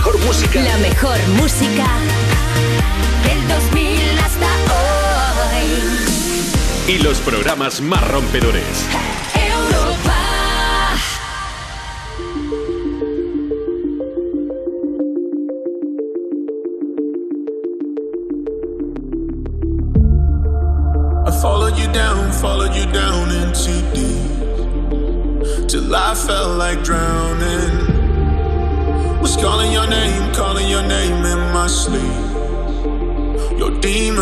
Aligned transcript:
mejor 0.00 0.18
música. 0.24 0.62
La 0.62 0.78
mejor 0.78 1.18
música 1.36 1.86
del 3.22 3.48
2000 3.48 4.18
hasta 4.18 4.46
hoy. 5.58 6.94
Y 6.94 6.98
los 7.00 7.20
programas 7.20 7.82
más 7.82 8.08
rompedores. 8.08 8.86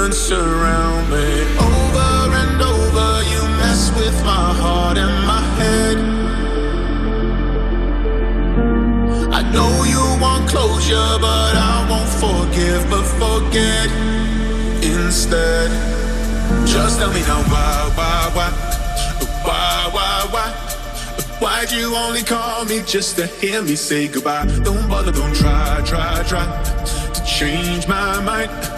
Demons 0.08 0.16
surround 0.16 1.10
me. 1.10 1.42
Over 1.58 2.34
and 2.36 2.62
over, 2.62 3.22
you 3.30 3.42
mess 3.58 3.90
with 3.96 4.14
my 4.24 4.54
heart 4.54 4.98
and 4.98 5.26
my 5.26 5.42
head. 5.58 5.98
I 9.32 9.42
know 9.52 9.84
you 9.84 10.20
want 10.20 10.48
closure, 10.48 11.18
but 11.20 11.54
I 11.56 11.86
won't 11.90 12.08
forgive, 12.24 12.88
but 12.90 13.04
forget 13.04 13.88
instead. 14.82 15.70
Just 16.66 16.98
tell 16.98 17.12
me 17.12 17.20
now 17.22 17.42
why, 17.42 17.90
why, 17.94 18.30
why, 18.34 18.50
why, 19.44 19.90
why, 19.92 20.28
why? 20.30 20.50
Why'd 21.40 21.70
you 21.70 21.94
only 21.94 22.22
call 22.22 22.64
me 22.64 22.82
just 22.84 23.16
to 23.16 23.26
hear 23.26 23.62
me 23.62 23.76
say 23.76 24.08
goodbye? 24.08 24.46
Don't 24.64 24.88
bother, 24.88 25.12
don't 25.12 25.34
try, 25.34 25.82
try, 25.84 26.22
try 26.24 26.46
to 27.14 27.24
change 27.24 27.86
my 27.86 28.20
mind. 28.20 28.77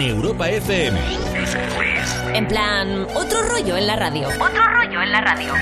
en 0.00 0.10
Europa 0.10 0.48
FM. 0.48 1.00
En 2.34 2.46
plan, 2.46 3.06
otro 3.14 3.42
rollo 3.48 3.76
en 3.76 3.86
la 3.86 3.96
radio. 3.96 4.28
Otro 4.28 4.62
rollo 4.72 5.02
en 5.02 5.12
la 5.12 5.20
radio. 5.20 5.52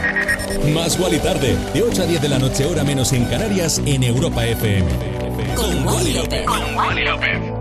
Más 0.74 0.98
Wally 0.98 1.19
tarde, 1.19 1.56
de 1.72 1.82
8 1.82 2.02
a 2.02 2.06
10 2.06 2.20
de 2.20 2.28
la 2.28 2.38
noche, 2.38 2.66
hora 2.66 2.84
menos 2.84 3.12
en 3.12 3.24
Canarias, 3.26 3.80
en 3.86 4.02
Europa 4.02 4.44
FM. 4.44 4.86
Con 5.54 5.86
Wally 5.86 7.04
López. 7.04 7.56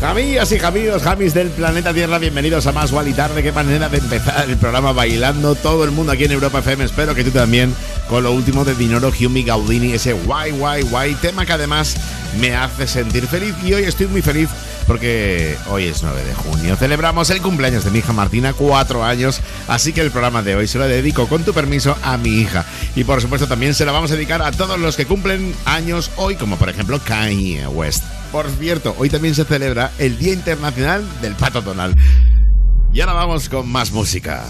Jamillas 0.00 0.50
y 0.50 0.58
jamillos, 0.58 1.02
jamis 1.02 1.34
del 1.34 1.50
planeta 1.50 1.92
Tierra, 1.92 2.18
bienvenidos 2.18 2.66
a 2.66 2.72
Más 2.72 2.90
y 3.06 3.12
Tarde. 3.12 3.42
Qué 3.42 3.52
manera 3.52 3.90
de 3.90 3.98
empezar 3.98 4.48
el 4.48 4.56
programa 4.56 4.92
bailando. 4.92 5.54
Todo 5.54 5.84
el 5.84 5.90
mundo 5.90 6.12
aquí 6.12 6.24
en 6.24 6.32
Europa 6.32 6.60
FM. 6.60 6.84
Espero 6.84 7.14
que 7.14 7.22
tú 7.22 7.30
también 7.30 7.74
con 8.08 8.24
lo 8.24 8.32
último 8.32 8.64
de 8.64 8.74
Dinoro 8.74 9.10
Hume 9.10 9.42
Gaudini, 9.42 9.92
ese 9.92 10.14
guay, 10.14 10.52
guay, 10.52 10.82
guay. 10.82 11.14
Tema 11.16 11.44
que 11.44 11.52
además 11.52 11.96
me 12.38 12.54
hace 12.54 12.86
sentir 12.86 13.26
feliz. 13.26 13.54
Y 13.64 13.72
hoy 13.74 13.84
estoy 13.84 14.06
muy 14.06 14.22
feliz 14.22 14.48
porque 14.86 15.56
hoy 15.68 15.84
es 15.84 16.02
9 16.02 16.24
de 16.24 16.34
junio. 16.34 16.76
Celebramos 16.76 17.30
el 17.30 17.40
cumpleaños 17.40 17.84
de 17.84 17.90
mi 17.90 17.98
hija 18.00 18.12
Martina, 18.12 18.52
cuatro 18.52 19.04
años. 19.04 19.40
Así 19.68 19.92
que 19.92 20.00
el 20.00 20.10
programa 20.10 20.42
de 20.42 20.56
hoy 20.56 20.66
se 20.66 20.78
lo 20.78 20.86
dedico, 20.86 21.26
con 21.26 21.44
tu 21.44 21.52
permiso, 21.52 21.96
a 22.02 22.16
mi 22.16 22.40
hija. 22.40 22.64
Y 22.96 23.04
por 23.04 23.20
supuesto 23.20 23.46
también 23.46 23.74
se 23.74 23.84
lo 23.84 23.92
vamos 23.92 24.10
a 24.10 24.14
dedicar 24.14 24.42
a 24.42 24.52
todos 24.52 24.78
los 24.78 24.96
que 24.96 25.06
cumplen 25.06 25.54
años 25.64 26.10
hoy, 26.16 26.36
como 26.36 26.56
por 26.56 26.68
ejemplo 26.68 27.00
Kanye 27.00 27.66
West. 27.66 28.04
Por 28.32 28.48
cierto, 28.50 28.94
hoy 28.98 29.10
también 29.10 29.34
se 29.34 29.44
celebra 29.44 29.90
el 29.98 30.18
Día 30.18 30.32
Internacional 30.32 31.04
del 31.20 31.34
Pato 31.34 31.62
Tonal. 31.62 31.94
Y 32.92 33.00
ahora 33.00 33.12
vamos 33.12 33.48
con 33.48 33.68
más 33.68 33.92
música. 33.92 34.44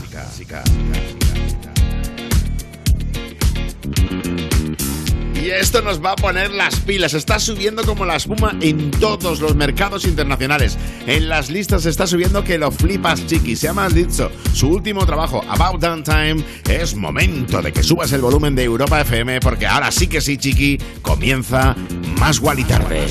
Y 5.51 5.53
esto 5.53 5.83
nos 5.83 6.01
va 6.01 6.13
a 6.13 6.17
poner 6.17 6.53
las 6.53 6.79
pilas. 6.79 7.13
Está 7.13 7.41
subiendo 7.41 7.83
como 7.83 8.05
la 8.05 8.15
espuma 8.15 8.57
en 8.61 8.93
todos 8.93 9.41
los 9.41 9.57
mercados 9.57 10.05
internacionales. 10.05 10.79
En 11.09 11.29
las 11.29 11.51
listas 11.51 11.87
está 11.87 12.07
subiendo 12.07 12.45
que 12.45 12.57
lo 12.57 12.71
flipas, 12.71 13.27
chiqui. 13.27 13.57
Se 13.57 13.67
llama 13.67 13.89
dicho 13.89 14.31
su 14.55 14.69
último 14.69 15.05
trabajo, 15.07 15.43
About 15.49 15.81
Damn 15.81 16.05
Time. 16.05 16.45
Es 16.69 16.95
momento 16.95 17.61
de 17.61 17.73
que 17.73 17.83
subas 17.83 18.13
el 18.13 18.21
volumen 18.21 18.55
de 18.55 18.63
Europa 18.63 19.01
FM 19.01 19.41
porque 19.41 19.67
ahora 19.67 19.91
sí 19.91 20.07
que 20.07 20.21
sí, 20.21 20.39
chiqui, 20.39 20.79
comienza 21.03 21.75
más 22.21 22.39
Wally 22.39 22.63
Tarde. 22.63 23.09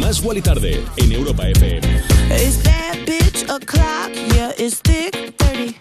Más 0.00 0.20
Wally 0.20 0.42
tarde 0.42 0.82
en 0.96 1.12
Europa 1.12 1.48
FM. 1.48 1.86
Is 2.44 2.60
that 2.64 2.96
bitch 3.06 3.44
o'clock? 3.44 4.10
Yeah, 4.34 4.50
it's 4.58 4.80
thick 4.80 5.14
30. 5.38 5.76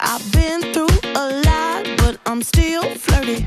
I've 0.00 0.32
been 0.32 0.72
through 0.72 0.88
a 1.14 1.30
lot, 1.44 1.86
but 1.98 2.18
I'm 2.26 2.42
still 2.42 2.82
flirty. 2.96 3.46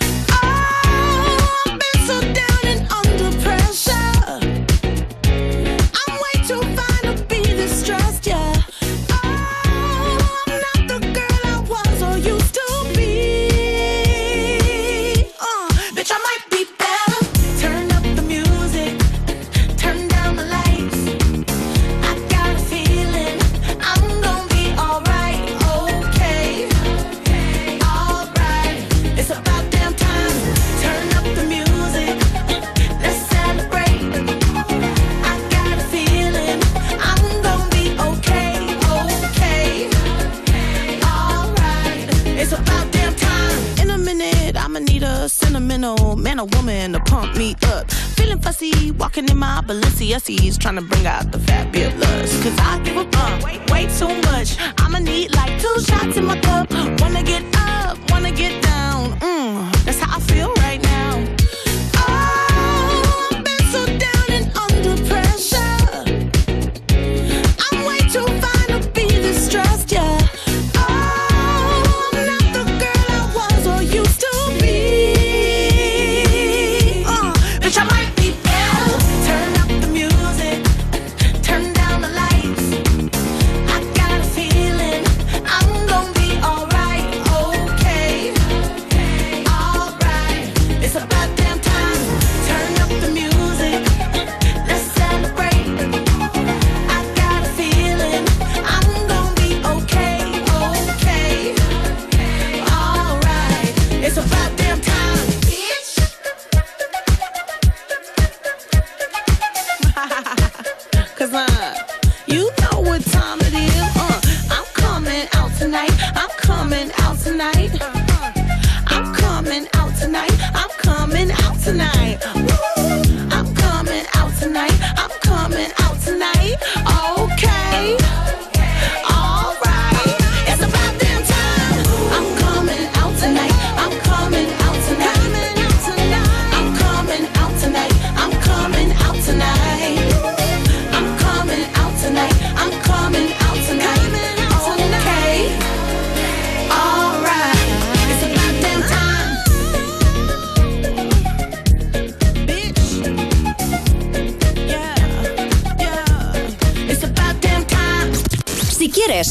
man 45.79 46.39
or 46.39 46.45
woman 46.47 46.93
to 46.93 46.99
pump 46.99 47.37
me 47.37 47.55
up. 47.63 47.89
Feeling 47.91 48.39
fussy, 48.39 48.91
walking 48.91 49.27
in 49.29 49.37
my 49.37 49.61
Balenciennes, 49.65 50.59
trying 50.59 50.75
to 50.75 50.81
bring 50.81 51.05
out 51.05 51.31
the 51.31 51.39
fabulous. 51.39 52.43
Cause 52.43 52.57
I 52.59 52.79
give 52.83 52.97
a 52.97 53.05
bump, 53.05 53.43
way, 53.43 53.59
way 53.69 53.87
too 53.97 54.13
much. 54.31 54.57
I'ma 54.79 54.99
need 54.99 55.33
like 55.33 55.61
two 55.61 55.79
shots 55.81 56.17
in 56.17 56.25
my 56.25 56.39
cup. 56.39 56.69
Wanna 56.99 57.23
get 57.23 57.43
up, 57.55 57.97
wanna 58.11 58.31
get 58.31 58.61
down. 58.61 59.11
Mmm, 59.19 59.85
that's 59.85 59.99
how 59.99 60.17
I 60.17 60.19
feel 60.19 60.60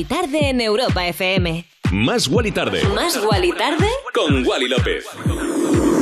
Guali 0.00 0.04
Tarde 0.08 0.48
en 0.48 0.60
Europa 0.62 1.06
FM. 1.06 1.64
Más 1.92 2.26
Guali 2.26 2.52
Tarde. 2.52 2.82
Más 2.94 3.22
Guali 3.22 3.52
Tarde 3.52 3.86
Con 4.14 4.46
Wally 4.46 4.68
López. 4.68 5.04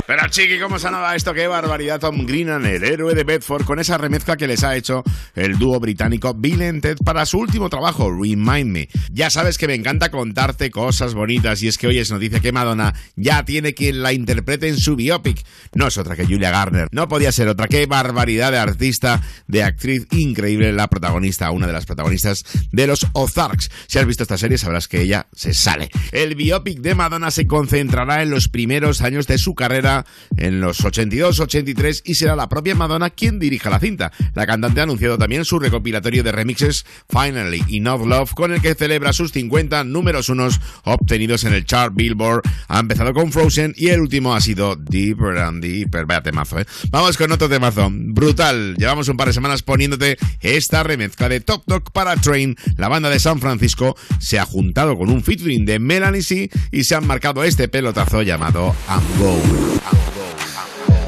Pero 0.09 0.27
chiqui, 0.31 0.59
¿cómo 0.59 0.79
sonaba 0.79 1.15
esto? 1.15 1.35
Qué 1.35 1.47
barbaridad 1.47 2.01
Tom 2.01 2.25
Greenan, 2.25 2.65
el 2.65 2.83
héroe 2.83 3.15
de 3.15 3.25
Bedford, 3.25 3.67
con 3.67 3.79
esa 3.79 3.99
remezcla 3.99 4.39
que 4.39 4.47
les 4.47 4.65
ha 4.65 4.75
hecho 4.75 5.03
el 5.35 5.59
dúo 5.59 5.79
británico 5.81 6.33
Bill 6.35 6.63
and 6.63 6.81
Ted 6.81 6.97
para 7.05 7.27
su 7.27 7.39
último 7.39 7.69
trabajo, 7.69 8.11
Remind 8.11 8.71
Me. 8.71 8.89
Ya 9.13 9.29
sabes 9.29 9.59
que 9.59 9.67
me 9.67 9.75
encanta 9.75 10.11
contarte 10.11 10.71
cosas 10.71 11.13
bonitas 11.13 11.63
y 11.63 11.69
es 11.69 11.77
que 11.77 11.89
hoy 11.89 11.99
es 11.99 12.11
noticia 12.11 12.41
que 12.41 12.53
Madonna 12.53 12.95
ya 13.17 13.45
tiene 13.45 13.75
quien 13.75 14.03
la 14.03 14.15
interprete 14.15 14.69
en 14.69 14.79
su 14.79 14.97
biopic. 14.97 15.45
No 15.75 15.89
es 15.89 15.99
otra 15.99 16.17
que 16.17 16.25
Julia 16.25 16.53
Garner. 16.53 16.89
No 16.91 17.07
podía 17.09 17.31
ser 17.31 17.49
otra. 17.49 17.69
Qué 17.69 17.85
barbaridad 17.85 18.51
de 18.51 18.59
artista, 18.59 19.21
de 19.49 19.63
actriz 19.63 20.07
increíble, 20.13 20.73
la 20.73 20.89
protagonista, 20.89 21.51
una 21.51 21.67
de 21.67 21.73
las 21.73 21.87
protagonistas 21.87 22.45
de 22.71 22.87
los 22.87 23.07
Ozarks. 23.13 23.71
Si 23.87 23.99
has 23.99 24.07
visto 24.07 24.23
esta 24.23 24.39
serie 24.39 24.59
sabrás 24.59 24.89
que 24.89 25.03
ella 25.03 25.27
se 25.33 25.55
sale. 25.55 25.91
El 26.13 26.35
biopic 26.35 26.79
de 26.81 26.95
Madonna 26.95 27.31
se 27.31 27.47
concentrará 27.47 28.23
en 28.23 28.31
los 28.31 28.49
primeros 28.49 29.03
años 29.03 29.27
de 29.27 29.39
su 29.39 29.55
carrera 29.55 30.07
en 30.37 30.61
los 30.61 30.85
82-83 30.85 32.03
y 32.05 32.15
será 32.15 32.37
la 32.37 32.49
propia 32.49 32.75
Madonna 32.75 33.11
quien 33.11 33.39
dirija 33.39 33.71
la 33.71 33.81
cinta. 33.81 34.13
La 34.35 34.47
cantante 34.47 34.81
ha 34.81 34.85
anunciado 34.85 35.19
también 35.19 35.45
su 35.45 35.59
recopilatorio 35.59 36.23
de 36.23 36.33
remixes 36.33 36.85
Finally 37.09 37.65
Enough 37.71 38.07
Love 38.07 38.35
con 38.35 38.53
el 38.53 38.61
que 38.61 38.75
celebra 38.75 39.13
sus 39.13 39.33
50 39.33 39.85
números 39.85 40.29
unos 40.29 40.61
obtenidos 40.85 41.45
en 41.45 41.55
el 41.55 41.65
chart 41.65 41.93
Billboard. 41.95 42.43
Ha 42.69 42.81
empezado 42.81 43.15
con 43.15 43.33
Frozen 43.33 43.75
y 43.77 43.89
el 43.89 44.01
último 44.01 44.35
ha 44.35 44.41
sido 44.41 44.77
Deeper 44.77 45.39
and 45.39 45.63
Deeper. 45.63 46.07
Vaya 46.07 46.23
temazo, 46.23 46.59
¿eh? 46.59 46.67
Vamos 46.91 47.17
con 47.17 47.33
otro 47.33 47.49
temazo. 47.49 47.89
Brutal. 47.91 48.77
Llevamos 48.77 49.09
un 49.09 49.17
par 49.17 49.29
de 49.29 49.33
semanas 49.39 49.63
poniéndote 49.63 50.19
esta 50.41 50.83
remezcla 50.83 51.29
de 51.29 51.39
Top 51.39 51.63
Dog 51.67 51.93
para 51.93 52.17
Train. 52.17 52.57
La 52.77 52.89
banda 52.89 53.09
de 53.09 53.21
San 53.21 53.39
Francisco 53.39 53.97
se 54.19 54.41
ha 54.41 54.45
juntado 54.45 54.99
con 54.99 55.11
un 55.11 55.23
featuring 55.23 55.65
de 55.65 55.79
Melanie 55.79 56.23
C 56.23 56.51
y 56.73 56.83
se 56.83 56.97
han 56.97 57.07
marcado 57.07 57.45
este 57.45 57.69
pelotazo 57.69 58.23
llamado 58.23 58.75
I'm 58.89 59.01
Going. 59.21 59.79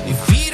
If 0.07 0.29
he 0.29 0.51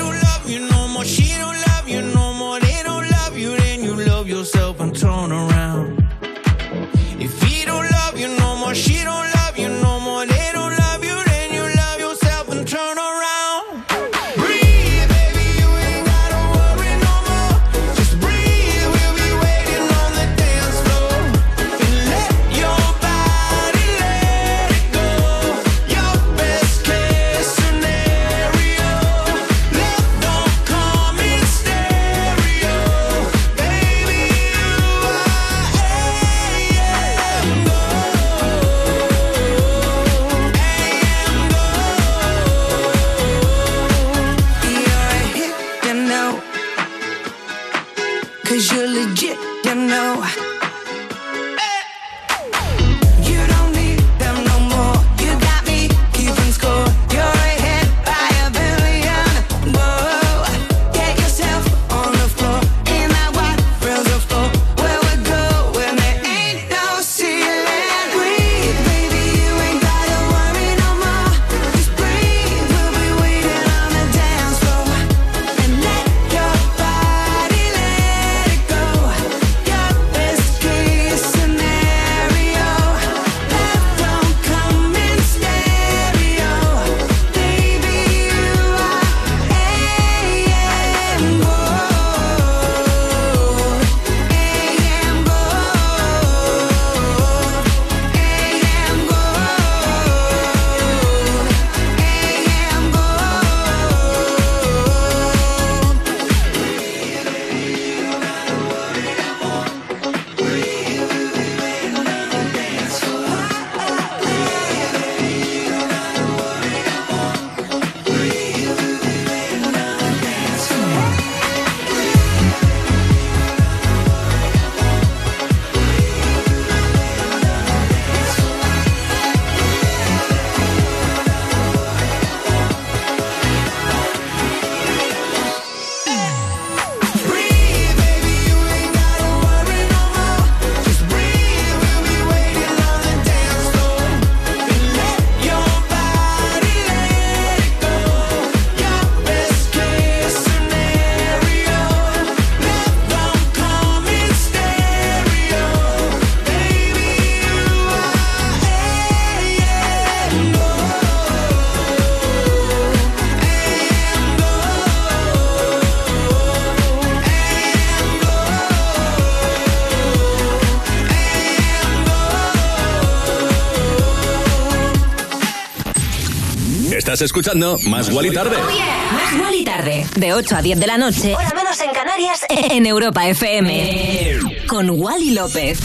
Estás 177.16 177.28
escuchando 177.28 177.78
Más 177.86 178.10
Guali 178.10 178.30
Tarde. 178.30 178.58
Más 178.58 179.38
Guali 179.38 179.64
Tarde. 179.64 180.06
De 180.16 180.34
8 180.34 180.54
a 180.54 180.60
10 180.60 180.78
de 180.78 180.86
la 180.86 180.98
noche. 180.98 181.34
Hora 181.34 181.50
menos 181.56 181.80
en 181.80 181.90
Canarias. 181.90 182.44
En 182.50 182.84
Europa 182.84 183.26
FM. 183.26 184.66
Con 184.66 184.90
Wally 184.90 185.30
López. 185.30 185.78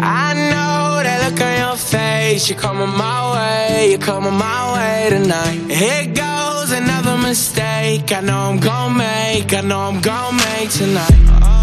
I 0.00 0.34
know 0.34 1.02
that 1.02 1.28
look 1.28 1.40
on 1.40 1.58
your 1.58 1.76
face. 1.76 2.48
You're 2.48 2.56
coming 2.56 2.96
my 2.96 3.32
way. 3.32 3.90
You're 3.90 3.98
coming 3.98 4.34
my 4.34 4.72
way 4.74 5.08
tonight. 5.10 5.68
Here 5.68 6.06
goes 6.14 6.70
another 6.70 7.16
mistake. 7.16 8.12
I 8.12 8.20
know 8.20 8.50
I'm 8.52 8.60
gonna 8.60 8.94
make. 8.94 9.52
I 9.52 9.62
know 9.62 9.80
I'm 9.80 10.00
gonna 10.00 10.36
make 10.36 10.70
tonight. 10.70 11.53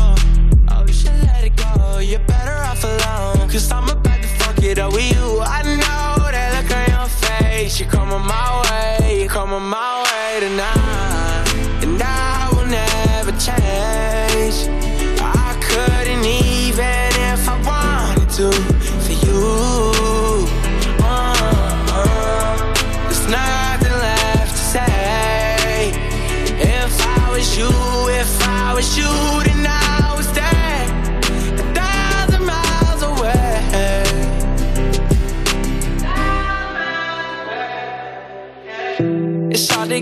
You're 2.11 2.19
better 2.27 2.57
off 2.65 2.83
alone. 2.83 3.49
Cause 3.49 3.71
I'm 3.71 3.87
about 3.87 4.21
to 4.21 4.27
fuck 4.27 4.61
it 4.61 4.77
up 4.79 4.91
with 4.91 5.15
you. 5.15 5.39
I 5.39 5.61
know 5.63 6.29
that 6.29 6.61
look 6.61 6.75
on 6.75 6.89
your 6.89 7.07
face. 7.07 7.79
You're 7.79 7.89
coming 7.89 8.19
my 8.19 8.99
way. 8.99 9.21
You're 9.21 9.29
coming 9.29 9.63
my 9.63 10.03
way 10.03 10.41
tonight. 10.41 11.10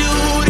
you, 0.00 0.49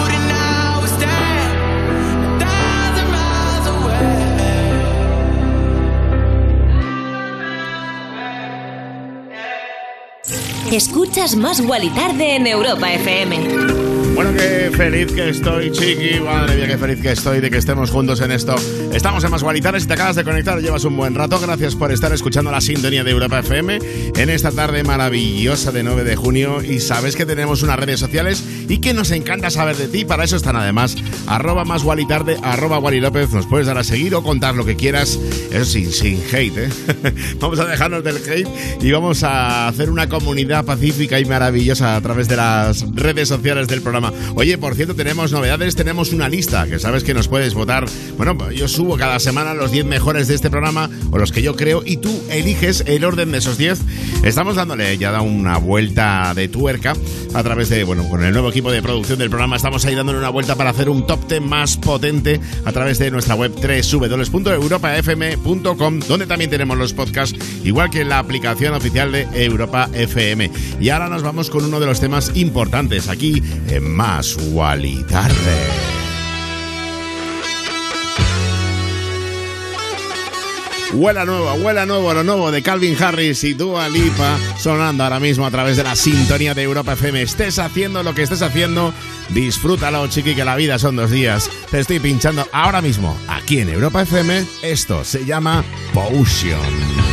Escuchas 10.71 11.35
Más 11.35 11.59
Guali 11.59 11.89
Tarde 11.89 12.37
en 12.37 12.47
Europa 12.47 12.93
FM. 12.93 13.90
Bueno, 14.23 14.37
qué 14.37 14.69
feliz 14.77 15.11
que 15.13 15.29
estoy, 15.29 15.71
chiqui. 15.71 16.19
Madre 16.19 16.55
mía, 16.55 16.67
qué 16.67 16.77
feliz 16.77 17.01
que 17.01 17.11
estoy 17.11 17.39
de 17.39 17.49
que 17.49 17.57
estemos 17.57 17.89
juntos 17.89 18.21
en 18.21 18.31
esto. 18.31 18.55
Estamos 18.93 19.23
en 19.23 19.31
Más 19.31 19.41
Gualitares. 19.41 19.81
Si 19.81 19.87
te 19.87 19.95
acabas 19.95 20.15
de 20.15 20.23
conectar, 20.23 20.61
llevas 20.61 20.83
un 20.83 20.95
buen 20.95 21.15
rato. 21.15 21.39
Gracias 21.39 21.75
por 21.75 21.91
estar 21.91 22.13
escuchando 22.13 22.51
la 22.51 22.61
sintonía 22.61 23.03
de 23.03 23.09
Europa 23.09 23.39
FM 23.39 23.79
en 24.15 24.29
esta 24.29 24.51
tarde 24.51 24.83
maravillosa 24.83 25.71
de 25.71 25.81
9 25.81 26.03
de 26.03 26.15
junio. 26.15 26.61
Y 26.61 26.81
sabes 26.81 27.15
que 27.15 27.25
tenemos 27.25 27.63
unas 27.63 27.79
redes 27.79 27.99
sociales 27.99 28.43
y 28.69 28.77
que 28.77 28.93
nos 28.93 29.09
encanta 29.09 29.49
saber 29.49 29.75
de 29.75 29.87
ti. 29.87 30.05
Para 30.05 30.23
eso 30.23 30.35
están 30.35 30.55
además 30.55 30.97
arroba 31.25 31.65
más 31.65 31.81
Gualitarde, 31.81 32.37
arroba. 32.43 32.79
Nos 32.79 33.47
puedes 33.47 33.65
dar 33.65 33.79
a 33.79 33.83
seguir 33.83 34.13
o 34.13 34.21
contar 34.21 34.53
lo 34.53 34.65
que 34.65 34.75
quieras. 34.75 35.19
Eso 35.51 35.65
sin, 35.65 35.91
sin 35.91 36.21
hate, 36.31 36.57
¿eh? 36.57 36.69
vamos 37.39 37.59
a 37.59 37.65
dejarnos 37.65 38.03
del 38.03 38.17
hate 38.17 38.47
y 38.81 38.91
vamos 38.91 39.23
a 39.23 39.67
hacer 39.67 39.89
una 39.89 40.07
comunidad 40.07 40.63
pacífica 40.63 41.19
y 41.19 41.25
maravillosa 41.25 41.95
a 41.95 42.01
través 42.01 42.27
de 42.27 42.35
las 42.35 42.85
redes 42.93 43.27
sociales 43.27 43.67
del 43.67 43.81
programa. 43.81 44.10
Oye, 44.35 44.57
por 44.57 44.75
cierto, 44.75 44.95
tenemos 44.95 45.31
novedades, 45.31 45.75
tenemos 45.75 46.13
una 46.13 46.29
lista 46.29 46.67
que 46.67 46.79
sabes 46.79 47.03
que 47.03 47.13
nos 47.13 47.27
puedes 47.27 47.53
votar. 47.53 47.85
Bueno, 48.17 48.51
yo 48.51 48.67
subo 48.67 48.97
cada 48.97 49.19
semana 49.19 49.53
los 49.53 49.71
10 49.71 49.85
mejores 49.85 50.27
de 50.27 50.35
este 50.35 50.49
programa 50.49 50.89
o 51.11 51.17
los 51.17 51.31
que 51.31 51.41
yo 51.41 51.55
creo 51.55 51.83
y 51.85 51.97
tú 51.97 52.21
eliges 52.29 52.83
el 52.87 53.05
orden 53.05 53.31
de 53.31 53.37
esos 53.39 53.57
10. 53.57 53.79
Estamos 54.23 54.55
dándole 54.55 54.97
ya 54.97 55.19
una 55.21 55.57
vuelta 55.57 56.33
de 56.35 56.47
tuerca 56.47 56.93
a 57.33 57.43
través 57.43 57.69
de, 57.69 57.83
bueno, 57.83 58.07
con 58.09 58.23
el 58.23 58.33
nuevo 58.33 58.49
equipo 58.49 58.71
de 58.71 58.81
producción 58.81 59.19
del 59.19 59.29
programa 59.29 59.55
estamos 59.55 59.85
ahí 59.85 59.93
dándole 59.95 60.19
una 60.19 60.29
vuelta 60.29 60.55
para 60.55 60.71
hacer 60.71 60.89
un 60.89 61.05
top 61.05 61.27
10 61.27 61.41
más 61.41 61.77
potente 61.77 62.39
a 62.65 62.71
través 62.71 62.97
de 62.99 63.11
nuestra 63.11 63.35
web 63.35 63.51
www.europafm.com, 63.51 65.99
donde 65.99 66.25
también 66.25 66.49
tenemos 66.49 66.77
los 66.77 66.93
podcasts, 66.93 67.37
igual 67.63 67.89
que 67.89 68.05
la 68.05 68.19
aplicación 68.19 68.73
oficial 68.73 69.11
de 69.11 69.27
Europa 69.33 69.89
FM. 69.93 70.49
Y 70.79 70.89
ahora 70.89 71.09
nos 71.09 71.23
vamos 71.23 71.49
con 71.49 71.65
uno 71.65 71.79
de 71.79 71.85
los 71.85 71.99
temas 71.99 72.31
importantes 72.35 73.09
aquí 73.09 73.41
en 73.69 73.93
Más 74.01 74.35
Wally 74.51 75.03
Tarde. 75.03 75.35
Huela 80.93 81.23
nueva, 81.23 81.53
huela 81.53 81.85
nuevo, 81.85 82.11
lo 82.11 82.23
nuevo 82.23 82.49
de 82.49 82.63
Calvin 82.63 82.97
Harris 82.99 83.43
y 83.43 83.53
Dua 83.53 83.89
Lipa 83.89 84.39
sonando 84.57 85.03
ahora 85.03 85.19
mismo 85.19 85.45
a 85.45 85.51
través 85.51 85.77
de 85.77 85.83
la 85.83 85.95
sintonía 85.95 86.55
de 86.55 86.63
Europa 86.63 86.93
FM. 86.93 87.21
Estés 87.21 87.59
haciendo 87.59 88.01
lo 88.01 88.15
que 88.15 88.23
estés 88.23 88.41
haciendo, 88.41 88.91
disfrútalo, 89.29 90.07
chiqui, 90.07 90.33
que 90.33 90.45
la 90.45 90.55
vida 90.55 90.79
son 90.79 90.95
dos 90.95 91.11
días. 91.11 91.51
Te 91.69 91.79
estoy 91.79 91.99
pinchando 91.99 92.47
ahora 92.51 92.81
mismo 92.81 93.15
aquí 93.27 93.59
en 93.59 93.69
Europa 93.69 94.01
FM. 94.01 94.43
Esto 94.63 95.03
se 95.03 95.25
llama 95.25 95.63
Potion. 95.93 97.10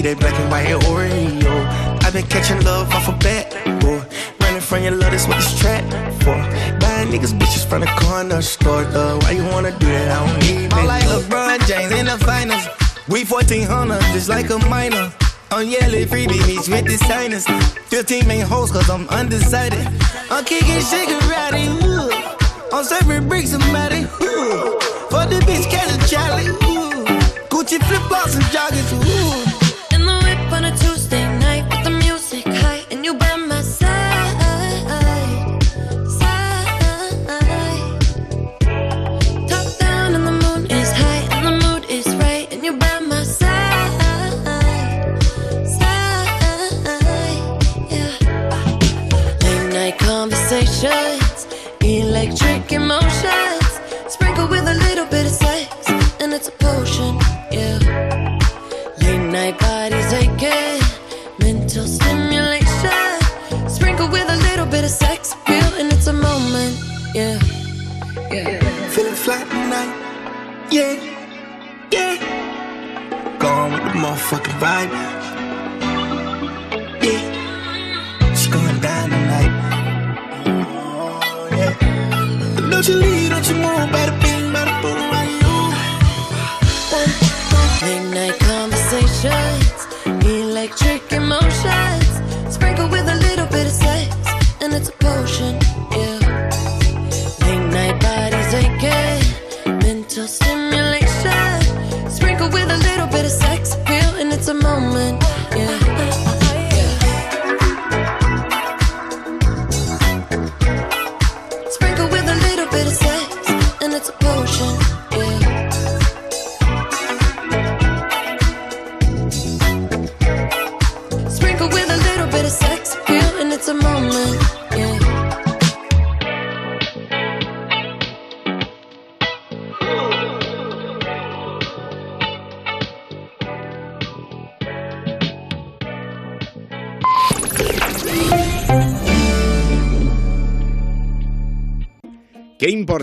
I'm 0.00 0.16
that 0.16 0.18
black 0.18 0.32
and 0.40 0.50
white 0.50 0.66
Oreo. 0.88 2.00
I've 2.02 2.14
been 2.14 2.26
catching 2.28 2.64
love 2.64 2.90
off 2.90 3.08
a 3.08 3.12
bat, 3.18 3.52
boy. 3.82 4.00
Running 4.40 4.62
from 4.62 4.82
your 4.82 4.92
love, 4.92 5.10
that's 5.10 5.28
what 5.28 5.36
this 5.36 5.60
track 5.60 5.84
for. 6.24 6.40
Buying 6.80 7.12
niggas 7.12 7.36
bitches 7.36 7.68
from 7.68 7.82
the 7.82 7.86
corner 8.00 8.40
store, 8.40 8.84
though. 8.84 9.18
Why 9.18 9.32
you 9.32 9.44
wanna 9.44 9.76
do 9.78 9.84
that? 9.84 10.08
I 10.10 10.26
don't 10.26 10.44
even 10.44 10.72
I'm 10.72 10.86
like. 10.86 11.04
LeBron 11.04 11.68
James 11.68 11.92
in 11.92 12.06
the 12.06 12.16
finals. 12.16 12.64
We 13.08 13.26
1400, 13.26 14.00
just 14.14 14.30
like 14.30 14.48
a 14.48 14.58
minor. 14.70 15.12
I'm 15.50 15.68
yelling 15.68 16.08
freebie 16.08 16.46
meets 16.46 16.66
with 16.66 16.86
the 16.86 16.96
signers. 16.96 17.44
15 17.92 18.26
main 18.26 18.46
hoes, 18.46 18.72
cause 18.72 18.88
I'm 18.88 19.06
undecided. 19.10 19.86
I'm 20.30 20.46
kicking 20.46 20.80
shit 20.80 21.10
karate, 21.12 21.68
ooh. 21.84 22.08
I'm 22.72 22.84
serving 22.84 23.28
bricks 23.28 23.50
somebody, 23.50 24.08
ooh. 24.24 24.80
For 25.12 25.28
the 25.28 25.44
bitch, 25.44 25.68
catch 25.68 25.92
a 25.92 25.98
Charlie, 26.08 26.48
ooh. 26.48 26.80
Gucci 27.50 27.76
flip 27.84 28.00
flops 28.08 28.36
and 28.36 28.44
joggers, 28.44 28.89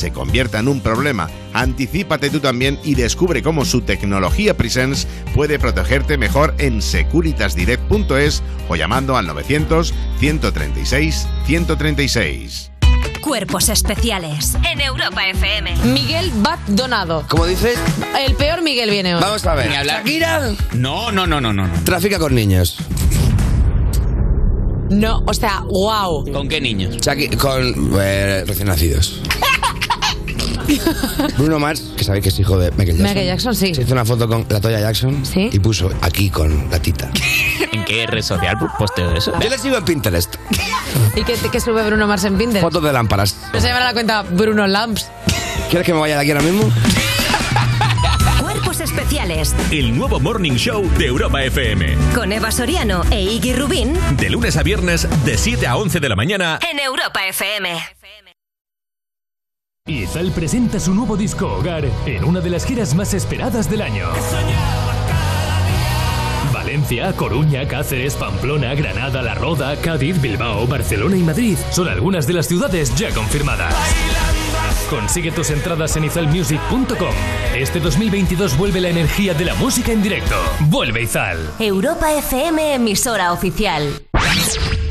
se 0.00 0.12
convierta 0.12 0.58
en 0.58 0.68
un 0.68 0.80
problema. 0.80 1.28
Anticípate 1.52 2.30
tú 2.30 2.40
también 2.40 2.78
y 2.82 2.94
descubre 2.94 3.42
cómo 3.42 3.64
su 3.64 3.82
tecnología 3.82 4.56
Presence 4.56 5.06
puede 5.34 5.58
protegerte 5.58 6.16
mejor 6.16 6.54
en 6.58 6.80
securitasdirect.es 6.82 8.42
o 8.68 8.76
llamando 8.76 9.16
al 9.16 9.26
900 9.26 9.92
136 10.18 11.26
136. 11.46 12.70
Cuerpos 13.20 13.68
especiales 13.68 14.56
en 14.72 14.80
Europa 14.80 15.28
FM. 15.28 15.76
Miguel 15.92 16.30
Bat 16.36 16.60
Donado. 16.68 17.24
¿Cómo 17.28 17.44
dices? 17.44 17.78
El 18.26 18.34
peor 18.34 18.62
Miguel 18.62 18.88
viene 18.90 19.14
hoy. 19.14 19.20
Vamos 19.20 19.44
a 19.44 19.54
ver. 19.54 19.68
Ni 19.68 19.76
hablar. 19.76 19.98
¿Shakira? 19.98 20.52
No, 20.72 21.12
no, 21.12 21.26
no, 21.26 21.40
no, 21.40 21.52
no. 21.52 21.66
no. 21.66 21.84
Trafica 21.84 22.18
con 22.18 22.34
niños. 22.34 22.78
No, 24.88 25.22
o 25.26 25.34
sea, 25.34 25.62
wow. 25.68 26.24
¿Con 26.32 26.48
qué 26.48 26.60
niños? 26.60 26.96
Shaki- 26.96 27.36
con 27.36 27.92
eh, 28.00 28.44
recién 28.46 28.68
nacidos. 28.68 29.20
Bruno 31.38 31.58
Mars, 31.58 31.82
que 31.96 32.04
sabéis 32.04 32.22
que 32.22 32.28
es 32.30 32.38
hijo 32.38 32.58
de 32.58 32.70
Michael 32.72 32.98
Jackson. 32.98 33.04
Michael 33.04 33.26
Jackson, 33.26 33.54
sí. 33.54 33.74
Se 33.74 33.82
hizo 33.82 33.92
una 33.92 34.04
foto 34.04 34.28
con 34.28 34.46
la 34.48 34.60
Toya 34.60 34.80
Jackson 34.80 35.24
Sí. 35.24 35.48
y 35.52 35.58
puso 35.58 35.90
aquí 36.02 36.30
con 36.30 36.68
la 36.70 36.78
tita. 36.80 37.10
¿En 37.72 37.84
qué 37.84 38.06
red 38.06 38.22
social 38.22 38.56
posteo 38.78 39.14
eso? 39.16 39.32
Yo 39.40 39.48
le 39.48 39.58
sigo 39.58 39.76
en 39.76 39.84
Pinterest. 39.84 40.34
¿Y 41.16 41.22
qué, 41.24 41.34
qué 41.50 41.60
sube 41.60 41.82
Bruno 41.84 42.06
Mars 42.06 42.24
en 42.24 42.36
Pinterest? 42.38 42.62
Fotos 42.64 42.82
de 42.82 42.92
lámparas. 42.92 43.36
No 43.52 43.60
se 43.60 43.68
llama 43.68 43.80
la 43.80 43.92
cuenta 43.92 44.22
Bruno 44.22 44.66
Lamps. 44.66 45.08
¿Quieres 45.68 45.86
que 45.86 45.92
me 45.94 46.00
vaya 46.00 46.16
de 46.16 46.22
aquí 46.22 46.30
ahora 46.32 46.42
mismo? 46.44 46.70
Cuerpos 48.40 48.80
especiales 48.80 49.54
El 49.70 49.96
nuevo 49.96 50.18
Morning 50.20 50.52
Show 50.54 50.88
de 50.98 51.06
Europa 51.06 51.42
FM. 51.44 51.96
con 52.14 52.32
Eva 52.32 52.50
Soriano 52.50 53.02
e 53.10 53.20
Iggy 53.22 53.52
Rubín 53.54 53.96
De 54.16 54.28
lunes 54.30 54.56
a 54.56 54.62
viernes, 54.62 55.06
de 55.24 55.38
7 55.38 55.66
a 55.66 55.76
11 55.76 56.00
de 56.00 56.08
la 56.08 56.16
mañana. 56.16 56.58
en 56.70 56.78
Europa 56.80 57.20
FM. 57.28 57.78
Izal 59.90 60.30
presenta 60.32 60.78
su 60.78 60.94
nuevo 60.94 61.16
disco 61.16 61.46
Hogar 61.54 61.84
en 62.06 62.24
una 62.24 62.40
de 62.40 62.50
las 62.50 62.64
giras 62.64 62.94
más 62.94 63.14
esperadas 63.14 63.68
del 63.68 63.80
año. 63.80 64.08
Valencia, 66.52 67.12
Coruña, 67.14 67.66
Cáceres, 67.66 68.14
Pamplona, 68.14 68.74
Granada, 68.74 69.22
La 69.22 69.34
Roda, 69.34 69.74
Cádiz, 69.76 70.20
Bilbao, 70.20 70.66
Barcelona 70.66 71.16
y 71.16 71.22
Madrid 71.22 71.56
son 71.72 71.88
algunas 71.88 72.26
de 72.26 72.34
las 72.34 72.46
ciudades 72.46 72.94
ya 72.94 73.10
confirmadas. 73.12 73.74
Consigue 74.90 75.32
tus 75.32 75.50
entradas 75.50 75.96
en 75.96 76.04
izalmusic.com. 76.04 77.14
Este 77.56 77.80
2022 77.80 78.58
vuelve 78.58 78.80
la 78.80 78.90
energía 78.90 79.34
de 79.34 79.46
la 79.46 79.54
música 79.54 79.92
en 79.92 80.02
directo. 80.02 80.36
Vuelve 80.68 81.02
Izal. 81.02 81.38
Europa 81.58 82.12
FM, 82.12 82.74
emisora 82.74 83.32
oficial. 83.32 84.02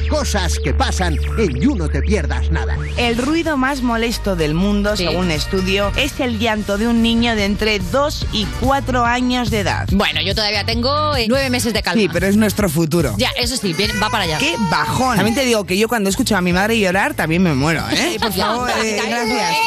Cosas 0.10 0.58
que 0.58 0.74
pasan 0.74 1.18
en 1.38 1.60
You 1.62 1.76
No 1.76 1.88
Te 1.88 2.02
Pierdas 2.02 2.50
Nada. 2.50 2.76
El 2.98 3.18
ruido 3.18 3.58
más 3.58 3.84
molesto 3.84 4.36
del 4.36 4.56
mundo, 4.56 4.98
según 4.98 5.30
estudio, 5.30 5.92
es 5.96 6.20
el 6.20 6.40
llanto 6.40 6.78
de 6.80 6.88
un 6.88 7.04
niño 7.04 7.36
de 7.36 7.46
entre 7.46 7.80
2 7.80 8.28
y 8.34 8.48
4 8.60 9.06
años 9.06 9.52
de 9.52 9.60
edad. 9.60 9.88
Bueno, 9.92 10.22
yo 10.22 10.34
todavía 10.34 10.66
tengo 10.66 11.16
eh, 11.16 11.28
nueve 11.30 11.50
meses 11.52 11.74
de 11.74 11.84
calma. 11.84 12.02
Sí, 12.02 12.10
pero 12.12 12.26
es 12.26 12.36
nuestro 12.38 12.70
futuro. 12.70 13.14
Ya, 13.18 13.30
eso 13.38 13.56
sí, 13.56 13.74
bien, 13.74 13.92
va 14.02 14.10
para 14.10 14.24
allá. 14.24 14.40
¡Qué 14.40 14.56
bajón! 14.72 15.16
También 15.16 15.36
te 15.36 15.46
digo 15.46 15.64
que 15.66 15.78
yo 15.78 15.88
cuando 15.88 16.10
escucho 16.10 16.36
a 16.36 16.42
mi 16.42 16.54
madre 16.54 16.80
llorar 16.80 17.14
también 17.14 17.44
me 17.44 17.54
muero, 17.54 17.84
¿eh? 17.92 18.18
Por 18.20 18.34
favor, 18.34 18.70
eh, 18.84 19.02
gracias. 19.06 19.58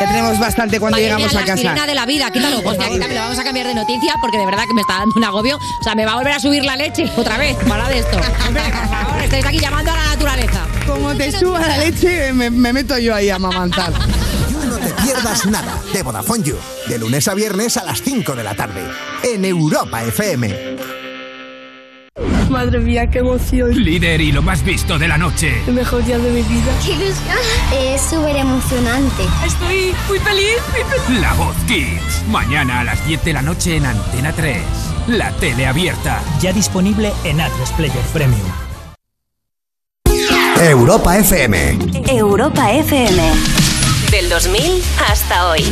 Ya 0.00 0.06
tenemos 0.06 0.38
bastante 0.38 0.78
cuando 0.78 0.98
llegamos 0.98 1.34
a 1.34 1.40
la 1.40 1.46
casa. 1.46 1.56
sirena 1.56 1.86
de 1.86 1.94
la 1.94 2.06
vida, 2.06 2.30
quítalo. 2.30 2.58
Hostia, 2.64 2.88
quítamelo, 2.88 3.20
vamos 3.20 3.38
a 3.38 3.44
cambiar 3.44 3.66
de 3.66 3.74
noticia 3.74 4.14
porque 4.20 4.38
de 4.38 4.46
verdad 4.46 4.62
que 4.66 4.74
me 4.74 4.80
está 4.82 4.94
dando 4.94 5.14
un 5.16 5.24
agobio. 5.24 5.56
O 5.56 5.82
sea, 5.82 5.94
me 5.94 6.04
va 6.04 6.12
a 6.12 6.16
volver 6.16 6.32
a 6.32 6.40
subir 6.40 6.64
la 6.64 6.76
leche 6.76 7.10
otra 7.16 7.36
vez. 7.38 7.56
Para 7.68 7.88
de 7.88 7.98
esto. 7.98 8.18
Hombre, 8.46 8.62
por 8.62 8.88
favor, 8.88 9.22
estáis 9.22 9.46
aquí 9.46 9.58
llamando 9.58 9.90
a 9.90 9.96
la 9.96 10.04
naturaleza. 10.04 10.66
Como 10.86 11.14
te 11.14 11.32
suba 11.32 11.60
la 11.60 11.78
leche, 11.78 12.32
me, 12.32 12.50
me 12.50 12.72
meto 12.72 12.98
yo 12.98 13.14
ahí 13.14 13.30
a 13.30 13.38
mamantar. 13.38 13.92
No 13.92 14.76
Te 14.76 14.92
Pierdas 15.02 15.46
Nada 15.46 15.80
de 15.92 16.02
Vodafone 16.02 16.44
You. 16.44 16.56
De 16.88 16.98
lunes 16.98 17.26
a 17.28 17.34
viernes 17.34 17.76
a 17.76 17.84
las 17.84 18.02
5 18.02 18.34
de 18.34 18.44
la 18.44 18.54
tarde. 18.54 18.82
En 19.22 19.44
Europa 19.44 20.02
FM. 20.04 20.97
Madre 22.50 22.78
mía, 22.80 23.08
qué 23.10 23.18
emoción. 23.18 23.70
Líder 23.72 24.20
y 24.20 24.32
lo 24.32 24.42
más 24.42 24.64
visto 24.64 24.98
de 24.98 25.06
la 25.08 25.18
noche. 25.18 25.52
El 25.66 25.74
mejor 25.74 26.04
día 26.04 26.18
de 26.18 26.30
mi 26.30 26.42
vida. 26.42 26.72
¡Qué 26.84 26.92
ilusión! 26.92 27.36
Es 27.72 28.02
súper 28.02 28.36
emocionante. 28.36 29.22
Estoy 29.46 29.94
muy 30.08 30.18
feliz, 30.18 30.56
muy 30.72 30.82
feliz. 30.84 31.20
La 31.20 31.34
Voz 31.34 31.56
Kids. 31.66 32.24
Mañana 32.28 32.80
a 32.80 32.84
las 32.84 33.06
10 33.06 33.24
de 33.24 33.32
la 33.32 33.42
noche 33.42 33.76
en 33.76 33.86
Antena 33.86 34.32
3. 34.32 34.62
La 35.08 35.30
tele 35.32 35.66
abierta. 35.66 36.20
Ya 36.40 36.52
disponible 36.52 37.12
en 37.24 37.40
Atlas 37.40 37.72
Player 37.72 38.04
Premium. 38.12 38.40
Europa 40.60 41.16
FM. 41.16 41.78
Europa 42.08 42.72
FM. 42.72 43.22
Del 44.10 44.28
2000 44.28 44.82
hasta 45.08 45.50
hoy. 45.50 45.62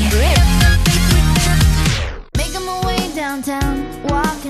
Making 2.37 2.65
my 2.65 2.87
way 2.87 3.13
downtown, 3.17 3.86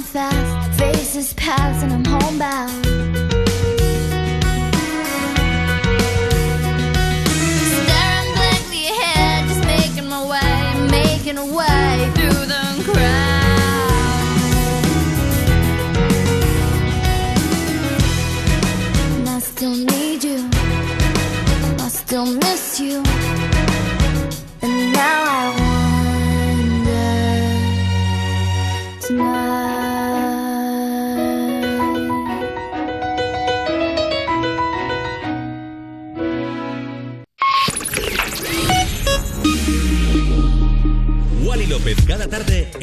fast. 0.00 0.78
Faces 0.78 1.34
pass 1.34 1.82
and 1.82 1.92
I'm 1.92 2.04
homebound. 2.04 3.23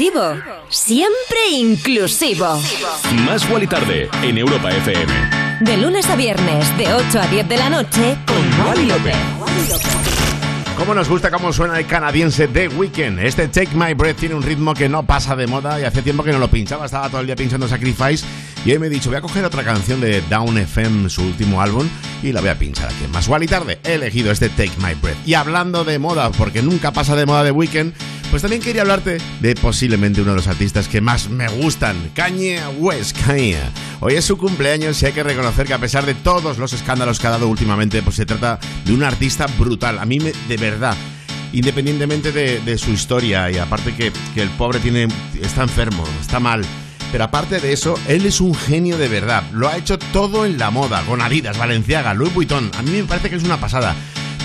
Exclusivo, 0.00 0.42
siempre 0.70 1.38
inclusivo. 1.52 2.58
Más 3.26 3.48
Wally 3.50 3.66
tarde 3.66 4.08
en 4.22 4.38
Europa 4.38 4.70
FM. 4.70 5.12
De 5.60 5.76
lunes 5.76 6.08
a 6.08 6.16
viernes, 6.16 6.76
de 6.78 6.92
8 6.92 7.20
a 7.20 7.26
10 7.26 7.48
de 7.48 7.56
la 7.58 7.68
noche, 7.68 8.16
con 8.26 8.66
Wally 8.66 8.86
López. 8.86 9.16
¿Cómo 10.78 10.94
nos 10.94 11.10
gusta 11.10 11.30
cómo 11.30 11.52
suena 11.52 11.78
el 11.78 11.86
canadiense 11.86 12.48
The 12.48 12.68
Weeknd? 12.68 13.18
Este 13.18 13.48
Take 13.48 13.74
My 13.74 13.92
Breath 13.92 14.16
tiene 14.16 14.34
un 14.34 14.42
ritmo 14.42 14.72
que 14.72 14.88
no 14.88 15.04
pasa 15.04 15.36
de 15.36 15.46
moda 15.46 15.78
y 15.78 15.84
hace 15.84 16.00
tiempo 16.00 16.24
que 16.24 16.32
no 16.32 16.38
lo 16.38 16.48
pinchaba, 16.48 16.86
estaba 16.86 17.10
todo 17.10 17.20
el 17.20 17.26
día 17.26 17.36
pinchando 17.36 17.68
Sacrifice 17.68 18.24
y 18.64 18.72
hoy 18.72 18.78
me 18.78 18.86
he 18.86 18.90
dicho, 18.90 19.10
voy 19.10 19.18
a 19.18 19.20
coger 19.20 19.44
otra 19.44 19.64
canción 19.64 20.00
de 20.00 20.22
Down 20.22 20.56
FM, 20.56 21.10
su 21.10 21.22
último 21.22 21.60
álbum, 21.60 21.86
y 22.22 22.32
la 22.32 22.40
voy 22.40 22.50
a 22.50 22.58
pinchar 22.58 22.88
aquí 22.88 23.06
Más 23.12 23.28
y 23.28 23.46
Tarde. 23.46 23.78
He 23.84 23.94
elegido 23.94 24.30
este 24.30 24.48
Take 24.48 24.72
My 24.78 24.94
Breath. 24.94 25.16
Y 25.26 25.34
hablando 25.34 25.84
de 25.84 25.98
moda, 25.98 26.30
porque 26.30 26.62
nunca 26.62 26.92
pasa 26.92 27.16
de 27.16 27.26
moda 27.26 27.44
The 27.44 27.52
Weeknd, 27.52 27.92
pues 28.30 28.42
también 28.42 28.62
quería 28.62 28.82
hablarte 28.82 29.18
de 29.40 29.54
posiblemente 29.56 30.20
uno 30.20 30.30
de 30.30 30.36
los 30.36 30.46
artistas 30.46 30.86
que 30.88 31.00
más 31.00 31.28
me 31.28 31.48
gustan, 31.48 31.96
Kanye 32.14 32.60
West. 32.78 33.18
Kanye. 33.26 33.58
Hoy 34.00 34.14
es 34.14 34.24
su 34.24 34.38
cumpleaños 34.38 35.02
y 35.02 35.06
hay 35.06 35.12
que 35.12 35.22
reconocer 35.22 35.66
que 35.66 35.74
a 35.74 35.78
pesar 35.78 36.06
de 36.06 36.14
todos 36.14 36.58
los 36.58 36.72
escándalos 36.72 37.18
que 37.18 37.26
ha 37.26 37.30
dado 37.30 37.48
últimamente, 37.48 38.02
pues 38.02 38.16
se 38.16 38.26
trata 38.26 38.60
de 38.84 38.92
un 38.92 39.02
artista 39.02 39.46
brutal. 39.58 39.98
A 39.98 40.06
mí, 40.06 40.18
de 40.18 40.56
verdad, 40.56 40.96
independientemente 41.52 42.30
de, 42.30 42.60
de 42.60 42.78
su 42.78 42.92
historia 42.92 43.50
y 43.50 43.58
aparte 43.58 43.94
que, 43.94 44.12
que 44.34 44.42
el 44.42 44.50
pobre 44.50 44.78
tiene, 44.78 45.08
está 45.42 45.62
enfermo, 45.62 46.04
está 46.20 46.38
mal. 46.38 46.64
Pero 47.10 47.24
aparte 47.24 47.58
de 47.58 47.72
eso, 47.72 47.98
él 48.06 48.24
es 48.24 48.40
un 48.40 48.54
genio 48.54 48.96
de 48.96 49.08
verdad. 49.08 49.42
Lo 49.52 49.68
ha 49.68 49.76
hecho 49.76 49.98
todo 49.98 50.46
en 50.46 50.58
la 50.58 50.70
moda, 50.70 51.02
con 51.02 51.20
Adidas, 51.20 51.58
Valenciaga, 51.58 52.14
Louis 52.14 52.32
Vuitton. 52.32 52.70
A 52.78 52.82
mí 52.82 52.92
me 52.92 53.04
parece 53.04 53.28
que 53.28 53.36
es 53.36 53.42
una 53.42 53.58
pasada. 53.58 53.96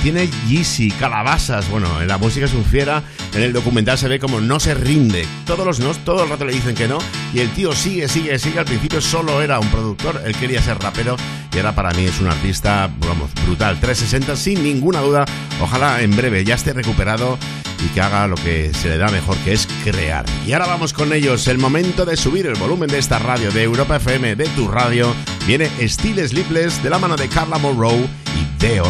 Tiene 0.05 0.29
Yeezy, 0.47 0.91
calabazas. 0.91 1.67
Bueno, 1.71 1.99
en 1.99 2.07
la 2.07 2.19
música 2.19 2.45
es 2.45 2.53
un 2.53 2.63
fiera. 2.63 3.01
En 3.33 3.41
el 3.41 3.53
documental 3.53 3.97
se 3.97 4.07
ve 4.07 4.19
como 4.19 4.39
no 4.39 4.59
se 4.59 4.75
rinde. 4.75 5.25
Todos 5.47 5.65
los 5.65 5.79
no, 5.79 5.95
todo 5.95 6.25
el 6.25 6.29
rato 6.29 6.45
le 6.45 6.53
dicen 6.53 6.75
que 6.75 6.87
no. 6.87 6.99
Y 7.33 7.39
el 7.39 7.49
tío 7.49 7.71
sigue, 7.71 8.07
sigue, 8.07 8.37
sigue. 8.37 8.59
Al 8.59 8.65
principio 8.65 9.01
solo 9.01 9.41
era 9.41 9.59
un 9.59 9.67
productor. 9.69 10.21
Él 10.23 10.35
quería 10.35 10.61
ser 10.61 10.77
rapero. 10.77 11.15
Y 11.51 11.57
ahora 11.57 11.73
para 11.73 11.89
mí 11.89 12.05
es 12.05 12.19
un 12.19 12.27
artista, 12.27 12.87
vamos, 12.99 13.31
brutal. 13.47 13.79
360 13.79 14.35
sin 14.35 14.61
ninguna 14.61 15.01
duda. 15.01 15.25
Ojalá 15.59 15.99
en 16.03 16.15
breve 16.15 16.45
ya 16.45 16.53
esté 16.53 16.73
recuperado 16.73 17.39
y 17.83 17.87
que 17.87 18.01
haga 18.01 18.27
lo 18.27 18.35
que 18.35 18.75
se 18.75 18.89
le 18.89 18.99
da 18.99 19.07
mejor, 19.07 19.35
que 19.37 19.53
es 19.53 19.67
crear. 19.83 20.23
Y 20.45 20.53
ahora 20.53 20.67
vamos 20.67 20.93
con 20.93 21.13
ellos. 21.13 21.47
El 21.47 21.57
momento 21.57 22.05
de 22.05 22.15
subir 22.15 22.45
el 22.45 22.53
volumen 22.53 22.91
de 22.91 22.99
esta 22.99 23.17
radio, 23.17 23.51
de 23.51 23.63
Europa 23.63 23.95
FM, 23.95 24.35
de 24.35 24.45
tu 24.49 24.67
radio. 24.67 25.15
Viene 25.47 25.67
Steel 25.81 26.29
Sleepless 26.29 26.83
de 26.83 26.91
la 26.91 26.99
mano 26.99 27.15
de 27.15 27.27
Carla 27.27 27.57
Monroe 27.57 28.07
y 28.35 28.61
Deo. 28.61 28.85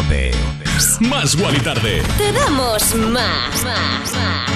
Más 1.08 1.34
Wally 1.36 1.60
Tarde. 1.60 2.02
Te 2.18 2.32
damos 2.32 2.94
más, 2.94 3.64
más, 3.64 4.12
más. 4.12 4.55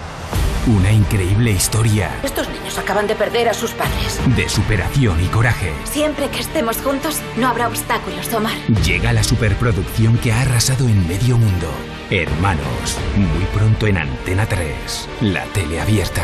Una 0.67 0.91
increíble 0.91 1.51
historia 1.51 2.11
Estos 2.23 2.47
niños 2.49 2.77
acaban 2.77 3.07
de 3.07 3.15
perder 3.15 3.49
a 3.49 3.53
sus 3.53 3.71
padres. 3.71 4.19
de 4.35 4.47
superación 4.47 5.23
y 5.23 5.27
coraje. 5.27 5.71
Siempre 5.85 6.29
que 6.29 6.39
estemos 6.39 6.77
juntos, 6.77 7.19
no 7.37 7.47
habrá 7.47 7.67
obstáculos, 7.67 8.31
Omar. 8.33 8.53
Llega 8.85 9.11
la 9.11 9.23
superproducción 9.23 10.17
que 10.19 10.31
ha 10.31 10.41
arrasado 10.41 10.87
en 10.87 11.07
medio 11.07 11.37
mundo. 11.37 11.67
Hermanos, 12.11 12.97
muy 13.15 13.45
pronto 13.53 13.87
en 13.87 13.97
Antena 13.97 14.45
3, 14.45 15.07
la 15.21 15.45
tele 15.45 15.81
abierta. 15.81 16.23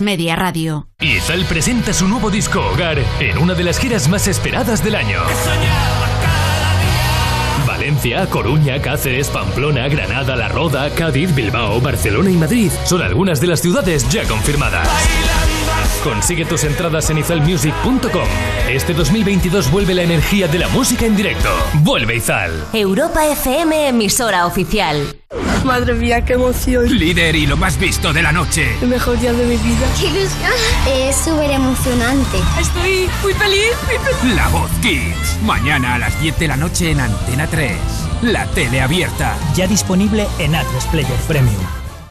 Media 0.01 0.35
Radio. 0.35 0.87
Izal 0.99 1.45
presenta 1.45 1.93
su 1.93 2.07
nuevo 2.07 2.29
disco 2.29 2.59
Hogar 2.59 2.97
en 3.19 3.37
una 3.37 3.53
de 3.53 3.63
las 3.63 3.79
giras 3.79 4.09
más 4.09 4.27
esperadas 4.27 4.83
del 4.83 4.95
año. 4.95 5.19
Valencia, 7.65 8.27
Coruña, 8.27 8.81
Cáceres, 8.81 9.29
Pamplona, 9.29 9.87
Granada, 9.87 10.35
La 10.35 10.47
Roda, 10.47 10.89
Cádiz, 10.91 11.33
Bilbao, 11.33 11.79
Barcelona 11.81 12.29
y 12.29 12.35
Madrid 12.35 12.71
son 12.85 13.01
algunas 13.01 13.41
de 13.41 13.47
las 13.47 13.61
ciudades 13.61 14.07
ya 14.09 14.23
confirmadas. 14.27 14.87
Consigue 16.03 16.45
tus 16.45 16.63
entradas 16.63 17.09
en 17.11 17.19
izalmusic.com. 17.19 18.27
Este 18.67 18.93
2022 18.93 19.69
vuelve 19.69 19.93
la 19.93 20.01
energía 20.01 20.47
de 20.47 20.57
la 20.57 20.67
música 20.69 21.05
en 21.05 21.15
directo. 21.15 21.49
Vuelve 21.83 22.15
Izal. 22.15 22.51
Europa 22.73 23.27
FM, 23.27 23.89
emisora 23.89 24.47
oficial. 24.47 25.15
Madre 25.63 25.93
mía, 25.93 26.25
qué 26.25 26.33
emoción. 26.33 26.89
Líder 26.97 27.35
y 27.35 27.45
lo 27.45 27.55
más 27.55 27.77
visto 27.77 28.11
de 28.13 28.23
la 28.23 28.31
noche. 28.31 28.65
El 28.81 28.87
mejor 28.87 29.19
día 29.19 29.31
de 29.31 29.45
mi 29.45 29.57
vida. 29.57 29.87
¡Qué 29.99 30.07
ilusión! 30.07 30.51
Es 30.91 31.15
súper 31.17 31.51
emocionante. 31.51 32.37
Estoy 32.59 33.07
muy 33.21 33.33
feliz, 33.33 33.71
muy 33.85 33.97
feliz. 33.99 34.35
La 34.35 34.47
Voz 34.47 34.71
Kids. 34.81 35.37
Mañana 35.43 35.95
a 35.95 35.99
las 35.99 36.19
10 36.19 36.39
de 36.39 36.47
la 36.47 36.57
noche 36.57 36.89
en 36.89 36.99
Antena 36.99 37.45
3. 37.45 37.73
La 38.23 38.47
tele 38.47 38.81
abierta. 38.81 39.37
Ya 39.55 39.67
disponible 39.67 40.27
en 40.39 40.55
Atlas 40.55 40.87
Player 40.87 41.19
Premium. 41.27 41.80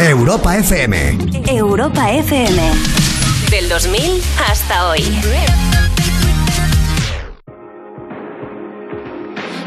Europa 0.00 0.56
FM. 0.56 0.94
Europa 1.48 2.12
FM. 2.12 2.60
Del 3.50 3.68
2000 3.68 4.22
hasta 4.36 4.88
hoy. 4.88 5.02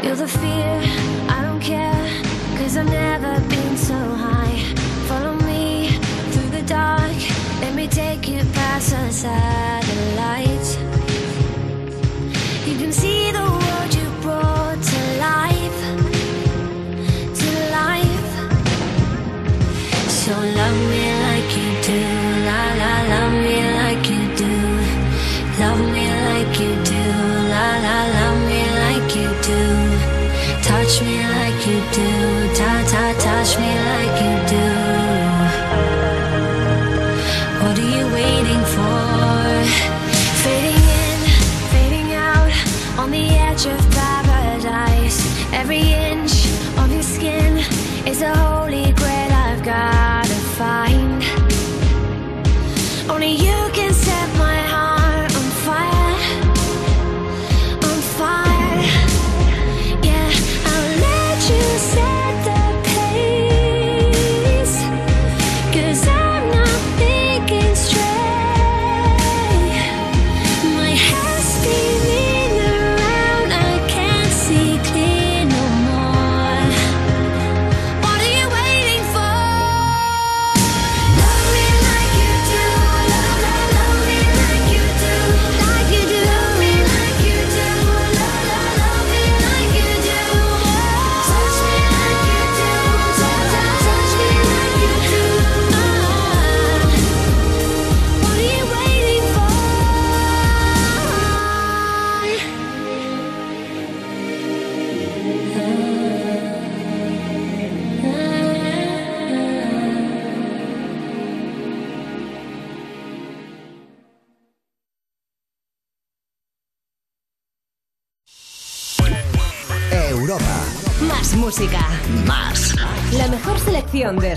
You're 0.02 0.16
the 0.16 0.26
fear, 0.26 0.80
I 1.28 1.42
don't 1.42 1.60
care, 1.60 1.92
cause 2.56 2.78
I've 2.78 2.88
never 2.88 3.38
been 3.50 3.76
so 3.76 3.94
high. 3.94 4.56
Follow 5.06 5.34
me 5.44 5.98
through 6.32 6.50
the 6.50 6.62
dark, 6.66 7.12
let 7.60 7.74
me 7.74 7.86
take 7.86 8.26
you 8.26 8.42
past 8.54 8.90
the 8.90 9.12
satellites. 9.12 10.78
Love 20.40 20.80
me 20.90 21.04
like 21.26 21.56
you 21.56 21.70
do, 21.86 22.00
la 22.48 22.62
la, 22.80 22.92
love 23.12 23.34
me 23.44 23.58
like 23.80 24.04
you 24.08 24.22
do. 24.40 24.52
Love 25.60 25.82
me 25.94 26.06
like 26.28 26.54
you 26.58 26.72
do, 26.90 27.02
la 27.52 27.66
la, 27.84 27.98
love 28.16 28.40
me 28.48 28.62
like 28.84 29.10
you 29.14 29.28
do. 29.48 29.60
Touch 30.62 31.02
me 31.02 31.16
like 31.18 31.41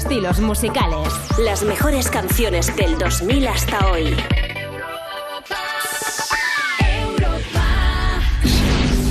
estilos 0.05 0.39
musicales. 0.39 1.07
Las 1.39 1.63
mejores 1.63 2.11
canciones 2.11 2.75
del 2.75 2.95
2000 2.99 3.47
hasta 3.47 3.91
hoy. 3.91 4.15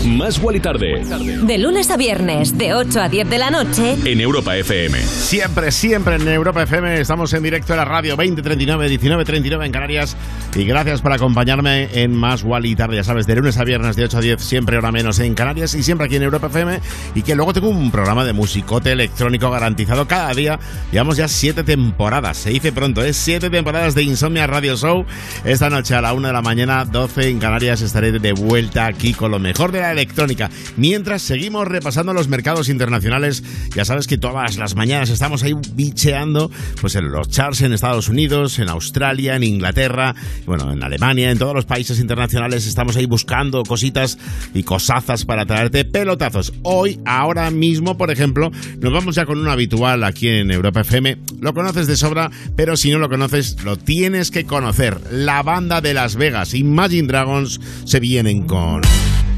Más 0.07 0.39
Wally 0.39 0.61
Tarde. 0.61 1.03
De 1.43 1.59
lunes 1.59 1.91
a 1.91 1.97
viernes, 1.97 2.57
de 2.57 2.75
8 2.75 3.01
a 3.01 3.09
10 3.09 3.29
de 3.29 3.39
la 3.39 3.51
noche. 3.51 3.97
En 4.05 4.21
Europa 4.21 4.57
FM. 4.57 5.01
Siempre, 5.01 5.73
siempre 5.73 6.15
en 6.15 6.29
Europa 6.29 6.63
FM 6.63 7.01
estamos 7.01 7.33
en 7.33 7.43
directo 7.43 7.73
en 7.73 7.79
la 7.79 7.85
radio 7.85 8.15
2039, 8.15 8.89
1939 8.89 9.67
en 9.67 9.73
Canarias. 9.73 10.17
Y 10.57 10.65
gracias 10.65 11.01
por 11.01 11.13
acompañarme 11.13 11.89
en 12.01 12.15
Más 12.15 12.45
Wally 12.45 12.77
Tarde. 12.77 12.95
Ya 12.95 13.03
sabes, 13.03 13.27
de 13.27 13.35
lunes 13.35 13.59
a 13.59 13.65
viernes 13.65 13.97
de 13.97 14.05
8 14.05 14.19
a 14.19 14.21
10, 14.21 14.41
siempre 14.41 14.79
hora 14.79 14.93
menos 14.93 15.19
en 15.19 15.35
Canarias 15.35 15.75
y 15.75 15.83
siempre 15.83 16.07
aquí 16.07 16.15
en 16.15 16.23
Europa 16.23 16.47
FM. 16.47 16.79
Y 17.17 17.23
que 17.23 17.35
luego 17.35 17.53
tengo 17.53 17.71
un 17.71 17.91
programa 17.91 18.25
de 18.25 18.33
musicote 18.33 18.93
electrónico 18.93 19.51
garantizado 19.51 20.07
cada 20.07 20.33
día. 20.33 20.61
Llevamos 20.93 21.17
ya 21.17 21.27
siete 21.27 21.65
temporadas, 21.65 22.37
se 22.37 22.51
dice 22.51 22.71
pronto, 22.71 23.03
es 23.03 23.17
siete 23.17 23.51
temporadas 23.51 23.97
de 23.97 24.05
Insomnia 24.05 24.47
Radio 24.47 24.77
Show. 24.77 25.05
Esta 25.45 25.71
noche 25.71 25.97
a 25.97 26.01
la 26.01 26.13
1 26.13 26.29
de 26.29 26.33
la 26.33 26.43
mañana, 26.43 26.85
12 26.85 27.31
en 27.31 27.41
Canarias, 27.41 27.81
estaré 27.81 28.13
de 28.13 28.33
vuelta 28.33 28.87
aquí 28.87 29.13
con 29.13 29.33
lo 29.33 29.41
mejor 29.41 29.73
de 29.73 29.81
la 29.81 29.91
electrónica. 29.91 30.51
Mientras 30.77 31.23
seguimos 31.23 31.67
repasando 31.67 32.13
los 32.13 32.29
mercados 32.29 32.69
internacionales, 32.69 33.43
ya 33.75 33.85
sabes 33.85 34.07
que 34.07 34.19
todas 34.19 34.57
las 34.57 34.77
mañanas 34.77 35.11
estamos 35.11 35.43
ahí 35.43 35.55
bicheando 35.73 36.49
pues 36.81 36.95
en 36.95 37.11
los 37.11 37.29
charts 37.29 37.63
en 37.63 37.73
Estados 37.73 38.09
Unidos, 38.09 38.61
en 38.61 38.69
Australia, 38.69 39.35
en 39.35 39.43
Inglaterra, 39.43 40.15
bueno, 40.47 40.73
en 40.73 40.83
Alemania, 40.83 41.31
en 41.31 41.39
todos 41.39 41.55
los 41.55 41.65
países 41.65 42.01
internacionales 42.01 42.67
estamos 42.67 42.97
ahí 42.97 43.07
buscando 43.07 43.63
cositas 43.63 44.19
y 44.55 44.63
cosazas 44.63 45.25
para 45.25 45.47
traerte 45.47 45.85
pelotazos. 45.85 46.53
Hoy, 46.63 47.01
ahora 47.05 47.51
mismo, 47.51 47.97
por 47.97 48.11
ejemplo, 48.11 48.51
nos 48.79 48.93
vamos 48.93 49.15
ya 49.15 49.27
con 49.27 49.39
un 49.39 49.49
habitual 49.49 50.05
aquí 50.05 50.29
en 50.29 50.51
Europa 50.51 50.83
FM. 50.83 51.19
Lo 51.41 51.55
conoces 51.55 51.87
de 51.87 51.97
sobra, 51.97 52.31
pero 52.57 52.77
si 52.77 52.91
no 52.91 52.99
lo 52.99 53.09
conoces, 53.09 53.63
lo 53.65 53.77
tienes 53.77 54.31
que 54.31 54.45
conocer. 54.45 54.99
La 55.11 55.43
banda 55.43 55.81
de 55.81 55.95
Las 55.95 56.17
Vegas, 56.17 56.55
Imagine 56.55 57.09
Dragons, 57.09 57.61
se 57.85 58.01
vienen 58.01 58.43
con 58.43 58.83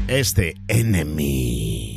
este 0.07 0.55
Enemy. 0.67 1.96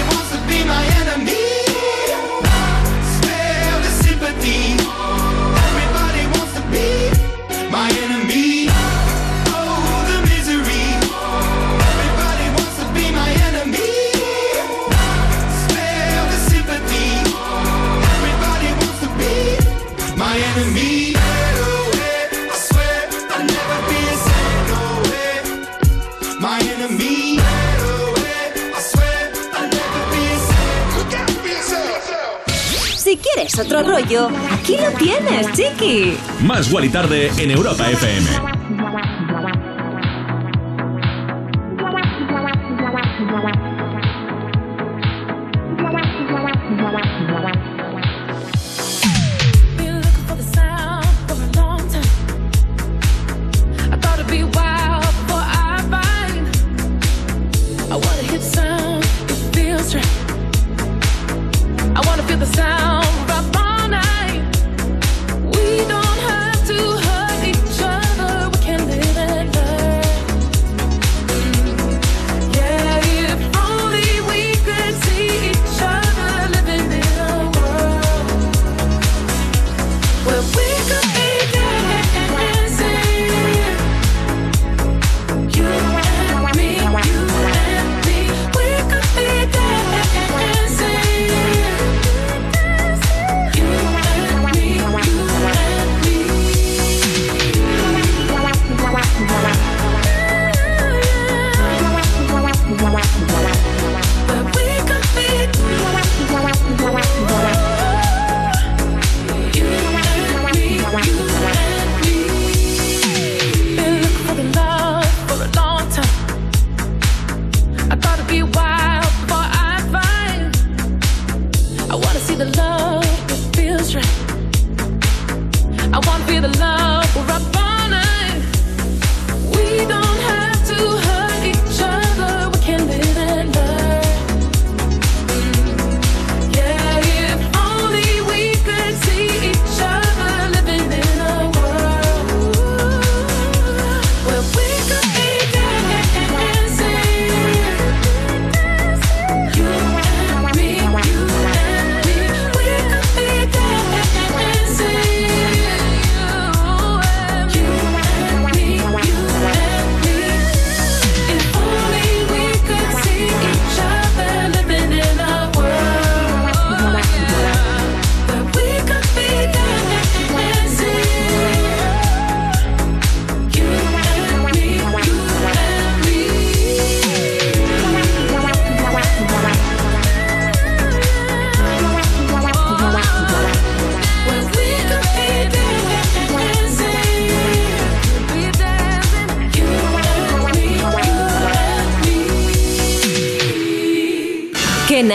otro 33.61 33.83
rollo, 33.83 34.29
aquí 34.51 34.75
lo 34.75 34.89
tienes, 34.97 35.51
chiqui. 35.53 36.17
Más 36.41 36.71
Wally 36.71 36.89
Tarde 36.89 37.31
en 37.37 37.51
Europa 37.51 37.89
FM. 37.89 39.10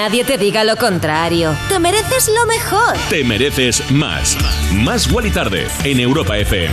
Nadie 0.06 0.22
te 0.22 0.38
diga 0.38 0.62
lo 0.62 0.76
contrario. 0.76 1.56
Te 1.68 1.80
mereces 1.80 2.28
lo 2.28 2.46
mejor. 2.46 2.96
Te 3.10 3.24
mereces 3.24 3.90
más. 3.90 4.36
Más 4.72 5.10
Wally 5.10 5.30
Tarde 5.30 5.66
en 5.82 5.98
Europa 5.98 6.38
FM. 6.38 6.72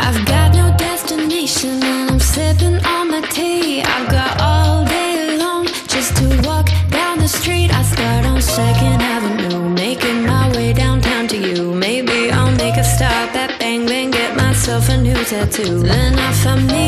I've 0.00 0.24
got 0.24 0.54
no 0.54 0.74
destination 0.78 1.82
and 1.82 2.10
I'm 2.12 2.20
sipping 2.20 2.80
on 2.86 3.10
my 3.10 3.20
tea. 3.28 3.82
I've 3.82 4.10
got 4.10 4.40
all 4.40 4.86
day 4.86 5.36
long 5.36 5.66
just 5.86 6.16
to 6.16 6.26
walk 6.48 6.70
down 6.90 7.18
the 7.18 7.28
street. 7.28 7.70
I 7.70 7.82
start 7.82 8.24
on 8.24 8.40
Second 8.40 9.02
Avenue, 9.02 9.68
making 9.68 10.24
my 10.24 10.50
way 10.56 10.72
downtown 10.72 11.28
to 11.28 11.36
you. 11.36 11.74
Maybe 11.74 12.30
I'll 12.30 12.56
make 12.56 12.78
a 12.78 12.84
stop 12.84 13.34
at 13.34 13.58
Bang 13.58 13.84
Bang, 13.84 14.10
get 14.10 14.34
myself 14.36 14.88
tattoo. 15.24 15.80
Then 15.80 16.18
I 16.18 16.32
found 16.32 16.66
me 16.66 16.83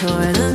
got 0.00 0.49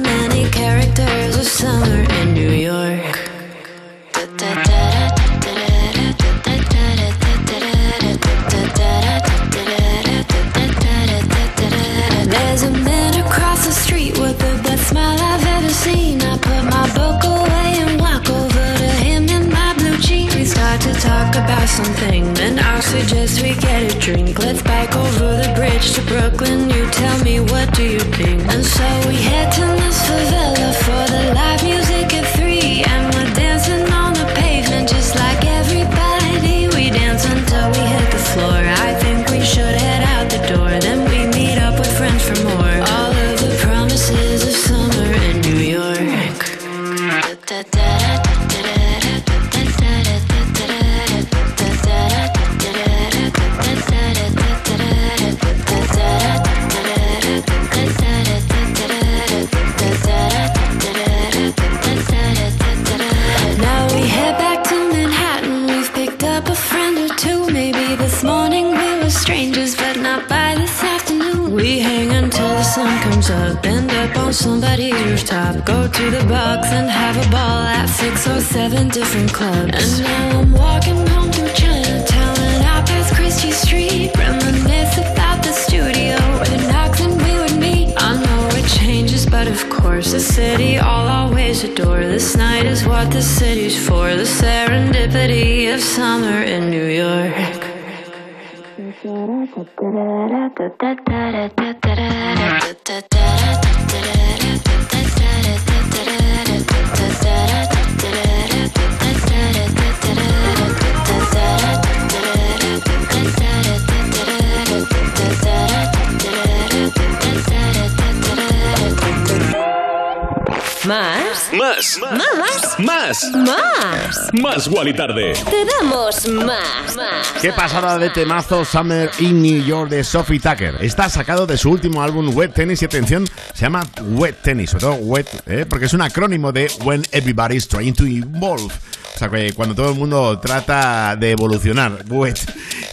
Más. 124.55 124.67
Wally 124.67 124.93
Tarde. 124.93 125.33
Te 125.33 125.65
damos 125.65 126.27
más. 126.27 126.97
¿Qué 127.41 127.51
pasada 127.51 127.97
de 127.97 128.09
temazo 128.09 128.63
Summer 128.63 129.11
in 129.19 129.41
New 129.41 129.61
York 129.65 129.89
de 129.89 130.01
Sophie 130.01 130.39
Tucker? 130.39 130.77
Está 130.79 131.09
sacado 131.09 131.45
de 131.45 131.57
su 131.57 131.69
último 131.69 132.01
álbum 132.01 132.33
Wet 132.33 132.53
Tennis 132.53 132.81
y 132.81 132.85
atención, 132.85 133.27
se 133.53 133.61
llama 133.61 133.85
Wet 134.11 134.41
Tennis, 134.41 134.69
sobre 134.69 134.81
todo 134.81 134.93
Wet, 134.95 135.27
¿eh? 135.47 135.65
porque 135.67 135.87
es 135.87 135.93
un 135.93 136.01
acrónimo 136.01 136.53
de 136.53 136.71
When 136.85 137.03
Everybody's 137.11 137.67
Trying 137.67 137.95
to 137.95 138.05
Evolve. 138.05 138.73
O 139.15 139.17
sea, 139.17 139.29
que 139.29 139.51
cuando 139.53 139.75
todo 139.75 139.89
el 139.89 139.95
mundo 139.95 140.39
trata 140.39 141.17
de 141.17 141.31
evolucionar, 141.31 142.05
Wet. 142.07 142.39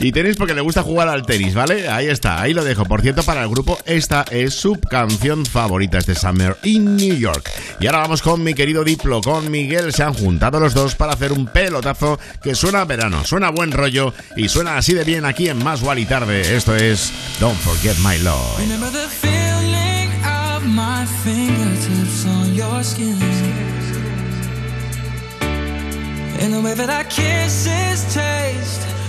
Y 0.03 0.11
tenis 0.11 0.37
porque 0.37 0.53
le 0.53 0.61
gusta 0.61 0.83
jugar 0.83 1.09
al 1.09 1.25
tenis, 1.25 1.55
¿vale? 1.55 1.89
Ahí 1.89 2.09
está, 2.09 2.43
ahí 2.43 2.53
lo 2.53 2.65
dejo. 2.65 2.85
Por 2.85 3.03
cierto, 3.03 3.23
para 3.23 3.45
el 3.45 3.49
grupo, 3.49 3.79
esta 3.87 4.25
es 4.33 4.53
su 4.53 4.81
canción 4.81 5.47
favorita, 5.47 5.99
este 5.99 6.17
Summer 6.17 6.57
in 6.65 6.97
New 6.97 7.17
York. 7.17 7.49
Y 7.79 7.87
ahora 7.87 8.01
vamos 8.01 8.21
con 8.21 8.43
mi 8.43 8.53
querido 8.53 8.83
Diplo, 8.83 9.21
con 9.21 9.49
Miguel. 9.49 9.93
Se 9.93 10.03
han 10.03 10.13
juntado 10.13 10.59
los 10.59 10.75
dos 10.75 10.97
para 10.97 11.13
hacer 11.13 11.31
un 11.31 11.47
pelotazo 11.47 12.19
que 12.43 12.57
suena 12.57 12.85
verano, 12.85 13.25
suena 13.25 13.47
a 13.47 13.51
buen 13.51 13.71
rollo 13.71 14.13
y 14.37 14.49
suena 14.49 14.77
así 14.77 14.93
de 14.93 15.05
bien 15.05 15.25
aquí 15.25 15.49
en 15.49 15.63
Más 15.63 15.83
y 15.97 16.05
Tarde. 16.05 16.57
Esto 16.57 16.75
es 16.75 17.13
Don't 17.39 17.59
Forget 17.61 17.97
My 17.99 18.19
Love. 18.19 18.59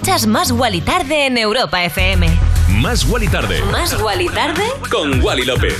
Escuchas 0.00 0.26
Más 0.26 0.50
Wally 0.50 0.80
Tarde 0.80 1.26
en 1.26 1.36
Europa 1.36 1.84
FM. 1.84 2.26
Más 2.80 3.04
Wally 3.04 3.28
Tarde. 3.28 3.60
Más 3.70 4.00
Wally 4.00 4.30
Tarde 4.30 4.62
Con 4.90 5.22
Wally 5.22 5.44
López. 5.44 5.76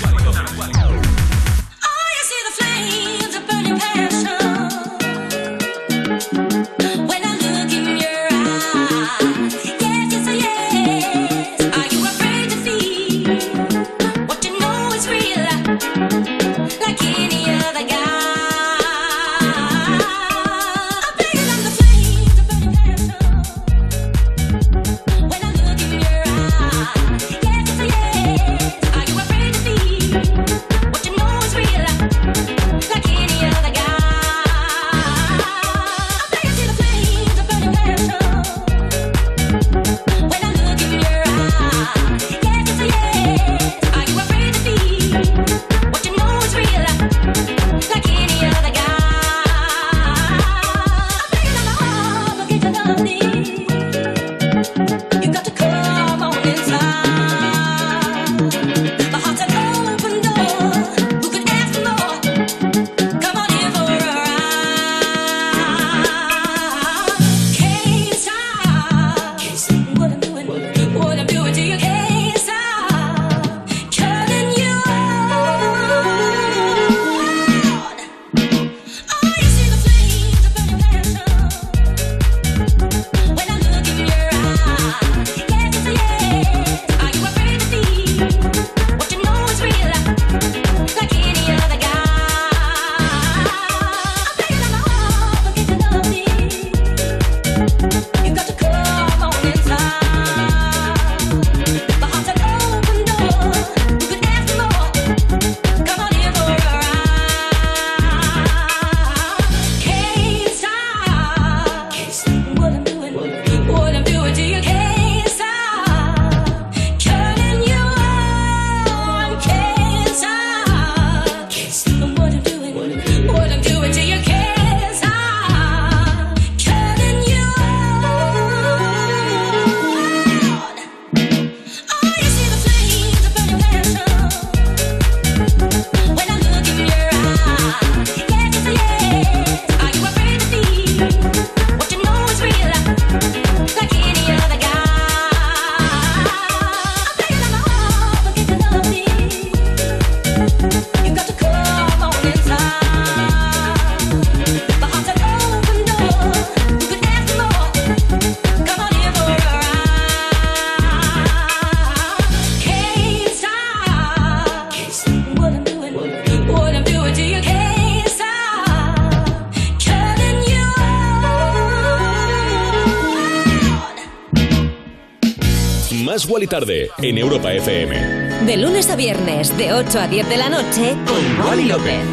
Más 176.30 176.34
Wally 176.34 176.46
Tarde 176.46 176.90
en 176.98 177.18
Europa 177.18 177.52
FM. 177.52 178.46
De 178.46 178.56
lunes 178.56 178.88
a 178.88 178.94
viernes, 178.94 179.56
de 179.58 179.72
8 179.72 179.98
a 179.98 180.06
10 180.06 180.28
de 180.28 180.36
la 180.36 180.48
noche, 180.48 180.96
con 181.04 181.46
Wally 181.46 181.64
López. 181.64 182.04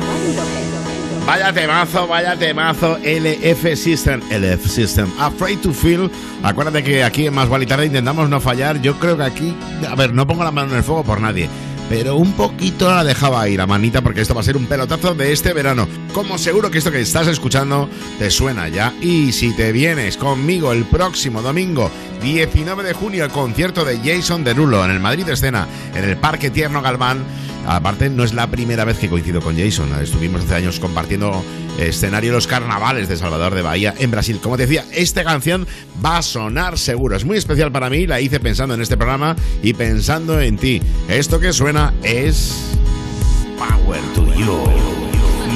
Vaya 1.28 1.54
temazo, 1.54 2.08
vaya 2.08 2.36
temazo, 2.36 2.98
LF 3.04 3.76
System, 3.76 4.22
LF 4.32 4.66
System, 4.68 5.12
Afraid 5.20 5.60
to 5.60 5.72
Feel. 5.72 6.10
Acuérdate 6.42 6.84
que 6.84 7.04
aquí 7.04 7.28
en 7.28 7.36
Más 7.36 7.48
Vale 7.48 7.66
y 7.66 7.68
Tarde 7.68 7.86
intentamos 7.86 8.28
no 8.28 8.42
fallar. 8.42 8.82
Yo 8.82 8.98
creo 8.98 9.18
que 9.18 9.24
aquí, 9.24 9.56
a 9.88 9.94
ver, 9.94 10.14
no 10.14 10.26
pongo 10.26 10.44
la 10.44 10.52
mano 10.52 10.72
en 10.72 10.78
el 10.78 10.84
fuego 10.84 11.04
por 11.04 11.22
nadie, 11.22 11.48
pero 11.90 12.16
un 12.16 12.34
poquito 12.34 12.90
la 12.90 13.04
dejaba 13.04 13.42
ahí 13.42 13.56
la 13.56 13.68
manita 13.68 14.02
porque 14.02 14.22
esto 14.22 14.34
va 14.34 14.42
a 14.42 14.44
ser 14.44 14.58
un 14.58 14.66
pelotazo 14.66 15.14
de 15.14 15.32
este 15.32 15.54
verano. 15.54 15.88
Como 16.12 16.38
seguro 16.38 16.72
que 16.72 16.80
esto 16.80 16.92
que 16.92 17.02
estás 17.02 17.28
escuchando 17.28 17.90
te 18.18 18.32
suena 18.32 18.68
ya. 18.68 18.94
Y 19.00 19.32
si 19.32 19.56
te 19.56 19.72
vienes 19.72 20.18
conmigo 20.18 20.72
el 20.72 20.86
próximo 20.86 21.42
domingo 21.42 21.92
19 22.22 22.84
de 22.84 22.94
junio 22.94 23.24
al 23.24 23.32
concierto 23.32 23.86
de 23.86 24.00
Jason 24.00 24.44
Derulo 24.44 24.84
en 24.84 24.92
el 24.92 25.00
Madrid 25.00 25.28
Escena, 25.30 25.68
en 25.96 26.04
el 26.04 26.18
Parque 26.18 26.50
Tierno 26.50 26.82
Galván. 26.82 27.24
Aparte, 27.68 28.10
no 28.10 28.24
es 28.24 28.34
la 28.34 28.48
primera 28.48 28.86
vez 28.86 28.98
que 28.98 29.10
coincido 29.10 29.42
con 29.42 29.58
Jason. 29.58 29.90
Estuvimos 30.02 30.46
hace 30.46 30.56
años 30.56 30.80
compartiendo 30.80 31.44
escenario 31.78 32.30
en 32.30 32.36
los 32.36 32.48
carnavales 32.48 33.10
de 33.10 33.18
Salvador 33.18 33.54
de 33.54 33.62
Bahía 33.62 33.94
en 33.98 34.10
Brasil. 34.10 34.40
Como 34.42 34.56
te 34.56 34.66
decía, 34.66 34.86
esta 34.94 35.24
canción 35.24 35.68
va 36.04 36.18
a 36.18 36.22
sonar 36.22 36.78
seguro. 36.78 37.18
Es 37.18 37.26
muy 37.26 37.38
especial 37.38 37.72
para 37.72 37.90
mí. 37.90 38.08
La 38.08 38.22
hice 38.22 38.40
pensando 38.40 38.74
en 38.74 38.82
este 38.82 38.96
programa 38.96 39.36
y 39.62 39.74
pensando 39.74 40.40
en 40.40 40.58
ti. 40.58 40.82
Esto 41.10 41.40
que 41.40 41.52
suena 41.52 41.94
es 42.04 42.56
Power 43.58 44.02
to 44.16 44.34
You. 44.34 44.64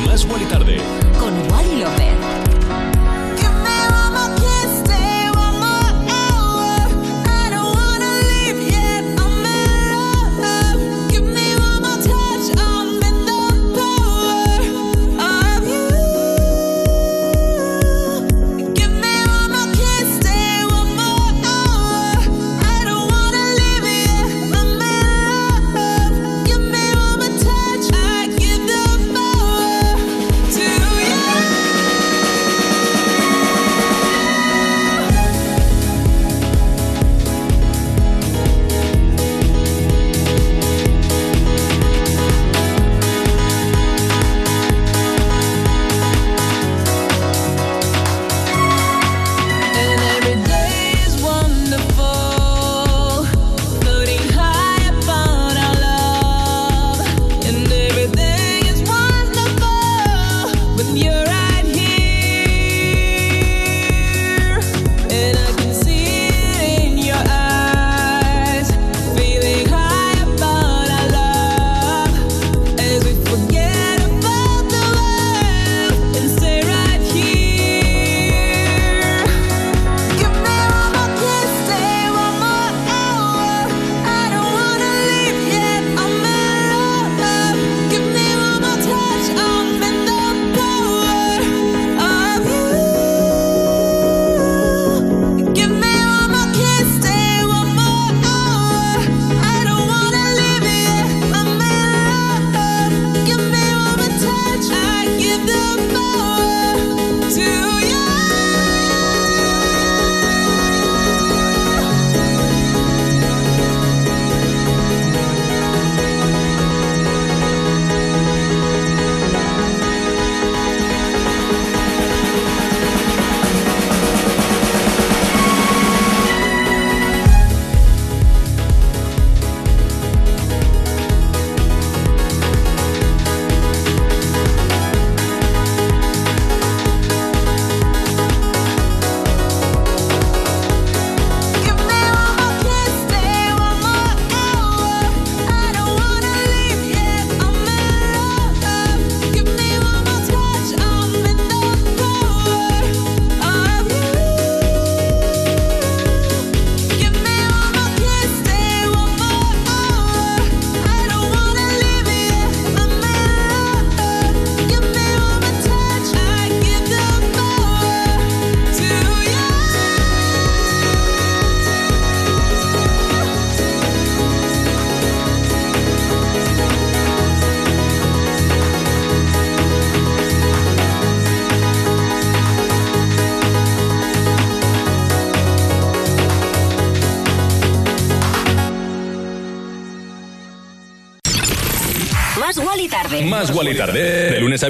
Más 0.05 0.25
Wally 0.25 0.45
Tarde. 0.45 0.77
Con 1.17 1.33
Wally 1.49 1.81
López. 1.81 2.40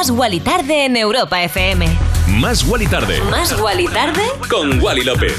Más 0.00 0.10
Wally 0.10 0.40
Tarde 0.40 0.86
en 0.86 0.96
Europa 0.96 1.42
FM. 1.42 1.86
Más 2.26 2.64
Wally 2.66 2.86
Tarde. 2.86 3.20
Más 3.30 3.52
Wally 3.60 3.86
Tarde. 3.86 4.22
Con 4.48 4.80
Wally 4.80 5.04
López. 5.04 5.34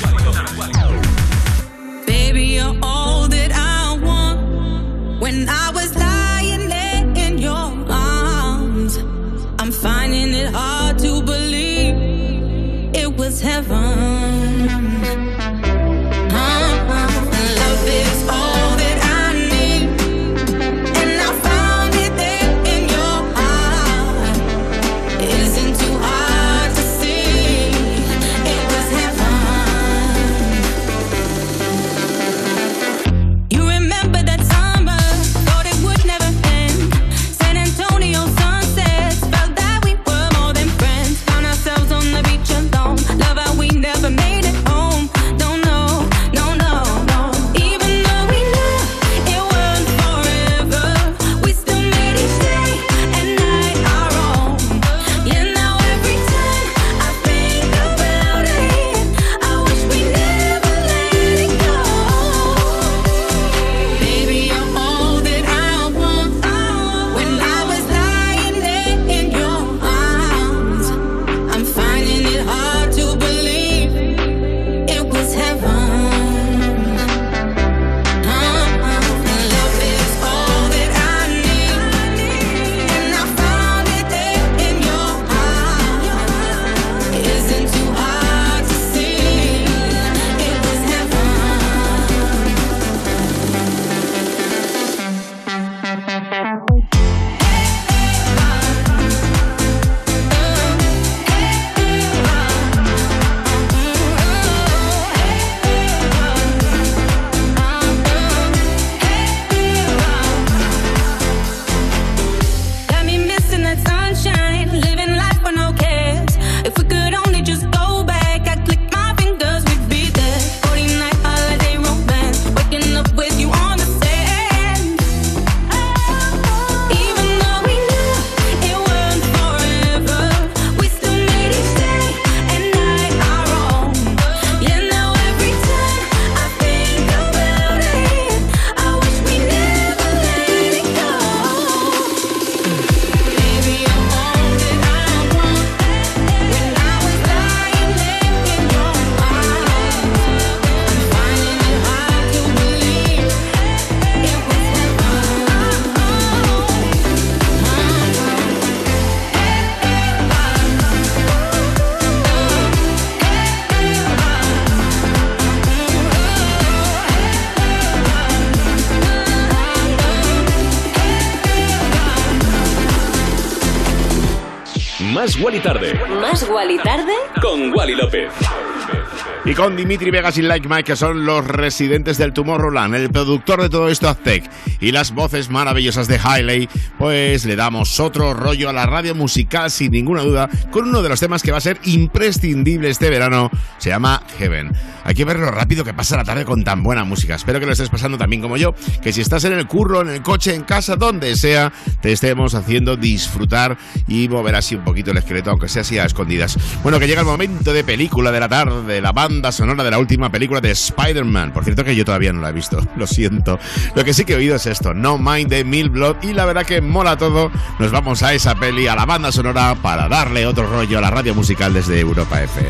Con 179.61 179.75
Dimitri 179.75 180.09
Vegas 180.09 180.39
y 180.39 180.41
Like 180.41 180.67
Mike, 180.67 180.85
que 180.85 180.95
son 180.95 181.23
los 181.23 181.45
residentes 181.45 182.17
del 182.17 182.33
Tomorrowland, 182.33 182.95
el 182.95 183.11
productor 183.11 183.61
de 183.61 183.69
todo 183.69 183.89
esto, 183.89 184.09
Aztec, 184.09 184.49
y 184.79 184.91
las 184.91 185.13
voces 185.13 185.51
maravillosas 185.51 186.07
de 186.07 186.19
Hailey, 186.19 186.67
pues 186.97 187.45
le 187.45 187.55
damos 187.55 187.99
otro 187.99 188.33
rollo 188.33 188.69
a 188.69 188.73
la 188.73 188.87
radio 188.87 189.13
musical, 189.13 189.69
sin 189.69 189.91
ninguna 189.91 190.23
duda, 190.23 190.49
con 190.71 190.89
uno 190.89 191.03
de 191.03 191.09
los 191.09 191.19
temas 191.19 191.43
que 191.43 191.51
va 191.51 191.59
a 191.59 191.61
ser 191.61 191.77
imprescindible 191.83 192.89
este 192.89 193.11
verano. 193.11 193.51
Se 193.77 193.89
llama 193.89 194.23
Heaven. 194.39 194.71
Hay 195.11 195.15
que 195.15 195.25
ver 195.25 195.39
lo 195.39 195.51
rápido 195.51 195.83
que 195.83 195.93
pasa 195.93 196.15
la 196.15 196.23
tarde 196.23 196.45
con 196.45 196.63
tan 196.63 196.83
buena 196.83 197.03
música. 197.03 197.35
Espero 197.35 197.59
que 197.59 197.65
lo 197.65 197.73
estés 197.73 197.89
pasando 197.89 198.17
también 198.17 198.41
como 198.41 198.55
yo, 198.55 198.73
que 199.01 199.11
si 199.11 199.19
estás 199.19 199.43
en 199.43 199.51
el 199.51 199.67
curro, 199.67 199.99
en 199.99 200.07
el 200.07 200.21
coche, 200.21 200.55
en 200.55 200.61
casa, 200.61 200.95
donde 200.95 201.35
sea, 201.35 201.73
te 201.99 202.13
estemos 202.13 202.55
haciendo 202.55 202.95
disfrutar 202.95 203.77
y 204.07 204.29
mover 204.29 204.55
así 204.55 204.75
un 204.75 204.85
poquito 204.85 205.11
el 205.11 205.17
esqueleto, 205.17 205.51
aunque 205.51 205.67
sea 205.67 205.81
así 205.81 205.99
a 205.99 206.05
escondidas. 206.05 206.57
Bueno, 206.81 206.97
que 206.97 207.07
llega 207.07 207.19
el 207.19 207.27
momento 207.27 207.73
de 207.73 207.83
película 207.83 208.31
de 208.31 208.39
la 208.39 208.47
tarde, 208.47 209.01
la 209.01 209.11
banda 209.11 209.51
sonora 209.51 209.83
de 209.83 209.91
la 209.91 209.99
última 209.99 210.31
película 210.31 210.61
de 210.61 210.71
Spider-Man. 210.71 211.51
Por 211.51 211.65
cierto 211.65 211.83
que 211.83 211.93
yo 211.93 212.05
todavía 212.05 212.31
no 212.31 212.39
la 212.39 212.51
he 212.51 212.53
visto, 212.53 212.79
lo 212.95 213.05
siento. 213.05 213.59
Lo 213.95 214.05
que 214.05 214.13
sí 214.13 214.23
que 214.23 214.31
he 214.31 214.37
oído 214.37 214.55
es 214.55 214.65
esto, 214.65 214.93
No 214.93 215.17
Mind 215.17 215.49
de 215.49 215.65
Mil 215.65 215.89
Blood, 215.89 216.23
y 216.23 216.31
la 216.31 216.45
verdad 216.45 216.65
que 216.65 216.79
mola 216.79 217.17
todo. 217.17 217.51
Nos 217.79 217.91
vamos 217.91 218.23
a 218.23 218.33
esa 218.33 218.55
peli, 218.55 218.87
a 218.87 218.95
la 218.95 219.05
banda 219.05 219.29
sonora, 219.33 219.75
para 219.75 220.07
darle 220.07 220.47
otro 220.47 220.67
rollo 220.67 220.99
a 220.99 221.01
la 221.01 221.09
radio 221.11 221.35
musical 221.35 221.73
desde 221.73 221.99
Europa 221.99 222.41
FM. 222.41 222.69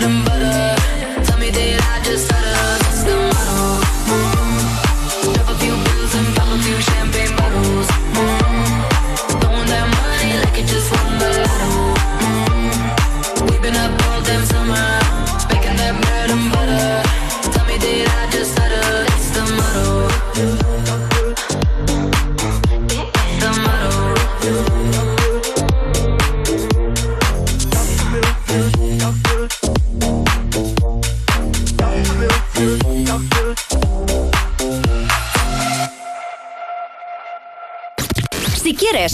making 0.00 0.27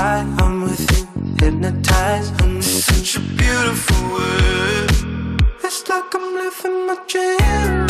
High, 0.00 0.24
I'm 0.38 0.62
with 0.62 0.86
you, 0.96 1.04
hypnotized. 1.40 2.32
I'm 2.42 2.62
such 2.62 3.16
a 3.16 3.20
beautiful 3.20 4.02
world. 4.14 4.92
It's 5.64 5.88
like 5.88 6.14
I'm 6.14 6.26
living 6.40 6.86
my 6.86 6.96
dream. 7.06 7.89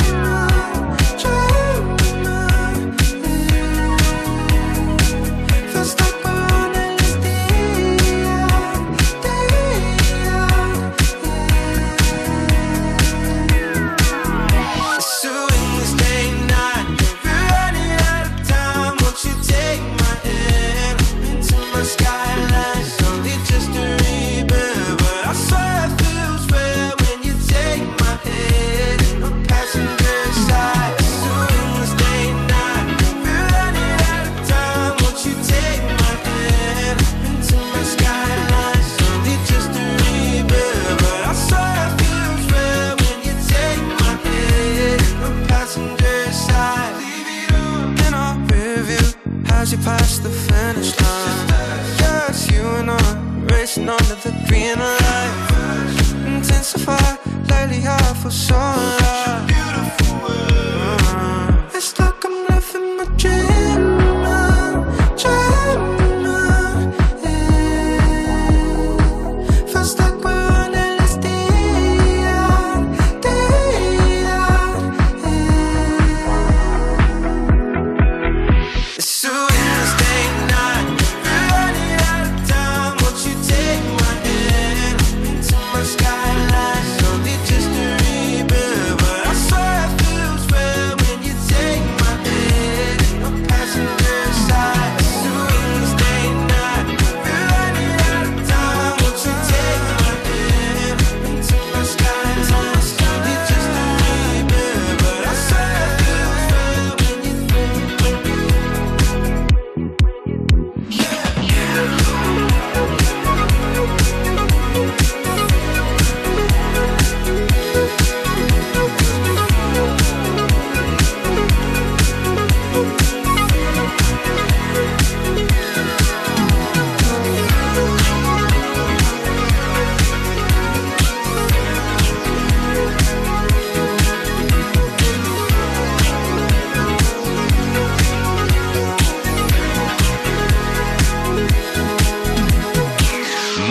sun. 58.31 59.00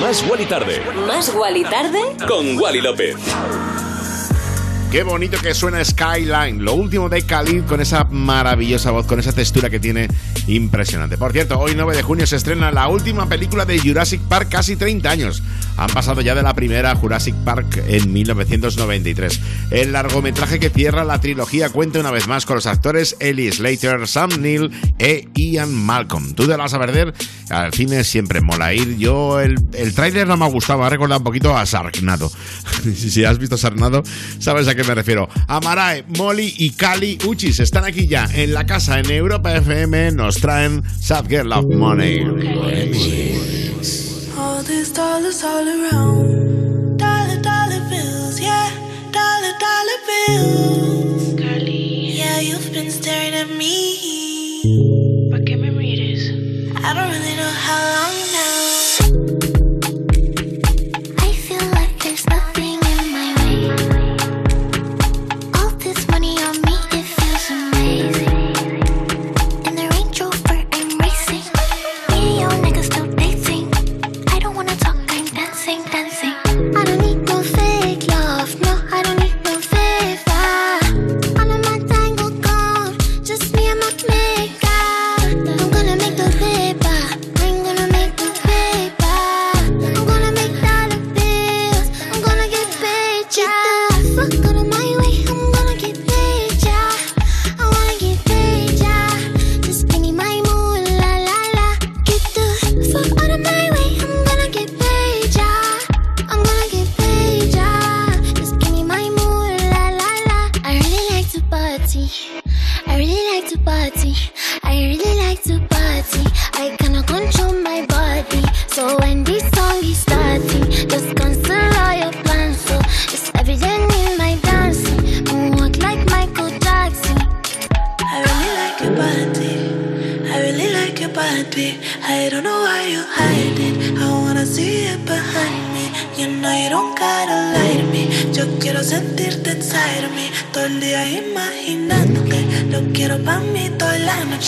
Más 0.09 0.25
Wally 0.27 0.45
Tarde. 0.47 0.81
Más 1.05 1.31
Wally 1.35 1.63
tarde. 1.65 1.99
Con 2.27 2.57
Wally 2.57 2.81
López. 2.81 3.15
Qué 4.91 5.03
bonito 5.03 5.37
que 5.39 5.53
suena 5.53 5.85
Skyline, 5.85 6.65
lo 6.65 6.73
último 6.73 7.09
de 7.09 7.21
Khalid 7.21 7.65
con 7.65 7.79
esa 7.79 8.05
maravillosa 8.05 8.89
voz, 8.89 9.05
con 9.05 9.19
esa 9.19 9.33
textura 9.33 9.69
que 9.69 9.79
tiene 9.79 10.07
impresionante. 10.47 11.19
Por 11.19 11.31
cierto, 11.31 11.59
hoy 11.59 11.73
9 11.75 11.95
de 11.95 12.01
junio 12.01 12.25
se 12.25 12.37
estrena 12.37 12.71
la 12.71 12.87
última 12.87 13.29
película 13.29 13.65
de 13.65 13.77
Jurassic 13.77 14.19
Park, 14.21 14.47
casi 14.49 14.75
30 14.75 15.11
años. 15.11 15.43
Han 15.79 15.89
pasado 15.91 16.19
ya 16.19 16.35
de 16.35 16.43
la 16.43 16.53
primera 16.53 16.93
Jurassic 16.93 17.33
Park 17.45 17.81
en 17.87 18.11
1993. 18.11 19.39
El 19.71 19.93
largometraje 19.93 20.59
que 20.59 20.69
cierra 20.69 21.05
la 21.05 21.21
trilogía 21.21 21.69
cuenta 21.69 22.01
una 22.01 22.11
vez 22.11 22.27
más 22.27 22.45
con 22.45 22.55
los 22.55 22.67
actores 22.67 23.15
Ellie 23.21 23.49
Slater, 23.49 24.05
Sam 24.05 24.41
Neill 24.41 24.71
e 24.99 25.29
Ian 25.35 25.73
Malcolm. 25.73 26.33
¿Tú 26.33 26.47
te 26.47 26.55
vas 26.57 26.73
a 26.73 26.79
perder? 26.79 27.13
Al 27.49 27.73
cine 27.73 28.03
siempre 28.03 28.41
mola 28.41 28.73
ir. 28.73 28.97
Yo, 28.97 29.39
el, 29.39 29.55
el 29.73 29.93
tráiler 29.95 30.27
no 30.27 30.35
me 30.35 30.45
ha 30.45 30.49
gustado, 30.49 30.79
me 30.79 30.85
ha 30.85 30.89
recordado 30.89 31.19
un 31.19 31.23
poquito 31.23 31.57
a 31.57 31.65
Sarnado. 31.65 32.29
si 32.95 33.23
has 33.23 33.39
visto 33.39 33.57
Sarnado, 33.57 34.03
sabes 34.39 34.67
a 34.67 34.75
qué 34.75 34.83
me 34.83 34.95
refiero. 34.95 35.29
Amarae, 35.47 36.03
Molly 36.17 36.55
y 36.57 36.71
Cali 36.71 37.17
Uchis 37.25 37.61
están 37.61 37.85
aquí 37.85 38.05
ya 38.05 38.27
en 38.33 38.53
la 38.53 38.65
casa 38.65 38.99
en 38.99 39.09
Europa 39.09 39.55
FM. 39.55 40.11
Nos 40.11 40.41
traen 40.41 40.83
Sad 40.99 41.27
Girl 41.29 41.53
of 41.53 41.65
Money. 41.73 42.25
All 44.41 44.63
these 44.63 44.91
dollars 44.91 45.43
all 45.43 45.67
around. 45.67 46.97
Dollar, 46.97 47.41
dollar 47.41 47.81
bills, 47.89 48.39
yeah. 48.39 48.69
Dollar, 49.11 49.53
dollar 49.67 49.99
bills. 50.09 51.39
Carly. 51.41 52.11
Yeah, 52.19 52.39
you've 52.39 52.71
been 52.71 52.89
staring 52.89 53.33
at 53.33 53.49
me. 53.49 54.28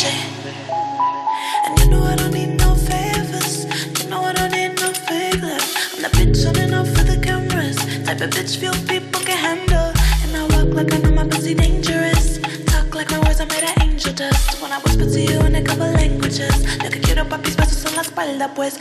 And 0.10 1.80
you 1.80 1.90
know 1.91 2.03
I 2.03 2.15
don't 2.15 2.34
need 2.34 2.57
no 2.57 2.73
favors. 2.73 3.65
You 4.02 4.10
know 4.10 4.22
I 4.23 4.34
don't 4.34 4.52
need 4.52 4.73
no 4.80 4.91
favors. 4.94 5.76
I'm 5.94 6.02
that 6.02 6.11
bitch 6.14 6.41
turning 6.44 6.73
up 6.73 6.88
for 6.88 7.03
the 7.03 7.19
cameras. 7.22 7.78
I'm 8.07 8.18
that 8.18 8.32
bitch 8.32 8.57
few 8.57 8.72
people 8.88 9.22
can 9.22 9.38
handle. 9.38 9.94
And 10.23 10.36
I 10.36 10.44
walk 10.56 10.73
like 10.73 10.94
I 10.94 10.98
know 10.98 11.11
my 11.11 11.28
pussy 11.28 11.53
dangerous. 11.53 12.40
Talk 12.65 12.95
like 12.95 13.11
my 13.11 13.19
words 13.19 13.41
are 13.41 13.45
made 13.45 13.64
of 13.64 13.84
angel 13.84 14.14
dust. 14.14 14.61
When 14.61 14.72
I 14.72 14.80
whisper 14.80 15.06
to 15.06 15.22
you 15.22 15.40
in 15.41 15.56
a 15.56 15.61
couple 15.61 15.91
pues 18.61 18.80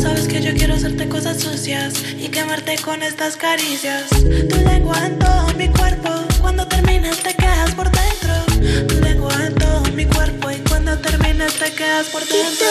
Sabes 0.00 0.28
que 0.28 0.40
yo 0.40 0.54
quiero 0.54 0.74
hacerte 0.74 1.08
cosas 1.08 1.40
sucias 1.40 1.94
y 2.18 2.28
quemarte 2.28 2.76
con 2.78 3.02
estas 3.02 3.36
caricias. 3.36 4.08
Tu 4.10 4.56
lengua 4.64 4.96
en 5.06 5.18
todo 5.18 5.52
mi 5.56 5.68
cuerpo, 5.68 6.08
cuando 6.40 6.66
terminas 6.66 7.18
te 7.22 7.34
quedas 7.34 7.74
por 7.74 7.90
dentro. 7.90 8.86
Tu 8.86 8.94
lengua 9.00 9.34
en 9.46 9.54
todo 9.54 9.82
mi 9.94 10.04
cuerpo 10.06 10.50
y 10.50 10.56
cuando 10.68 10.96
terminas 10.98 11.52
te 11.54 11.72
quedas 11.72 12.06
por 12.08 12.22
dentro. 12.24 12.66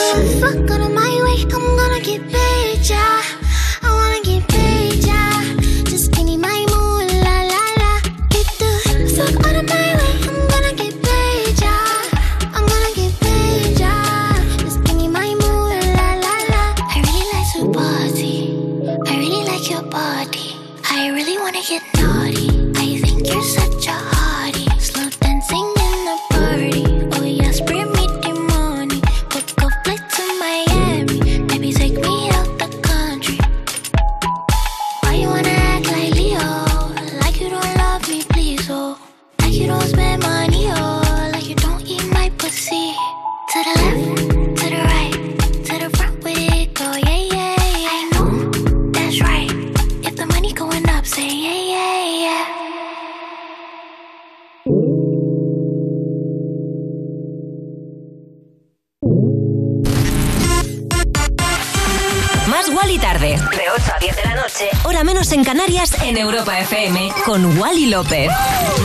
noticias 65.78 66.04
en 66.04 66.18
Europa 66.18 66.60
FM 66.60 67.12
con 67.26 67.60
Wally 67.60 67.88
López. 67.88 68.32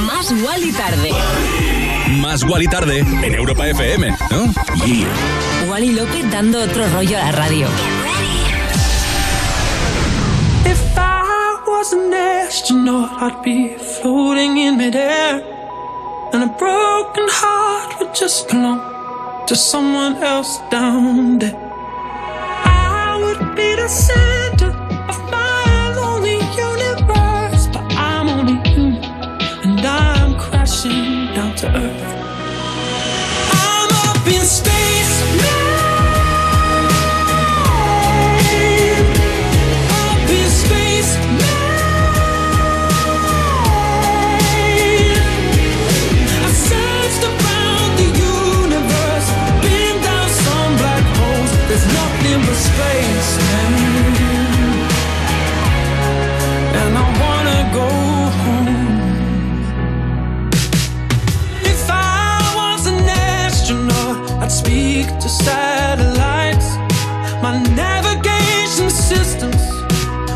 Más 0.06 0.32
Wally 0.42 0.72
tarde. 0.72 1.10
Más 2.20 2.42
Wally 2.44 2.66
tarde 2.66 2.98
en 2.98 3.34
Europa 3.34 3.66
FM, 3.66 4.10
¿no? 4.30 4.52
Yeah. 4.84 5.08
Wally 5.68 5.92
López 5.92 6.30
dando 6.30 6.62
otro 6.62 6.86
rollo 6.88 7.18
a 7.18 7.22
la 7.22 7.32
radio. 7.32 7.66
If 10.66 10.80
I 10.96 11.56
was 11.66 11.92
an 11.92 12.12
astronaut, 12.12 13.10
I'd 13.20 13.42
be 13.42 13.76
floating 14.00 14.58
in 14.58 14.76
midair. 14.76 15.42
And 16.32 16.44
a 16.44 16.54
broken 16.58 17.26
heart 17.28 18.00
would 18.00 18.14
just 18.14 18.48
belong 18.48 18.80
to 19.46 19.54
someone 19.54 20.22
else 20.22 20.60
down 20.70 21.38
there. 21.38 21.56
I 22.64 23.18
would 23.18 23.54
be 23.54 23.76
the 23.76 23.88
same. 23.88 24.41
to 31.62 31.68
earth. 31.76 32.01
satellites, 65.44 66.68
my 67.42 67.54
navigation 67.74 68.88
systems 68.90 69.62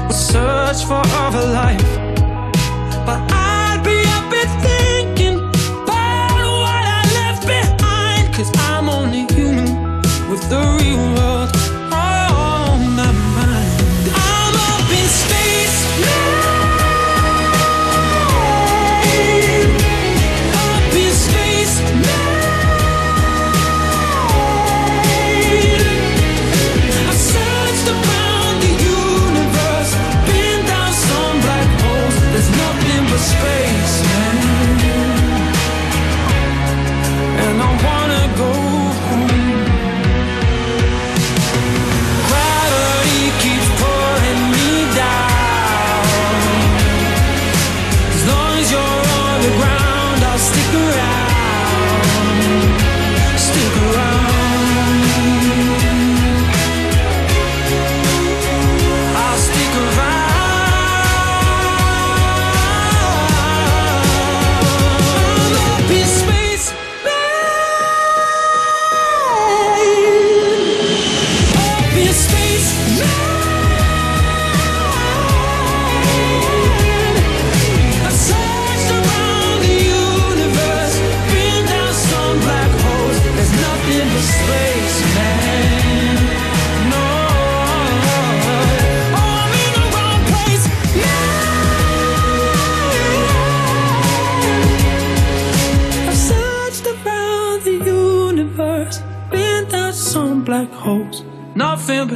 will 0.06 0.20
search 0.32 0.84
for 0.84 1.02
other 1.24 1.46
life. 1.62 1.90
But 3.06 3.20
I 3.32 3.35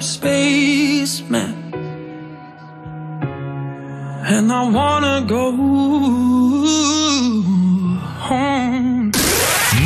I'm 0.00 0.06
spaceman. 0.06 1.74
And 4.24 4.50
I 4.50 4.62
wanna 4.70 5.26
go 5.28 5.52
home. 8.26 9.12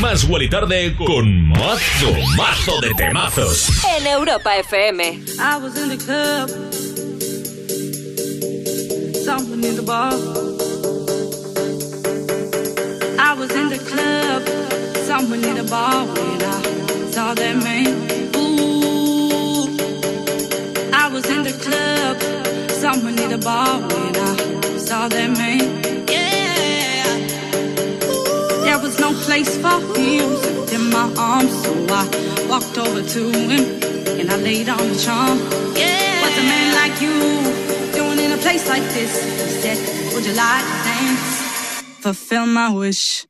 Más 0.00 0.24
y 0.40 0.48
tarde 0.48 0.94
con 0.96 1.48
mazo, 1.48 2.12
mazo 2.36 2.80
de 2.80 2.94
temazos. 2.94 3.70
En 3.98 4.06
Europa 4.06 4.56
FM. 4.58 5.20
I 5.40 5.56
was 5.56 5.76
in 5.76 5.88
the 5.88 5.96
club. 5.96 6.48
Someone 9.24 9.64
in 9.64 9.74
the 9.74 9.82
bar. 9.82 10.12
I 13.18 13.34
was 13.34 13.50
in 13.50 13.68
the 13.68 13.78
club. 13.78 14.42
Someone 15.08 15.42
in 15.42 15.56
the 15.56 15.64
bar 15.64 16.06
when 16.06 16.40
I 16.40 17.10
saw 17.10 17.34
that 17.34 17.56
man. 17.56 18.23
Bar 23.44 23.78
when 23.78 24.16
I 24.16 24.78
saw 24.78 25.06
that 25.08 25.30
man. 25.36 25.60
Yeah. 26.08 27.04
There 28.64 28.78
was 28.78 28.98
no 28.98 29.12
place 29.26 29.52
for 29.58 29.78
him 29.94 30.32
except 30.32 30.72
in 30.72 30.90
my 30.90 31.12
arms, 31.18 31.52
so 31.62 31.72
I 32.00 32.04
walked 32.48 32.78
over 32.78 33.02
to 33.02 33.22
him 33.30 33.64
and 34.18 34.30
I 34.30 34.36
laid 34.36 34.68
on 34.70 34.78
the 34.92 34.98
charm. 34.98 35.38
Yeah. 35.76 36.22
What's 36.22 36.38
a 36.38 36.46
man 36.52 36.68
like 36.80 36.96
you 37.04 37.16
doing 37.92 38.18
in 38.18 38.32
a 38.32 38.40
place 38.46 38.66
like 38.66 38.86
this? 38.96 39.12
He 39.44 39.50
said, 39.62 39.78
Would 40.14 40.24
you 40.24 40.32
like 40.32 40.64
to 40.70 40.78
dance? 40.88 41.82
Fulfill 42.00 42.46
my 42.46 42.70
wish. 42.72 43.26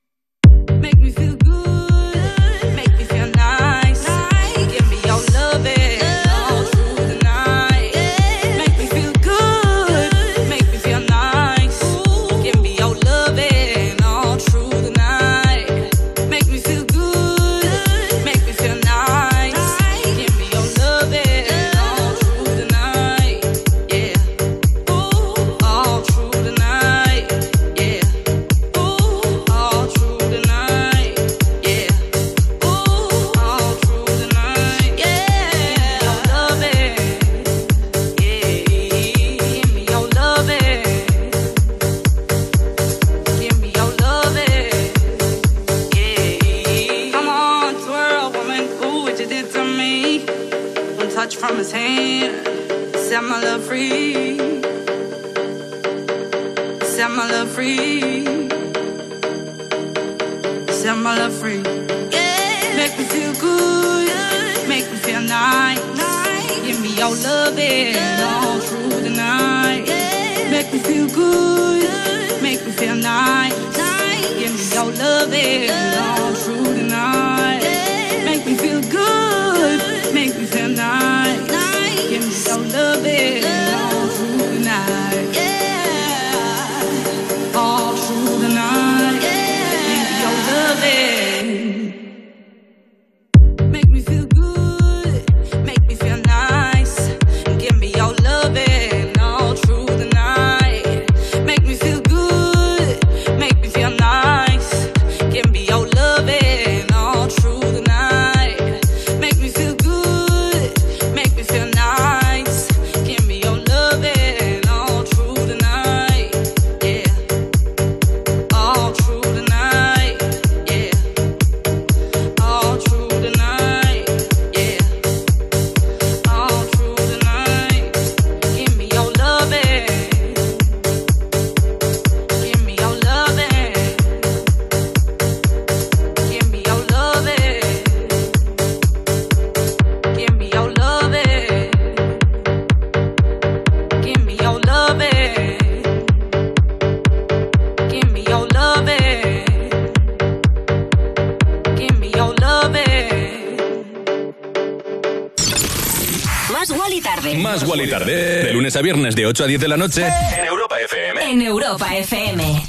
Más 157.55 157.63
Wally 157.69 157.89
Tarde. 157.89 158.43
De 158.47 158.53
lunes 158.53 158.75
a 158.75 158.83
viernes 158.83 159.15
de 159.15 159.27
8 159.27 159.45
a 159.45 159.47
10 159.47 159.61
de 159.61 159.69
la 159.69 159.77
noche. 159.77 160.05
En 160.37 160.45
Europa 160.45 160.75
FM. 160.81 161.31
En 161.31 161.41
Europa 161.41 161.97
FM. 161.97 162.65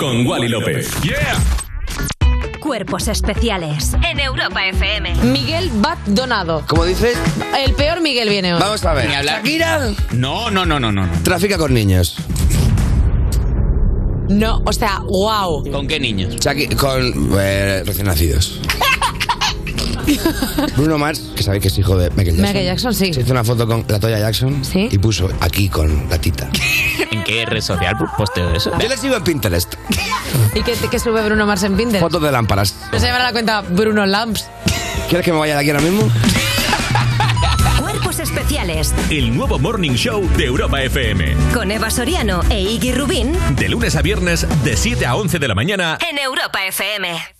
Con 0.00 0.26
Wally 0.26 0.48
López. 0.48 0.90
¡Yeah! 1.02 1.38
Cuerpos 2.58 3.08
especiales. 3.08 3.92
En 4.10 4.20
Europa 4.20 4.64
FM. 4.68 5.16
Miguel 5.24 5.68
Bat 5.74 5.98
Donado. 6.06 6.64
¿Cómo 6.66 6.86
dices? 6.86 7.18
El 7.62 7.74
peor 7.74 8.00
Miguel 8.00 8.30
viene 8.30 8.54
hoy. 8.54 8.60
Vamos 8.60 8.82
a 8.86 8.94
ver. 8.94 9.10
¿Shakira? 9.10 9.90
No, 10.12 10.50
no, 10.50 10.64
no, 10.64 10.80
no, 10.80 10.90
no. 10.90 11.04
no. 11.06 11.22
Trafica 11.22 11.58
con 11.58 11.74
niños. 11.74 12.16
No, 14.30 14.62
o 14.64 14.72
sea, 14.72 15.00
wow. 15.06 15.70
¿Con 15.70 15.86
qué 15.86 16.00
niños? 16.00 16.36
Shaki- 16.36 16.74
con 16.74 17.32
eh, 17.38 17.82
recién 17.84 18.06
nacidos. 18.06 18.60
Bruno 20.76 20.98
Mars, 20.98 21.20
que 21.36 21.42
sabéis 21.42 21.62
que 21.62 21.68
es 21.68 21.78
hijo 21.78 21.96
de 21.96 22.10
Michael 22.10 22.36
Jackson. 22.36 22.42
Michael 22.42 22.66
Jackson, 22.66 22.94
sí. 22.94 23.14
Se 23.14 23.20
hizo 23.20 23.32
una 23.32 23.44
foto 23.44 23.66
con 23.66 23.84
la 23.88 23.98
Toya 24.00 24.18
Jackson 24.18 24.62
y 24.74 24.98
puso 24.98 25.28
aquí 25.40 25.68
con 25.68 26.08
la 26.08 26.18
tita. 26.18 26.48
¿En 27.10 27.24
qué 27.24 27.44
red 27.46 27.60
social 27.60 27.96
posteo 28.16 28.54
eso? 28.54 28.72
Yo 28.78 28.88
le 28.88 28.96
sigo 28.96 29.16
en 29.16 29.24
Pinterest. 29.24 29.74
¿Y 30.54 30.62
qué, 30.62 30.74
qué 30.90 30.98
sube 30.98 31.22
Bruno 31.24 31.46
Mars 31.46 31.62
en 31.62 31.76
Pinterest? 31.76 32.02
Fotos 32.02 32.22
de 32.22 32.32
lámparas. 32.32 32.74
No 32.92 32.98
se 32.98 33.06
llama 33.06 33.20
la 33.20 33.32
cuenta 33.32 33.60
Bruno 33.62 34.06
Lamps. 34.06 34.46
¿Quieres 35.08 35.24
que 35.24 35.32
me 35.32 35.38
vaya 35.38 35.54
de 35.54 35.60
aquí 35.60 35.70
ahora 35.70 35.82
mismo? 35.82 36.10
Cuerpos 37.78 38.20
especiales. 38.20 38.94
El 39.10 39.36
nuevo 39.36 39.58
Morning 39.58 39.92
Show 39.92 40.28
de 40.36 40.44
Europa 40.44 40.82
FM. 40.82 41.34
Con 41.52 41.70
Eva 41.70 41.90
Soriano 41.90 42.42
e 42.48 42.60
Iggy 42.60 42.92
Rubín. 42.92 43.36
De 43.56 43.68
lunes 43.68 43.96
a 43.96 44.02
viernes, 44.02 44.46
de 44.64 44.76
7 44.76 45.06
a 45.06 45.16
11 45.16 45.38
de 45.38 45.48
la 45.48 45.54
mañana. 45.54 45.98
En 46.08 46.18
Europa 46.18 46.64
FM. 46.66 47.39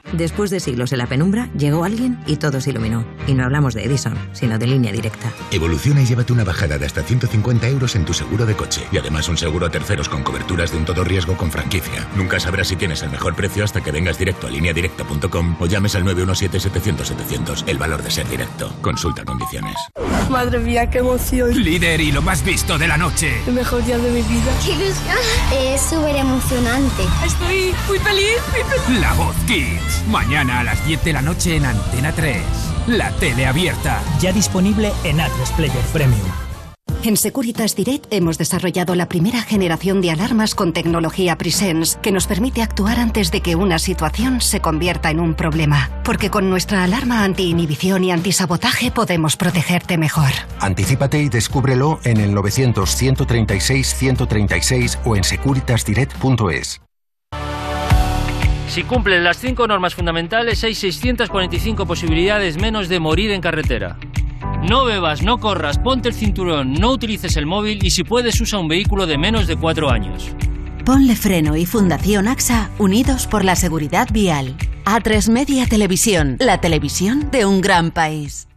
Después 0.13 0.49
de 0.49 0.59
siglos 0.59 0.91
en 0.91 0.97
la 0.97 1.07
penumbra, 1.07 1.49
llegó 1.57 1.83
alguien 1.83 2.19
y 2.27 2.35
todo 2.35 2.59
se 2.59 2.71
iluminó. 2.71 3.05
Y 3.27 3.33
no 3.33 3.43
hablamos 3.45 3.73
de 3.73 3.85
Edison, 3.85 4.13
sino 4.33 4.59
de 4.59 4.67
línea 4.67 4.91
directa. 4.91 5.31
Evoluciona 5.51 6.01
y 6.01 6.05
llévate 6.05 6.33
una 6.33 6.43
bajada 6.43 6.77
de 6.77 6.85
hasta 6.85 7.03
150 7.03 7.67
euros 7.67 7.95
en 7.95 8.05
tu 8.05 8.13
seguro 8.13 8.45
de 8.45 8.55
coche. 8.55 8.81
Y 8.91 8.97
además 8.97 9.29
un 9.29 9.37
seguro 9.37 9.65
a 9.65 9.71
terceros 9.71 10.09
con 10.09 10.23
coberturas 10.23 10.71
de 10.71 10.77
un 10.77 10.85
todo 10.85 11.03
riesgo 11.03 11.37
con 11.37 11.51
franquicia. 11.51 12.07
Nunca 12.15 12.39
sabrás 12.39 12.67
si 12.67 12.75
tienes 12.75 13.03
el 13.03 13.09
mejor 13.09 13.35
precio 13.35 13.63
hasta 13.63 13.81
que 13.81 13.91
vengas 13.91 14.17
directo 14.17 14.47
a 14.47 14.49
lineadirecta.com 14.49 15.55
o 15.59 15.65
llames 15.65 15.95
al 15.95 16.03
917-700-700. 16.05 17.63
El 17.67 17.77
valor 17.77 18.03
de 18.03 18.11
ser 18.11 18.27
directo. 18.29 18.73
Consulta 18.81 19.23
condiciones. 19.23 19.75
Madre 20.29 20.59
mía, 20.59 20.89
qué 20.89 20.99
emoción. 20.99 21.53
Líder 21.57 22.01
y 22.01 22.11
lo 22.11 22.21
más 22.21 22.43
visto 22.43 22.77
de 22.77 22.87
la 22.87 22.97
noche. 22.97 23.41
El 23.47 23.53
mejor 23.53 23.83
día 23.85 23.97
de 23.97 24.09
mi 24.09 24.21
vida. 24.21 24.51
¡Qué 24.65 24.73
ilusión! 24.73 25.17
Es 25.53 25.81
súper 25.81 26.15
emocionante. 26.15 27.03
Estoy 27.25 27.73
muy 27.87 27.99
feliz, 27.99 28.37
muy 28.51 28.63
feliz. 28.63 29.01
La 29.01 29.13
Voz 29.13 29.35
Kids. 29.47 30.00
Mañana 30.09 30.59
a 30.59 30.63
las 30.63 30.85
10 30.85 31.03
de 31.03 31.13
la 31.13 31.21
noche 31.21 31.55
en 31.55 31.65
Antena 31.65 32.11
3. 32.11 32.41
La 32.87 33.11
tele 33.11 33.45
abierta. 33.45 34.01
Ya 34.19 34.31
disponible 34.31 34.91
en 35.03 35.21
Atlas 35.21 35.51
Player 35.51 35.83
Premium. 35.93 36.19
En 37.03 37.17
Securitas 37.17 37.75
Direct 37.75 38.13
hemos 38.13 38.37
desarrollado 38.37 38.93
la 38.93 39.09
primera 39.09 39.41
generación 39.41 40.01
de 40.01 40.11
alarmas 40.11 40.53
con 40.53 40.71
tecnología 40.71 41.35
Presence 41.35 41.97
que 41.99 42.11
nos 42.11 42.27
permite 42.27 42.61
actuar 42.61 42.99
antes 42.99 43.31
de 43.31 43.41
que 43.41 43.55
una 43.55 43.79
situación 43.79 44.39
se 44.39 44.59
convierta 44.59 45.09
en 45.09 45.19
un 45.19 45.33
problema. 45.33 45.89
Porque 46.03 46.29
con 46.29 46.51
nuestra 46.51 46.83
alarma 46.83 47.23
anti-inhibición 47.23 48.03
y 48.03 48.11
antisabotaje 48.11 48.91
podemos 48.91 49.35
protegerte 49.35 49.97
mejor. 49.97 50.29
Anticípate 50.59 51.23
y 51.23 51.29
descúbrelo 51.29 51.99
en 52.03 52.17
el 52.17 52.35
900-136-136 52.35 54.99
o 55.03 55.15
en 55.15 55.23
securitasdirect.es. 55.23 56.81
Si 58.71 58.83
cumplen 58.83 59.25
las 59.25 59.37
cinco 59.37 59.67
normas 59.67 59.95
fundamentales, 59.95 60.63
hay 60.63 60.73
645 60.75 61.85
posibilidades 61.85 62.55
menos 62.57 62.87
de 62.87 63.01
morir 63.01 63.29
en 63.31 63.41
carretera. 63.41 63.97
No 64.63 64.85
bebas, 64.85 65.21
no 65.21 65.39
corras, 65.39 65.77
ponte 65.77 66.07
el 66.07 66.15
cinturón, 66.15 66.75
no 66.75 66.91
utilices 66.91 67.35
el 67.35 67.45
móvil 67.45 67.85
y 67.85 67.91
si 67.91 68.05
puedes 68.05 68.39
usa 68.39 68.59
un 68.59 68.69
vehículo 68.69 69.07
de 69.07 69.17
menos 69.17 69.45
de 69.45 69.57
cuatro 69.57 69.89
años. 69.89 70.31
Ponle 70.85 71.17
Freno 71.17 71.57
y 71.57 71.65
Fundación 71.65 72.29
AXA 72.29 72.69
unidos 72.77 73.27
por 73.27 73.43
la 73.43 73.57
seguridad 73.57 74.07
vial. 74.09 74.55
A3 74.85 75.29
Media 75.29 75.67
Televisión, 75.67 76.37
la 76.39 76.61
televisión 76.61 77.29
de 77.29 77.45
un 77.45 77.59
gran 77.59 77.91
país. 77.91 78.47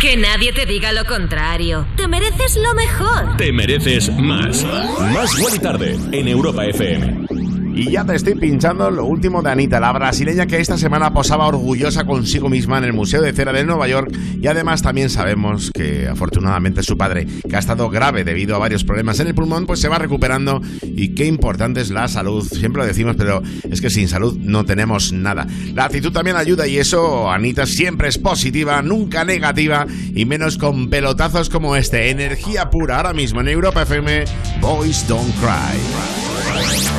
Que 0.00 0.16
nadie 0.16 0.52
te 0.52 0.64
diga 0.64 0.92
lo 0.92 1.04
contrario. 1.06 1.88
Te 1.96 2.06
mereces 2.06 2.56
lo 2.56 2.72
mejor. 2.74 3.36
Te 3.36 3.50
mereces 3.50 4.16
más. 4.16 4.64
Más 5.12 5.36
Guay 5.40 5.58
Tarde 5.58 5.98
en 6.12 6.28
Europa 6.28 6.64
FM. 6.66 7.61
Y 7.74 7.90
ya 7.90 8.04
te 8.04 8.14
estoy 8.14 8.34
pinchando 8.34 8.90
lo 8.90 9.04
último 9.06 9.42
de 9.42 9.50
Anita, 9.50 9.80
la 9.80 9.92
brasileña 9.92 10.46
que 10.46 10.60
esta 10.60 10.76
semana 10.76 11.12
posaba 11.12 11.46
orgullosa 11.46 12.04
consigo 12.04 12.48
misma 12.48 12.78
en 12.78 12.84
el 12.84 12.92
Museo 12.92 13.22
de 13.22 13.32
Cera 13.32 13.52
de 13.52 13.64
Nueva 13.64 13.88
York 13.88 14.14
y 14.40 14.46
además 14.46 14.82
también 14.82 15.08
sabemos 15.08 15.70
que 15.72 16.06
afortunadamente 16.06 16.82
su 16.82 16.98
padre, 16.98 17.26
que 17.48 17.56
ha 17.56 17.58
estado 17.58 17.88
grave 17.88 18.24
debido 18.24 18.54
a 18.56 18.58
varios 18.58 18.84
problemas 18.84 19.20
en 19.20 19.28
el 19.28 19.34
pulmón, 19.34 19.66
pues 19.66 19.80
se 19.80 19.88
va 19.88 19.98
recuperando 19.98 20.60
y 20.82 21.14
qué 21.14 21.26
importante 21.26 21.80
es 21.80 21.90
la 21.90 22.08
salud, 22.08 22.46
siempre 22.46 22.82
lo 22.82 22.86
decimos, 22.86 23.16
pero 23.16 23.42
es 23.70 23.80
que 23.80 23.90
sin 23.90 24.08
salud 24.08 24.36
no 24.38 24.64
tenemos 24.64 25.12
nada. 25.12 25.46
La 25.74 25.86
actitud 25.86 26.12
también 26.12 26.36
ayuda 26.36 26.66
y 26.66 26.78
eso, 26.78 27.30
Anita 27.30 27.66
siempre 27.66 28.08
es 28.08 28.18
positiva, 28.18 28.82
nunca 28.82 29.24
negativa 29.24 29.86
y 30.14 30.24
menos 30.26 30.58
con 30.58 30.90
pelotazos 30.90 31.48
como 31.48 31.76
este, 31.76 32.10
energía 32.10 32.68
pura 32.70 32.98
ahora 32.98 33.14
mismo 33.14 33.40
en 33.40 33.48
Europa 33.48 33.82
FM, 33.82 34.24
Boys 34.60 35.06
Don't 35.08 35.34
Cry. 35.40 36.91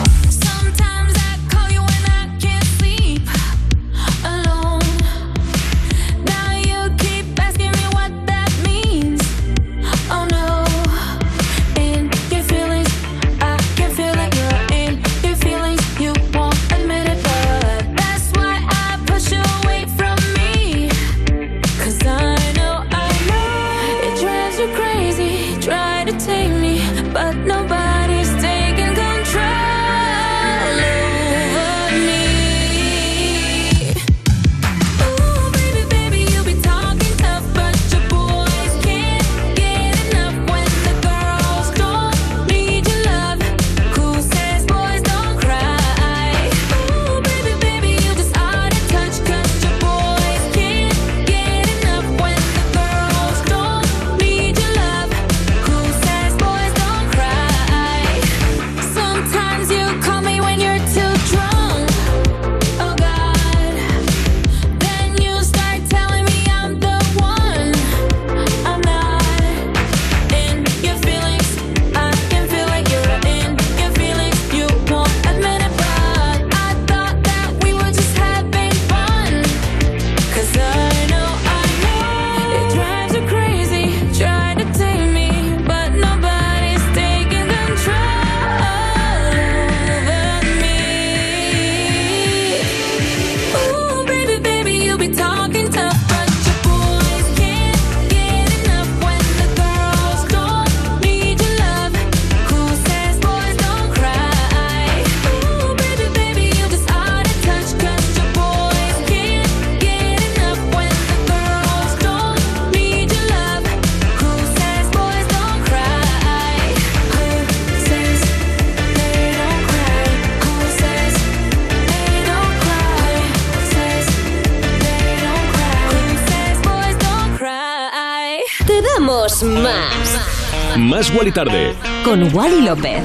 Más 130.93 131.11
Guay 131.11 131.31
Tarde. 131.31 131.73
Con 132.03 132.31
Wally 132.35 132.61
López. 132.61 133.01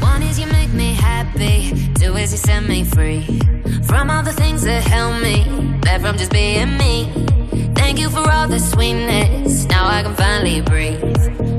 One 0.00 0.22
is 0.22 0.38
you 0.38 0.46
make 0.46 0.72
me 0.72 0.94
happy, 0.94 1.70
two 2.00 2.16
is 2.16 2.32
you 2.32 2.38
set 2.38 2.66
me 2.66 2.82
free 2.82 3.26
from 3.82 4.08
all 4.08 4.22
the 4.22 4.32
things 4.32 4.62
that 4.64 4.82
held 4.82 5.20
me 5.20 5.44
back 5.82 6.00
from 6.00 6.16
just 6.16 6.32
being 6.32 6.78
me. 6.78 7.12
Thank 7.74 7.98
you 7.98 8.08
for 8.08 8.26
all 8.30 8.48
the 8.48 8.58
sweetness. 8.58 9.66
Now 9.66 9.86
I 9.86 10.02
can 10.02 10.14
finally 10.14 10.62
breathe. 10.62 11.02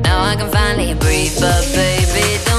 Now 0.03 0.19
I 0.19 0.35
can 0.35 0.49
finally 0.49 0.95
breathe. 0.95 1.37
But 1.39 1.61
baby, 1.75 2.39
don't 2.45 2.56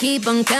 Keep 0.00 0.26
on 0.28 0.44
counting. 0.44 0.59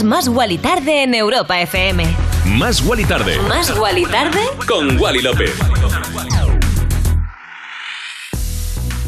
Escuchas 0.00 0.04
Más 0.04 0.28
Guali 0.28 0.58
Tarde 0.58 1.02
en 1.02 1.14
Europa 1.14 1.60
FM. 1.60 2.04
Más 2.46 2.82
Guali 2.82 3.04
Tarde. 3.04 3.38
Más 3.48 3.76
Guali 3.76 4.04
Tarde 4.04 4.40
Con 4.66 4.98
Wally 4.98 5.22
López. 5.22 5.52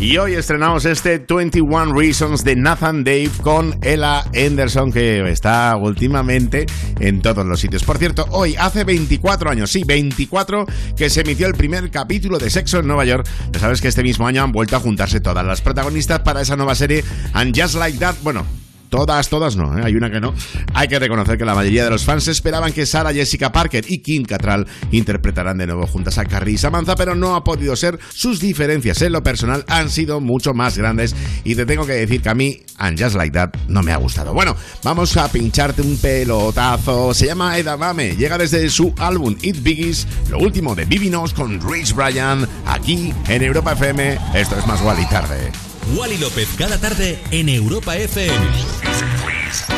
Y 0.01 0.17
hoy 0.19 0.35
estrenamos 0.35 0.85
este 0.85 1.19
21 1.19 1.93
Reasons 1.95 2.43
de 2.43 2.57
Nathan 2.57 3.05
Dave 3.05 3.31
con 3.41 3.79
Ella 3.83 4.25
Anderson, 4.35 4.91
que 4.91 5.31
está 5.31 5.77
últimamente 5.77 6.67
en 6.99 7.23
todos 7.23 7.47
los 7.47 7.61
sitios. 7.61 7.85
Por 7.85 7.99
cierto, 7.99 8.27
hoy 8.31 8.57
hace 8.57 8.83
24 8.83 9.49
años, 9.51 9.71
sí, 9.71 9.85
24, 9.87 10.67
que 10.97 11.09
se 11.09 11.21
emitió 11.21 11.47
el 11.47 11.55
primer 11.55 11.89
capítulo 11.93 12.39
de 12.39 12.51
Sexo 12.51 12.81
en 12.81 12.89
Nueva 12.89 13.05
York. 13.05 13.29
Ya 13.53 13.61
sabes 13.61 13.81
que 13.81 13.89
este 13.89 14.03
mismo 14.03 14.27
año 14.27 14.43
han 14.43 14.51
vuelto 14.51 14.75
a 14.75 14.81
juntarse 14.81 15.21
todas 15.21 15.47
las 15.47 15.61
protagonistas 15.61 16.21
para 16.21 16.41
esa 16.41 16.57
nueva 16.57 16.75
serie 16.75 17.05
And 17.33 17.57
Just 17.57 17.77
Like 17.77 17.99
That. 17.99 18.17
Bueno, 18.23 18.45
Todas, 18.93 19.31
todas 19.31 19.57
no, 19.57 19.79
¿eh? 19.79 19.81
hay 19.83 19.97
una 19.97 20.11
que 20.11 20.21
no. 20.21 20.35
Hay 20.75 20.87
que 20.87 20.99
reconocer 20.99 21.39
que 21.39 21.47
la 21.47 21.55
mayoría 21.55 21.85
de 21.85 21.89
los 21.89 22.05
fans 22.05 22.29
esperaban 22.29 22.75
que 22.75 22.85
Sarah 22.85 23.15
Jessica 23.15 23.51
Parker 23.51 23.91
y 23.91 24.01
Kim 24.01 24.23
Cattrall 24.23 24.67
interpretaran 24.91 25.57
de 25.57 25.67
nuevo 25.67 25.87
juntas 25.87 26.19
a 26.19 26.27
Carrie 26.27 26.57
y 26.57 26.59
Samantha, 26.59 26.95
pero 26.95 27.15
no 27.15 27.35
ha 27.35 27.43
podido 27.43 27.75
ser. 27.75 27.99
Sus 28.11 28.39
diferencias 28.39 29.01
en 29.01 29.13
lo 29.13 29.23
personal 29.23 29.65
han 29.67 29.89
sido 29.89 30.21
mucho 30.21 30.53
más 30.53 30.77
grandes 30.77 31.17
y 31.43 31.55
te 31.55 31.65
tengo 31.65 31.87
que 31.87 31.95
decir 31.95 32.21
que 32.21 32.29
a 32.29 32.35
mí, 32.35 32.61
And 32.77 33.03
Just 33.03 33.17
Like 33.17 33.33
That, 33.33 33.55
no 33.67 33.83
me 33.83 33.93
ha 33.93 33.97
gustado. 33.97 34.35
Bueno, 34.35 34.55
vamos 34.85 35.17
a 35.17 35.33
pincharte 35.33 35.81
un 35.81 35.97
pelotazo. 35.97 37.15
Se 37.15 37.25
llama 37.25 37.57
Edamame, 37.57 38.15
llega 38.15 38.37
desde 38.37 38.69
su 38.69 38.93
álbum 38.99 39.35
It 39.41 39.63
Biggies, 39.63 40.07
lo 40.29 40.39
último 40.39 40.75
de 40.75 40.85
Vivi 40.85 41.09
Knows 41.09 41.33
con 41.33 41.63
Rich 41.67 41.95
Bryan, 41.95 42.47
aquí 42.67 43.15
en 43.29 43.43
Europa 43.43 43.73
FM. 43.73 44.19
Esto 44.35 44.59
es 44.59 44.67
más 44.67 44.83
y 45.01 45.07
tarde. 45.07 45.72
Wally 45.97 46.19
López 46.19 46.49
cada 46.57 46.79
tarde 46.79 47.19
en 47.31 47.49
Europa 47.49 47.97
FM. 47.97 48.35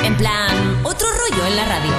En 0.05 0.17
plan, 0.17 0.81
otro 0.85 1.07
rollo 1.09 1.47
en 1.47 1.57
la 1.57 1.65
radio. 1.65 1.93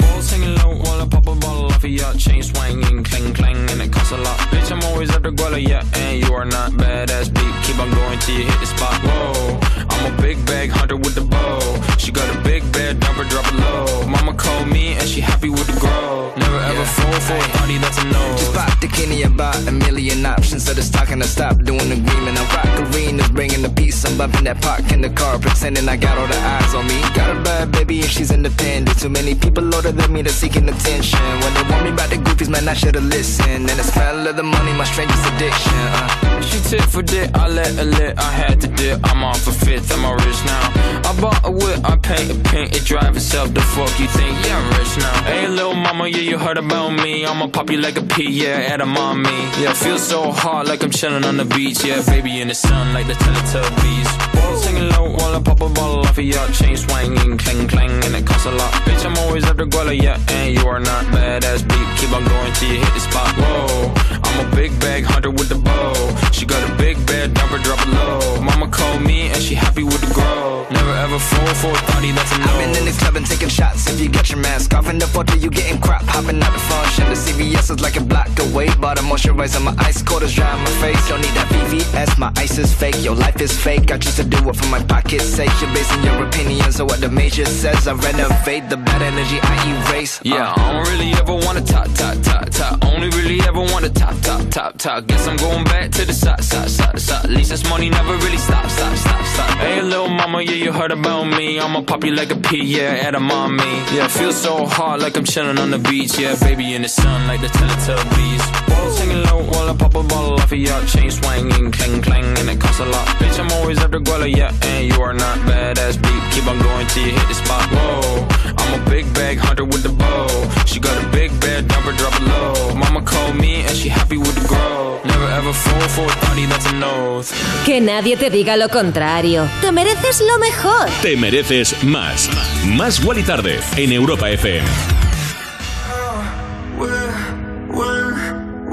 Balls 0.00 0.30
hanging 0.32 0.54
low 0.56 0.74
while 0.82 1.02
I 1.02 1.08
pop 1.08 1.26
a 1.28 1.34
bottle 1.34 1.66
off 1.66 1.84
of 1.84 1.90
your 1.90 2.14
chain 2.16 2.42
swinging, 2.42 3.02
clang 3.02 3.32
clang, 3.34 3.70
and 3.70 3.82
it 3.82 3.92
costs 3.92 4.12
a 4.12 4.16
lot. 4.16 4.38
Bitch, 4.50 4.70
I'm 4.70 4.82
always 4.84 5.10
at 5.10 5.22
the 5.22 5.30
guala, 5.30 5.60
yeah, 5.60 5.84
and 5.94 6.20
you 6.22 6.32
are 6.34 6.44
not 6.46 6.72
badass 6.72 7.32
beat. 7.32 7.54
Keep 7.64 7.78
on 7.80 7.90
going 7.90 8.18
till 8.20 8.38
you 8.38 8.44
hit 8.46 8.60
the 8.60 8.66
spot. 8.66 8.94
Whoa, 9.02 9.58
I'm 10.02 10.18
a 10.18 10.22
big 10.22 10.44
bag 10.46 10.70
hunter 10.70 10.96
with 10.96 11.14
the 11.14 11.20
bow. 11.20 11.60
She 11.96 12.10
got 12.10 12.26
a 12.34 12.38
big 12.42 12.62
bed, 12.72 12.98
never 13.00 13.22
drop 13.22 13.46
it 13.46 13.54
low. 13.54 14.06
Mama 14.08 14.34
called 14.34 14.66
me 14.66 14.94
and 14.94 15.08
she 15.08 15.20
happy 15.20 15.48
with 15.48 15.66
the 15.68 15.78
grow. 15.78 16.32
Never 16.36 16.58
ever 16.58 16.84
fall 16.84 17.20
for 17.20 17.36
a 17.36 17.48
thotty 17.54 17.78
that's 17.78 17.98
a 17.98 18.04
no. 18.06 18.24
Just 18.36 18.52
pop 18.52 18.80
the 18.80 18.88
Kenny 18.88 19.22
about 19.22 19.56
a 19.68 19.70
million 19.70 20.26
options. 20.26 20.64
So 20.64 20.74
the 20.74 20.82
stock 20.82 21.10
and 21.10 21.22
I 21.22 21.26
stop 21.26 21.62
doing 21.62 21.88
the 21.88 22.02
agreement. 22.02 22.36
I 22.36 22.44
rock 22.50 22.72
arenas, 22.82 23.30
bringing 23.30 23.62
the 23.62 23.70
peace. 23.70 24.04
I'm 24.04 24.18
bumping 24.18 24.42
that 24.44 24.60
park 24.60 24.90
in 24.90 25.02
the 25.02 25.10
car, 25.10 25.38
pretending 25.38 25.88
I 25.88 25.96
got 25.96 26.18
all 26.18 26.26
the 26.26 26.36
eyes 26.36 26.74
on 26.74 26.84
me. 26.88 27.00
Got 27.14 27.36
a 27.36 27.40
bad 27.40 27.70
baby 27.70 28.00
and 28.00 28.10
she's 28.10 28.32
independent. 28.32 28.98
Too 28.98 29.08
many 29.08 29.36
people 29.36 29.72
older 29.72 29.92
than 29.92 30.12
me 30.12 30.22
that's 30.22 30.34
seeking 30.34 30.68
attention. 30.68 31.20
When 31.42 31.54
they 31.54 31.62
want 31.70 31.84
me 31.84 31.90
about 31.90 32.10
the 32.10 32.16
goofies, 32.16 32.48
man, 32.48 32.66
I 32.66 32.74
should've 32.74 33.04
listened. 33.04 33.70
And 33.70 33.78
the 33.78 33.84
smell 33.84 34.26
of 34.26 34.34
the 34.34 34.42
money, 34.42 34.72
my 34.72 34.84
strangest 34.84 35.24
addiction. 35.30 35.78
Uh. 35.94 36.22
She 36.42 36.58
tit 36.68 36.82
for 36.82 37.02
dick, 37.02 37.30
I 37.34 37.48
let 37.48 37.72
her 37.76 37.84
lit, 37.84 38.18
I 38.18 38.30
had 38.32 38.60
to 38.62 38.66
dip. 38.66 38.98
I'm 39.04 39.22
off 39.22 39.46
a 39.46 39.52
fifth, 39.52 39.91
I'm 39.92 40.04
a 40.04 40.14
rich 40.24 40.40
now. 40.44 40.72
I 41.04 41.20
bought 41.20 41.40
a 41.44 41.50
whip, 41.50 41.80
I 41.84 41.96
paint 41.96 42.30
a 42.30 42.38
pink, 42.50 42.74
it 42.74 42.84
drive 42.84 43.16
itself. 43.16 43.52
The 43.52 43.60
fuck 43.60 43.92
you 44.00 44.06
think? 44.08 44.34
Yeah, 44.46 44.58
I'm 44.58 44.68
rich 44.78 44.96
now. 44.98 45.22
Hey, 45.24 45.48
little 45.48 45.74
mama, 45.74 46.08
yeah, 46.08 46.18
you 46.30 46.38
heard 46.38 46.58
about 46.58 46.90
me. 46.90 47.26
I'ma 47.26 47.48
pop 47.48 47.70
you 47.70 47.78
like 47.78 47.98
a 47.98 48.02
pea, 48.02 48.30
yeah, 48.30 48.72
at 48.72 48.80
a 48.80 48.86
mommy. 48.86 49.30
Yeah, 49.60 49.72
feel 49.74 49.98
so 49.98 50.32
hot 50.32 50.66
like 50.66 50.82
I'm 50.82 50.90
chilling 50.90 51.24
on 51.24 51.36
the 51.36 51.44
beach. 51.44 51.84
Yeah, 51.84 52.02
baby 52.06 52.40
in 52.40 52.48
the 52.48 52.54
sun 52.54 52.94
like 52.94 53.06
the 53.06 53.14
Teletubbies. 53.14 54.34
Balls 54.34 54.64
hanging 54.64 54.88
low 54.90 55.10
while 55.16 55.34
I 55.36 55.40
pop 55.42 55.60
a 55.60 55.68
bottle 55.68 56.00
off 56.00 56.18
of 56.18 56.24
your 56.24 56.46
chain 56.48 56.76
swinging, 56.76 57.38
clang 57.38 57.68
clang, 57.68 58.04
and 58.04 58.14
it 58.14 58.26
costs 58.26 58.46
a 58.46 58.52
lot. 58.52 58.72
Bitch, 58.84 59.04
I'm 59.04 59.16
always 59.18 59.44
the 59.44 59.64
guala, 59.64 59.94
yeah, 60.00 60.18
and 60.30 60.54
you 60.54 60.66
are 60.66 60.80
not 60.80 61.04
badass 61.06 61.62
beat. 61.68 61.88
Keep 61.98 62.12
on 62.12 62.24
going 62.24 62.52
till 62.54 62.68
you 62.72 62.80
hit 62.80 62.94
the 62.94 63.00
spot. 63.00 63.32
Whoa, 63.36 63.94
I'm 64.24 64.46
a 64.46 64.56
big 64.56 64.78
bag 64.80 65.04
hunter 65.04 65.30
with 65.30 65.48
the 65.48 65.54
bow. 65.56 65.94
She 66.32 66.46
got 66.46 66.62
a 66.68 66.74
big 66.76 66.96
bed, 67.06 67.34
never 67.34 67.58
drop 67.58 67.80
it 67.86 67.88
low. 67.88 68.40
Mama 68.42 68.68
called 68.68 69.02
me 69.02 69.28
and 69.28 69.40
she 69.40 69.54
happy 69.54 69.71
with 69.80 70.00
the 70.04 70.12
grow. 70.12 70.66
Never 70.70 70.92
ever 70.92 71.18
fall 71.18 71.54
for 71.54 71.72
a 71.72 71.80
thotty, 71.88 72.12
that's 72.12 72.30
a 72.32 72.38
no. 72.38 72.44
I've 72.44 72.58
been 72.60 72.76
in 72.76 72.84
the 72.84 72.92
club 72.98 73.16
and 73.16 73.24
taking 73.24 73.48
shots. 73.48 73.88
If 73.88 74.00
you 74.00 74.10
got 74.10 74.28
your 74.28 74.38
mask 74.38 74.74
off 74.74 74.88
in 74.90 74.98
the 74.98 75.06
photo, 75.06 75.34
you 75.34 75.48
getting 75.48 75.80
crap. 75.80 76.02
Hopping 76.04 76.42
out 76.42 76.52
the 76.52 76.58
function. 76.58 77.08
The 77.08 77.16
CVS 77.16 77.70
is 77.70 77.80
like 77.80 77.96
a 77.96 78.04
block 78.04 78.28
away. 78.38 78.68
Bought 78.76 78.98
a 78.98 79.02
moisturizer, 79.02 79.62
my 79.64 79.74
ice 79.78 80.02
cold 80.02 80.22
is 80.22 80.34
dry 80.34 80.50
on 80.52 80.60
my 80.60 80.74
face. 80.82 81.08
Don't 81.08 81.20
need 81.22 81.32
that 81.32 81.48
VVS, 81.48 82.18
my 82.18 82.30
ice 82.36 82.58
is 82.58 82.72
fake. 82.74 83.02
Your 83.02 83.14
life 83.14 83.40
is 83.40 83.52
fake. 83.56 83.90
I 83.90 83.96
choose 83.96 84.16
to 84.16 84.24
do 84.24 84.36
it 84.50 84.56
for 84.56 84.66
my 84.66 84.82
pocket's 84.84 85.24
sake. 85.24 85.52
You're 85.60 85.72
basing 85.72 86.02
your 86.04 86.22
opinions 86.26 86.78
on 86.80 86.86
what 86.88 87.00
the 87.00 87.08
major 87.08 87.46
says. 87.46 87.88
I 87.88 87.94
renovate 87.94 88.68
the 88.68 88.76
bad 88.76 89.00
energy 89.00 89.38
I 89.42 89.54
erase. 89.72 90.20
Uh. 90.20 90.22
Yeah, 90.24 90.52
I 90.54 90.72
don't 90.72 90.88
really 90.92 91.12
ever 91.12 91.34
wanna 91.34 91.62
top, 91.62 91.88
top, 91.94 92.20
top, 92.22 92.50
top. 92.50 92.84
Only 92.84 93.08
really 93.10 93.40
ever 93.42 93.60
wanna 93.60 93.88
top, 93.88 94.20
top, 94.20 94.42
top, 94.50 94.76
top. 94.76 95.06
Guess 95.06 95.26
I'm 95.28 95.36
going 95.36 95.64
back 95.64 95.90
to 95.92 96.04
the 96.04 96.12
side, 96.12 96.44
side, 96.44 96.70
side, 96.70 97.00
side. 97.00 97.24
At 97.24 97.30
least 97.30 97.50
this 97.50 97.64
money 97.70 97.88
never 97.88 98.16
really 98.16 98.38
stop, 98.38 98.68
stop, 98.68 98.96
stop, 98.96 99.24
stop. 99.24 99.61
Hey, 99.62 99.80
little 99.80 100.08
mama, 100.08 100.42
yeah, 100.42 100.58
you 100.64 100.72
heard 100.72 100.90
about 100.90 101.24
me. 101.24 101.60
I'ma 101.60 101.82
pop 101.82 102.02
you 102.04 102.12
like 102.12 102.32
a 102.32 102.36
pea, 102.36 102.64
yeah, 102.64 103.06
at 103.06 103.14
a 103.14 103.20
mommy. 103.20 103.72
Yeah, 103.94 104.08
feel 104.08 104.32
so 104.32 104.66
hot 104.66 104.98
like 104.98 105.16
I'm 105.16 105.24
chilling 105.24 105.58
on 105.58 105.70
the 105.70 105.78
beach. 105.78 106.18
Yeah, 106.18 106.34
baby 106.40 106.74
in 106.74 106.82
the 106.82 106.88
sun 106.88 107.28
like 107.28 107.40
the 107.40 107.46
Teletubbies. 107.46 108.44
Balls 108.68 108.98
hanging 108.98 109.22
low 109.22 109.42
while 109.50 109.70
I 109.70 109.76
pop 109.76 109.94
a 109.94 110.02
bottle 110.02 110.34
off 110.34 110.50
of 110.50 110.58
your 110.58 110.84
chain 110.86 111.10
swinging, 111.12 111.70
clang 111.70 112.02
clang, 112.02 112.24
and 112.38 112.50
it 112.50 112.60
costs 112.60 112.80
a 112.80 112.86
lot. 112.86 113.06
Bitch, 113.20 113.38
I'm 113.38 113.52
always 113.52 113.78
the 113.78 114.00
guala, 114.00 114.28
yeah, 114.36 114.52
and 114.62 114.92
you 114.92 115.00
are 115.00 115.14
not 115.14 115.38
badass 115.46 115.96
beat. 116.02 116.22
Keep 116.32 116.48
on 116.48 116.58
going 116.58 116.86
till 116.88 117.06
you 117.06 117.12
hit 117.12 117.28
the 117.28 117.34
spot. 117.34 117.64
Whoa, 117.70 118.26
I'm 118.58 118.80
a 118.80 118.90
big 118.90 119.06
bag 119.14 119.38
hunter 119.38 119.64
with 119.64 119.84
the 119.84 119.90
bow. 119.90 120.61
She 120.66 120.80
got 120.80 120.96
a 121.02 121.06
big 121.10 121.30
bed, 121.40 121.68
never 121.68 121.92
drop 121.92 122.14
it 122.14 122.22
low. 122.22 122.74
Mama 122.74 123.02
called 123.02 123.36
me 123.36 123.62
and 123.62 123.76
she 123.76 123.88
happy 123.88 124.16
with 124.16 124.34
the 124.34 124.46
grow. 124.48 125.00
Never 125.04 125.28
ever 125.38 125.52
fall 125.52 125.88
for 125.88 126.06
a 126.06 126.14
thotty, 126.24 126.46
that's 126.46 126.66
a 126.66 126.72
no. 126.72 127.22
Que 127.64 127.80
nadie 127.80 128.16
te 128.16 128.30
diga 128.30 128.56
lo 128.56 128.68
contrario. 128.68 129.46
Te 129.60 129.72
mereces 129.72 130.20
lo 130.20 130.38
mejor. 130.38 130.88
Te 131.02 131.16
mereces 131.16 131.82
más. 131.84 132.28
Más 132.66 133.04
Wally 133.04 133.22
Tarde 133.22 133.60
en 133.76 133.92
Europa 133.92 134.30
FM. 134.30 134.66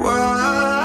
Cause 0.10 0.79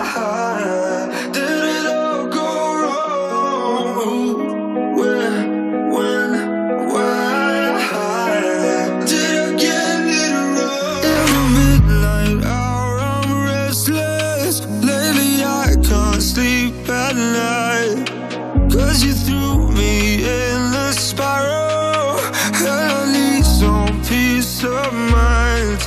spiral 21.14 22.18
I 22.66 23.06
need 23.12 23.44
some 23.44 24.02
peace 24.02 24.64
of 24.64 24.92
mind. 24.92 25.80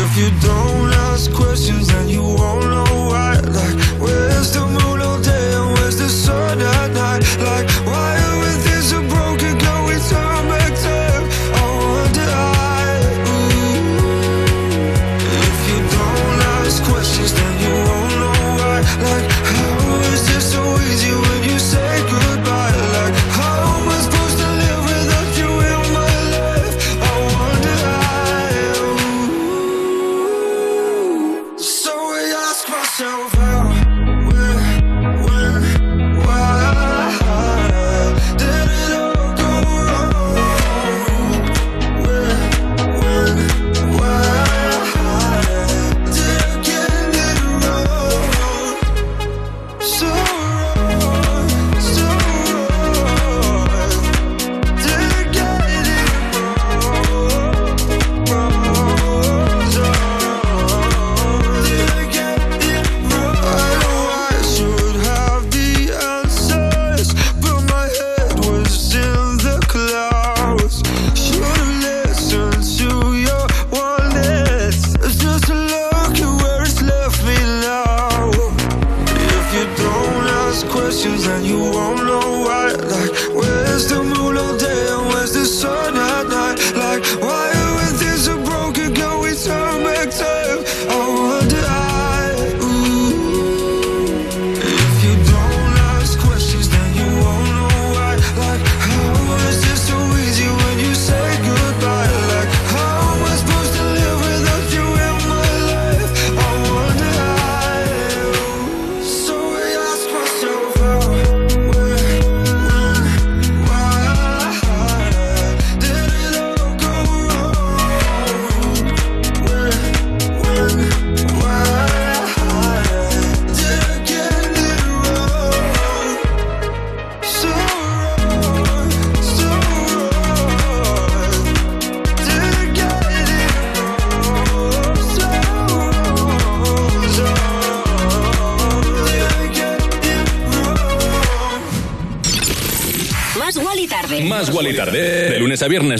If 0.00 0.10
you 0.20 0.30
don't 0.48 0.90
ask 1.10 1.32
questions 1.32 1.88
then 1.88 2.08
you 2.08 2.22
won't 2.22 2.64
know 2.74 2.94
why. 3.10 3.32
Like 3.58 3.76
where's 4.00 4.50
the 4.56 4.64
moon 4.76 4.98
all 5.02 5.20
day 5.20 5.46
and 5.58 5.68
where's 5.74 5.98
the 5.98 6.08
sun 6.08 6.60
at 6.60 6.90
night? 6.92 7.24
Like 7.48 7.68
why 7.86 8.21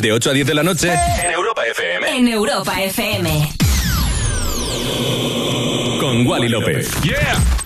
lunes 0.03 0.11
de 0.11 0.13
8 0.13 0.31
a 0.31 0.33
10 0.33 0.47
de 0.47 0.55
la 0.55 0.63
noche. 0.63 0.93
En 1.23 1.31
Europa 1.31 1.63
FM. 1.67 2.19
En 2.19 2.29
Europa 2.29 2.83
FM. 2.83 3.49
Con 6.01 6.27
Wally 6.27 6.49
López. 6.49 6.91
¡Yeah! 7.03 7.63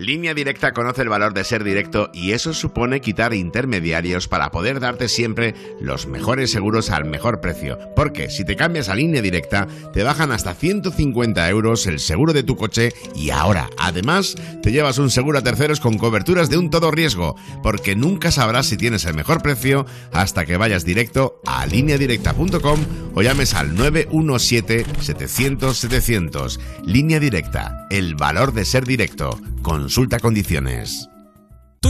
Línea 0.00 0.32
Directa 0.32 0.72
conoce 0.72 1.02
el 1.02 1.10
valor 1.10 1.34
de 1.34 1.44
ser 1.44 1.62
directo 1.62 2.10
y 2.14 2.32
eso 2.32 2.54
supone 2.54 3.02
quitar 3.02 3.34
intermediarios 3.34 4.28
para 4.28 4.50
poder 4.50 4.80
darte 4.80 5.08
siempre 5.08 5.54
los 5.78 6.06
mejores 6.06 6.50
seguros 6.50 6.88
al 6.88 7.04
mejor 7.04 7.42
precio. 7.42 7.78
Porque 7.94 8.30
si 8.30 8.46
te 8.46 8.56
cambias 8.56 8.88
a 8.88 8.94
Línea 8.94 9.20
Directa, 9.20 9.68
te 9.92 10.02
bajan 10.02 10.32
hasta 10.32 10.54
150 10.54 11.48
euros 11.48 11.86
el 11.86 12.00
seguro 12.00 12.32
de 12.32 12.42
tu 12.42 12.56
coche 12.56 12.92
y 13.14 13.30
ahora, 13.30 13.70
además, 13.78 14.34
te 14.62 14.72
llevas 14.72 14.98
un 14.98 15.10
seguro 15.10 15.38
a 15.38 15.42
terceros 15.42 15.78
con 15.80 15.98
coberturas 15.98 16.50
de 16.50 16.58
un 16.58 16.70
todo 16.70 16.90
riesgo, 16.90 17.36
porque 17.62 17.94
nunca 17.96 18.30
sabrás 18.30 18.66
si 18.66 18.76
tienes 18.76 19.04
el 19.04 19.14
mejor 19.14 19.42
precio 19.42 19.86
hasta 20.12 20.46
que 20.46 20.56
vayas 20.56 20.84
directo 20.84 21.40
a 21.46 21.66
lineadirecta.com 21.66 22.80
o 23.14 23.22
llames 23.22 23.54
al 23.54 23.76
917-700-700. 23.76 26.58
Línea 26.84 27.20
Directa, 27.20 27.86
el 27.90 28.14
valor 28.14 28.52
de 28.52 28.64
ser 28.64 28.84
directo. 28.84 29.38
Consulta 29.62 30.18
condiciones. 30.18 31.10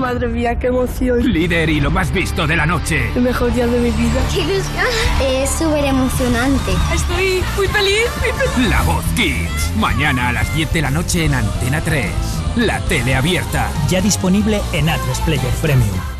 Madre 0.00 0.28
mía, 0.28 0.58
qué 0.58 0.68
emoción. 0.68 1.22
Líder 1.30 1.68
y 1.68 1.78
lo 1.78 1.90
más 1.90 2.10
visto 2.10 2.46
de 2.46 2.56
la 2.56 2.64
noche. 2.64 3.10
El 3.14 3.20
mejor 3.20 3.52
día 3.52 3.66
de 3.66 3.78
mi 3.78 3.90
vida. 3.90 4.20
¡Qué 4.32 4.40
ilusión! 4.40 4.86
Es 5.22 5.50
súper 5.50 5.84
emocionante. 5.84 6.72
Estoy 6.94 7.42
muy 7.54 7.66
feliz, 7.68 8.08
muy 8.18 8.32
feliz. 8.32 8.70
La 8.70 8.82
Voz 8.82 9.04
Kids. 9.14 9.76
Mañana 9.76 10.30
a 10.30 10.32
las 10.32 10.54
10 10.54 10.72
de 10.72 10.80
la 10.80 10.90
noche 10.90 11.26
en 11.26 11.34
Antena 11.34 11.82
3. 11.82 12.06
La 12.56 12.80
tele 12.80 13.14
abierta. 13.14 13.70
Ya 13.90 14.00
disponible 14.00 14.62
en 14.72 14.88
Atlas 14.88 15.20
Player 15.20 15.52
Premium. 15.60 16.19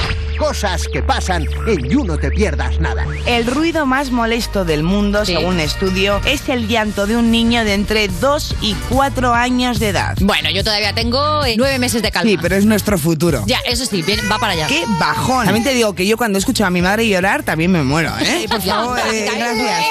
Cosas 0.41 0.87
que 0.91 1.03
pasan 1.03 1.45
en 1.67 1.87
You 1.87 2.03
No 2.03 2.17
Te 2.17 2.31
Pierdas 2.31 2.79
Nada. 2.79 3.05
El 3.27 3.45
ruido 3.45 3.85
más 3.85 4.09
molesto 4.09 4.65
del 4.65 4.81
mundo, 4.81 5.23
Sí. 5.23 5.33
según 5.35 5.53
un 5.53 5.59
estudio, 5.59 6.19
es 6.25 6.49
el 6.49 6.67
llanto 6.67 7.05
de 7.05 7.15
un 7.15 7.29
niño 7.29 7.63
de 7.63 7.75
entre 7.75 8.07
2 8.07 8.55
y 8.59 8.75
4 8.89 9.35
años 9.35 9.79
de 9.79 9.89
edad. 9.89 10.17
Bueno, 10.19 10.49
yo 10.49 10.63
todavía 10.63 10.93
tengo 10.93 11.45
eh, 11.45 11.53
nueve 11.59 11.77
meses 11.77 12.01
de 12.01 12.09
calma. 12.11 12.27
Sí, 12.27 12.39
pero 12.41 12.55
es 12.55 12.65
nuestro 12.65 12.97
futuro. 12.97 13.43
Ya, 13.45 13.59
eso 13.67 13.85
sí, 13.85 14.01
bien, 14.01 14.19
va 14.31 14.39
para 14.39 14.53
allá. 14.53 14.65
¡Qué 14.65 14.83
bajón! 14.99 15.45
También 15.45 15.63
te 15.63 15.75
digo 15.75 15.93
que 15.93 16.07
yo 16.07 16.17
cuando 16.17 16.39
escucho 16.39 16.65
a 16.65 16.71
mi 16.71 16.81
madre 16.81 17.07
llorar 17.07 17.43
también 17.43 17.71
me 17.71 17.83
muero, 17.83 18.11
¿eh? 18.19 18.39
Sí, 18.41 18.47
por 18.47 18.63
favor. 18.63 18.97
eh, 19.13 19.29
gracias. 19.37 19.85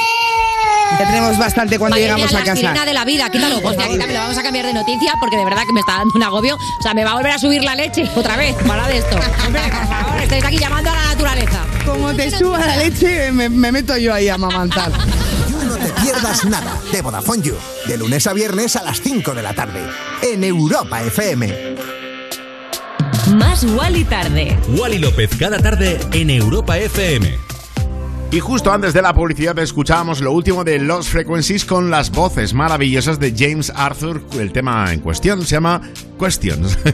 Ya 0.99 1.07
tenemos 1.07 1.39
bastante 1.39 1.79
cuando 1.79 1.97
llegamos 1.97 2.33
a 2.35 2.39
la 2.39 2.45
casa. 2.45 2.57
sirena 2.57 2.85
de 2.85 2.93
la 2.95 3.05
vida, 3.05 3.31
quítalo. 3.31 3.57
Quítamelo, 3.61 4.21
vamos 4.21 4.39
a 4.39 4.43
cambiar 4.43 4.67
de 4.67 4.75
noticia 4.75 5.15
porque 5.21 5.37
de 5.37 5.45
verdad 5.45 5.63
que 5.67 5.73
me 5.73 5.81
está 5.81 5.93
dando 5.99 6.13
un 6.15 6.23
agobio. 6.23 6.57
O 6.57 6.83
sea, 6.83 6.95
me 6.95 7.05
va 7.05 7.13
a 7.13 7.15
volver 7.15 7.33
a 7.33 7.39
subir 7.39 7.63
la 7.65 7.75
leche 7.75 8.09
otra 8.15 8.37
vez. 8.37 8.55
Para 8.67 8.89
de 8.89 8.99
esto. 8.99 9.17
Hombre, 9.47 9.63
por 9.63 9.89
favor, 9.89 10.21
estáis 10.21 10.45
aquí 10.45 10.59
llamando 10.59 10.91
a 10.91 10.95
la 10.95 11.05
naturaleza. 11.07 11.65
Como 11.85 12.15
te 12.15 12.31
suba 12.31 12.59
la 12.59 12.77
leche, 12.77 13.33
me, 13.33 13.49
me 13.49 13.73
meto 13.73 13.97
yo 13.97 14.13
ahí 14.13 14.29
a 14.29 14.37
mamantar. 14.39 14.91
No 14.91 15.77
Te 15.77 15.93
Pierdas 16.03 16.45
Nada 16.45 16.79
de 16.91 17.03
Vodafone 17.03 17.43
You. 17.43 17.55
De 17.87 17.97
lunes 17.97 18.27
a 18.27 18.33
viernes 18.33 18.77
a 18.77 18.83
las 18.83 19.01
5 19.01 19.35
de 19.35 19.43
la 19.43 19.55
tarde. 19.55 19.81
En 20.23 20.43
Europa 20.45 21.03
FM. 21.03 21.77
Más 23.35 23.63
Wally 23.65 24.05
tarde. 24.05 24.59
Wally 24.69 24.99
López 24.99 25.31
cada 25.39 25.59
tarde 25.59 26.01
en 26.13 26.31
Europa 26.31 26.77
FM. 26.79 27.50
Y 28.33 28.39
justo 28.39 28.73
antes 28.73 28.95
de 28.95 29.03
la 29.03 29.13
publicidad 29.13 29.59
escuchábamos 29.59 30.21
lo 30.21 30.31
último 30.31 30.63
de 30.63 30.79
Lost 30.79 31.11
Frequencies 31.11 31.65
con 31.65 31.91
las 31.91 32.13
voces 32.13 32.55
maravillosas 32.55 33.19
de 33.19 33.35
James 33.37 33.73
Arthur. 33.75 34.23
El 34.39 34.53
tema 34.53 34.93
en 34.93 35.01
cuestión 35.01 35.43
se 35.43 35.57
llama 35.57 35.81
Questions. 36.17 36.79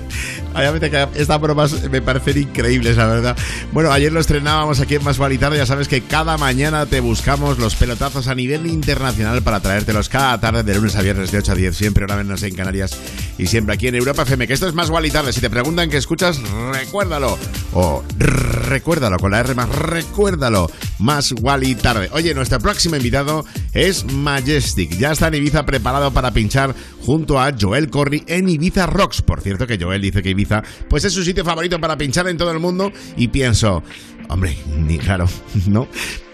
Estas 1.14 1.38
bromas 1.38 1.90
me 1.90 2.00
parecen 2.00 2.38
increíbles, 2.38 2.96
la 2.96 3.04
verdad. 3.04 3.36
Bueno, 3.72 3.92
ayer 3.92 4.10
lo 4.10 4.20
estrenábamos 4.20 4.80
aquí 4.80 4.94
en 4.94 5.04
Más 5.04 5.18
Vale. 5.18 5.36
Ya 5.36 5.66
sabes 5.66 5.88
que 5.88 6.00
cada 6.00 6.38
mañana 6.38 6.86
te 6.86 7.00
buscamos 7.00 7.58
los 7.58 7.74
pelotazos 7.74 8.28
a 8.28 8.34
nivel 8.34 8.66
internacional 8.66 9.42
para 9.42 9.60
traértelos 9.60 10.08
cada 10.08 10.40
tarde 10.40 10.62
de 10.62 10.74
lunes 10.74 10.96
a 10.96 11.02
viernes 11.02 11.30
de 11.32 11.38
8 11.38 11.52
a 11.52 11.54
10, 11.54 11.76
siempre 11.76 12.04
ahora 12.04 12.16
menos 12.16 12.42
en 12.42 12.54
Canarias 12.54 12.96
y 13.36 13.46
siempre 13.48 13.74
aquí 13.74 13.88
en 13.88 13.96
Europa 13.96 14.22
FM. 14.22 14.46
Que 14.46 14.54
esto 14.54 14.66
es 14.66 14.72
Más 14.72 14.88
Vale. 14.88 15.10
Si 15.32 15.42
te 15.42 15.50
preguntan 15.50 15.90
qué 15.90 15.98
escuchas, 15.98 16.40
recuérdalo. 16.72 17.38
O 17.74 18.02
recuérdalo 18.16 19.18
con 19.18 19.32
la 19.32 19.40
R 19.40 19.54
más, 19.54 19.68
recuérdalo. 19.68 20.70
Más 20.98 21.25
Wally 21.32 21.74
tarde. 21.74 22.08
Oye, 22.12 22.34
nuestro 22.34 22.58
próximo 22.58 22.96
invitado 22.96 23.44
es 23.72 24.04
Majestic. 24.12 24.96
Ya 24.98 25.12
está 25.12 25.28
en 25.28 25.34
Ibiza 25.34 25.66
preparado 25.66 26.12
para 26.12 26.32
pinchar 26.32 26.74
junto 27.04 27.40
a 27.40 27.52
Joel 27.58 27.90
Corry 27.90 28.24
en 28.26 28.48
Ibiza 28.48 28.86
Rocks. 28.86 29.22
Por 29.22 29.40
cierto, 29.40 29.66
que 29.66 29.78
Joel 29.78 30.02
dice 30.02 30.22
que 30.22 30.30
Ibiza 30.30 30.62
pues 30.88 31.04
es 31.04 31.12
su 31.12 31.22
sitio 31.24 31.44
favorito 31.44 31.80
para 31.80 31.96
pinchar 31.96 32.28
en 32.28 32.36
todo 32.36 32.50
el 32.50 32.58
mundo. 32.58 32.92
Y 33.16 33.28
pienso, 33.28 33.82
hombre, 34.28 34.56
ni 34.78 34.98
claro, 34.98 35.28
¿no? 35.66 35.88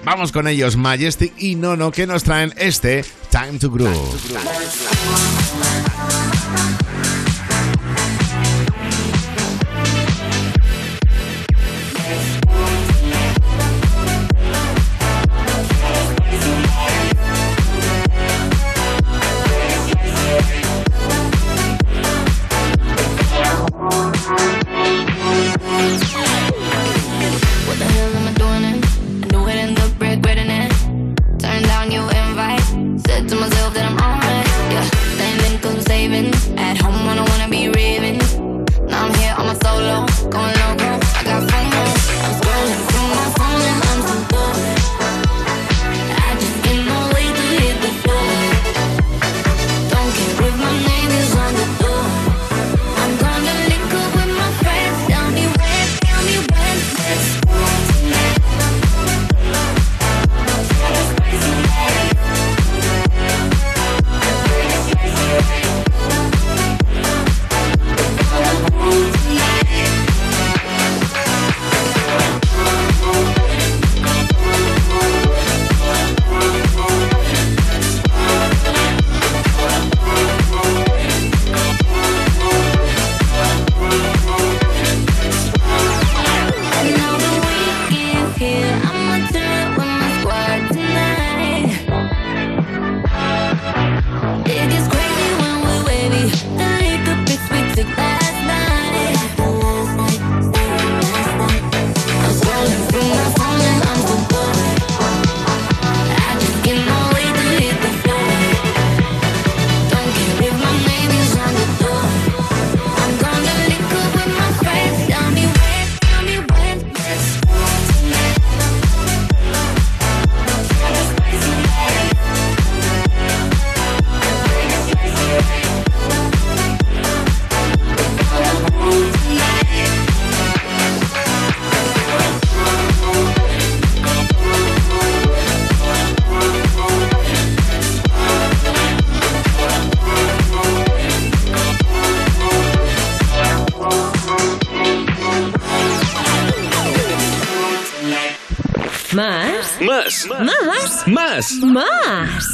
Vamos 0.05 0.32
con 0.32 0.48
ellos, 0.48 0.77
Majestic 0.77 1.32
y 1.39 1.55
Nono, 1.55 1.93
que 1.93 2.06
nos 2.06 2.24
traen 2.24 2.52
este 2.56 3.05
Time 3.31 3.59
to 3.59 3.70
Groove. 3.70 4.19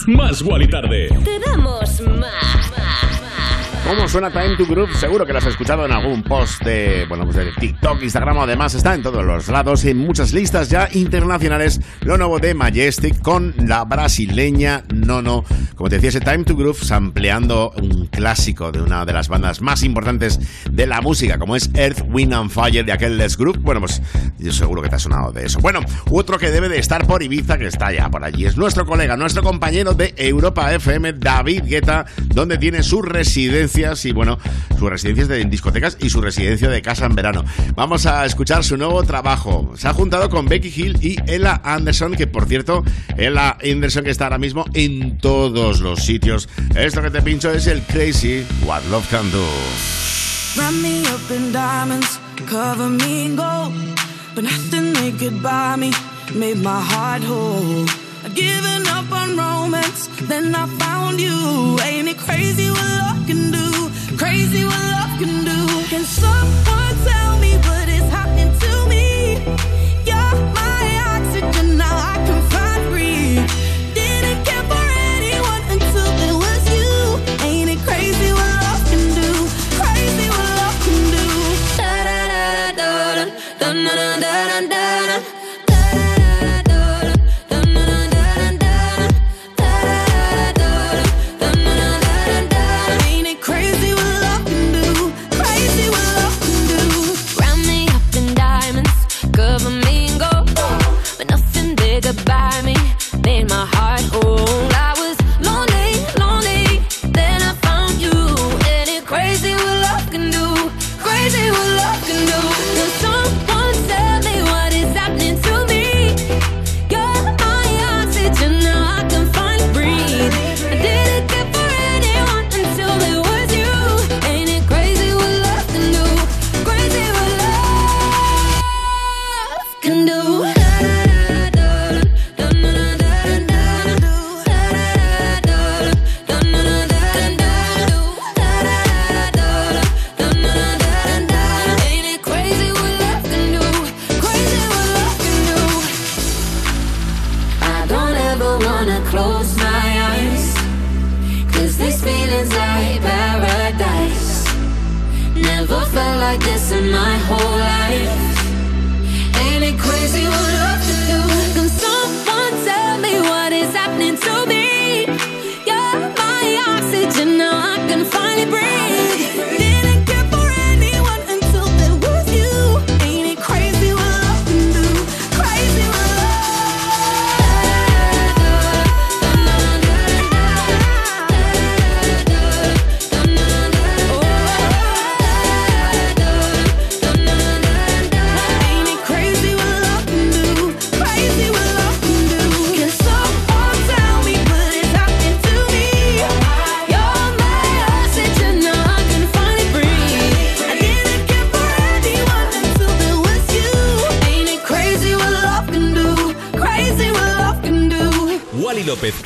Más 0.09 0.43
Guali 0.43 0.67
Tarde. 0.67 1.09
Te 1.23 1.39
damos 1.39 1.78
¿Cómo 3.89 4.07
suena 4.07 4.31
Time 4.31 4.55
to 4.57 4.67
Group? 4.67 4.91
Seguro 4.93 5.25
que 5.25 5.33
lo 5.33 5.39
has 5.39 5.47
escuchado 5.47 5.87
en 5.87 5.93
algún 5.93 6.23
post 6.23 6.63
de, 6.63 7.07
bueno, 7.09 7.25
pues 7.25 7.37
de 7.37 7.53
TikTok, 7.53 8.03
Instagram, 8.03 8.41
además 8.41 8.75
está 8.75 8.95
en 8.95 9.03
todos 9.03 9.25
los 9.25 9.49
lados, 9.49 9.83
en 9.87 9.97
muchas 9.97 10.35
listas 10.35 10.69
ya 10.69 10.91
internacionales, 10.93 11.81
lo 12.03 12.19
nuevo 12.19 12.39
de 12.39 12.53
Majestic 12.53 13.23
con 13.23 13.55
la 13.57 13.85
brasileña 13.87 14.85
Nono. 14.93 15.43
Como 15.75 15.89
te 15.89 15.97
decía, 15.97 16.11
ese 16.11 16.21
Time 16.21 16.45
to 16.45 16.55
Groove 16.55 16.85
sampleando 16.85 17.73
un 17.81 18.09
clásico 18.09 18.71
de 18.73 18.83
una 18.83 19.07
de 19.07 19.15
las 19.15 19.29
bandas 19.29 19.63
más 19.63 19.83
importantes 19.83 20.39
de 20.71 20.87
la 20.87 21.01
música, 21.01 21.39
como 21.39 21.57
es 21.57 21.71
Earth, 21.73 22.03
Wind 22.11 22.35
and 22.35 22.51
Fire 22.51 22.85
de 22.85 22.93
aquel 22.93 23.17
Les 23.17 23.39
Group. 23.39 23.59
Bueno, 23.63 23.81
pues 23.81 24.03
yo 24.39 24.53
seguro 24.53 24.83
que 24.83 24.91
te 24.91 24.97
ha 24.97 24.99
sonado 24.99 25.33
de 25.33 25.47
eso. 25.47 25.61
Bueno, 25.61 25.81
otro 26.11 26.37
que 26.37 26.51
debe 26.51 26.69
de 26.69 26.79
estar 26.79 27.07
por 27.07 27.23
Ibiza, 27.23 27.57
que 27.57 27.69
está 27.69 27.91
ya 27.91 28.11
por 28.11 28.23
allí, 28.23 28.45
es 28.45 28.59
nuestro 28.59 28.85
colega, 28.85 29.17
nuestro 29.17 29.43
compañero 29.43 29.95
de 29.95 30.13
Europa 30.19 30.75
FM, 30.75 31.15
David 31.15 31.63
Guetta, 31.65 32.05
donde 32.27 32.59
tiene 32.59 32.83
sus 32.83 33.03
y, 33.79 34.13
bueno, 34.13 34.39
sus 34.77 34.91
residencias 34.91 35.29
de 35.29 35.45
discotecas 35.45 35.97
y 36.01 36.11
su 36.11 36.21
residencia 36.21 36.69
de 36.69 36.83
casa 36.83 37.07
en 37.07 37.15
verano. 37.15 37.45
Vamos 37.77 38.07
a 38.07 38.27
escuchar 38.27 38.65
su 38.65 38.77
nuevo 38.77 39.05
trabajo. 39.05 39.73
Se 39.77 39.87
ha 39.87 39.95
juntado 39.95 40.29
con 40.29 40.47
Becky 40.47 40.73
Hill 40.75 40.99
y 41.01 41.17
Ella 41.31 41.61
Anderson, 41.65 42.17
que 42.17 42.27
por 42.27 42.47
cierto, 42.47 42.83
Ella 43.17 43.57
Anderson 43.63 44.03
que 44.03 44.11
está 44.11 44.25
ahora 44.25 44.39
mismo 44.39 44.65
en 44.75 45.19
todos 45.19 45.81
los 45.81 46.05
sitios. 46.05 46.49
Esto 46.75 47.03
que 47.03 47.11
te 47.11 47.23
pincho 47.23 47.53
es 47.53 47.69
el 47.69 47.83
Crazy 47.83 48.45
What 48.65 48.83
Love 48.91 49.09
Can 49.11 49.31
Do. 49.31 49.47
Me 50.57 51.03
up 51.03 51.53
diamonds, 51.53 52.19
cover 52.51 52.89
me 52.89 53.37
gold. 53.37 53.73
But 54.35 54.43
nothing 54.43 54.93
they 54.93 55.13
could 55.13 55.41
buy 55.41 55.77
me 55.77 55.93
made 56.35 56.59
my 56.59 56.81
heart 56.81 57.23
whole. 57.23 58.08
I'd 58.29 58.35
given 58.35 58.87
up 58.89 59.11
on 59.11 59.39
romance, 59.39 60.07
then 60.29 60.55
I 60.55 60.67
found 60.67 61.19
you. 61.19 61.79
Ain't 61.83 62.09
it 62.09 62.19
crazy 62.19 62.69
what 62.69 62.91
love 63.01 63.27
can 63.27 63.51
do? 63.51 63.69
Crazy 64.19 64.65
what 64.65 64.85
love 64.95 65.19
can 65.19 65.45
do. 65.47 65.61
Can 65.89 66.05
someone 66.05 66.95
tell 67.09 67.39
me 67.39 67.57
what 67.57 67.88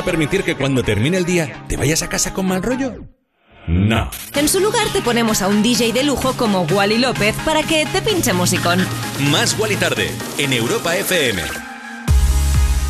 A 0.00 0.04
permitir 0.04 0.44
que 0.44 0.56
cuando 0.56 0.82
termine 0.82 1.16
el 1.16 1.24
día 1.24 1.64
te 1.68 1.76
vayas 1.76 2.02
a 2.02 2.08
casa 2.08 2.32
con 2.32 2.46
mal 2.46 2.62
rollo? 2.62 2.94
No. 3.66 4.10
En 4.34 4.48
su 4.48 4.60
lugar 4.60 4.86
te 4.94 5.02
ponemos 5.02 5.42
a 5.42 5.48
un 5.48 5.62
DJ 5.62 5.92
de 5.92 6.02
lujo 6.02 6.32
como 6.32 6.62
Wally 6.62 6.98
López 6.98 7.34
para 7.44 7.62
que 7.62 7.84
te 7.86 8.00
pinche 8.00 8.32
musicón. 8.32 8.80
Más 9.30 9.58
Wally 9.58 9.76
tarde 9.76 10.10
en 10.38 10.52
Europa 10.54 10.96
FM. 10.96 11.42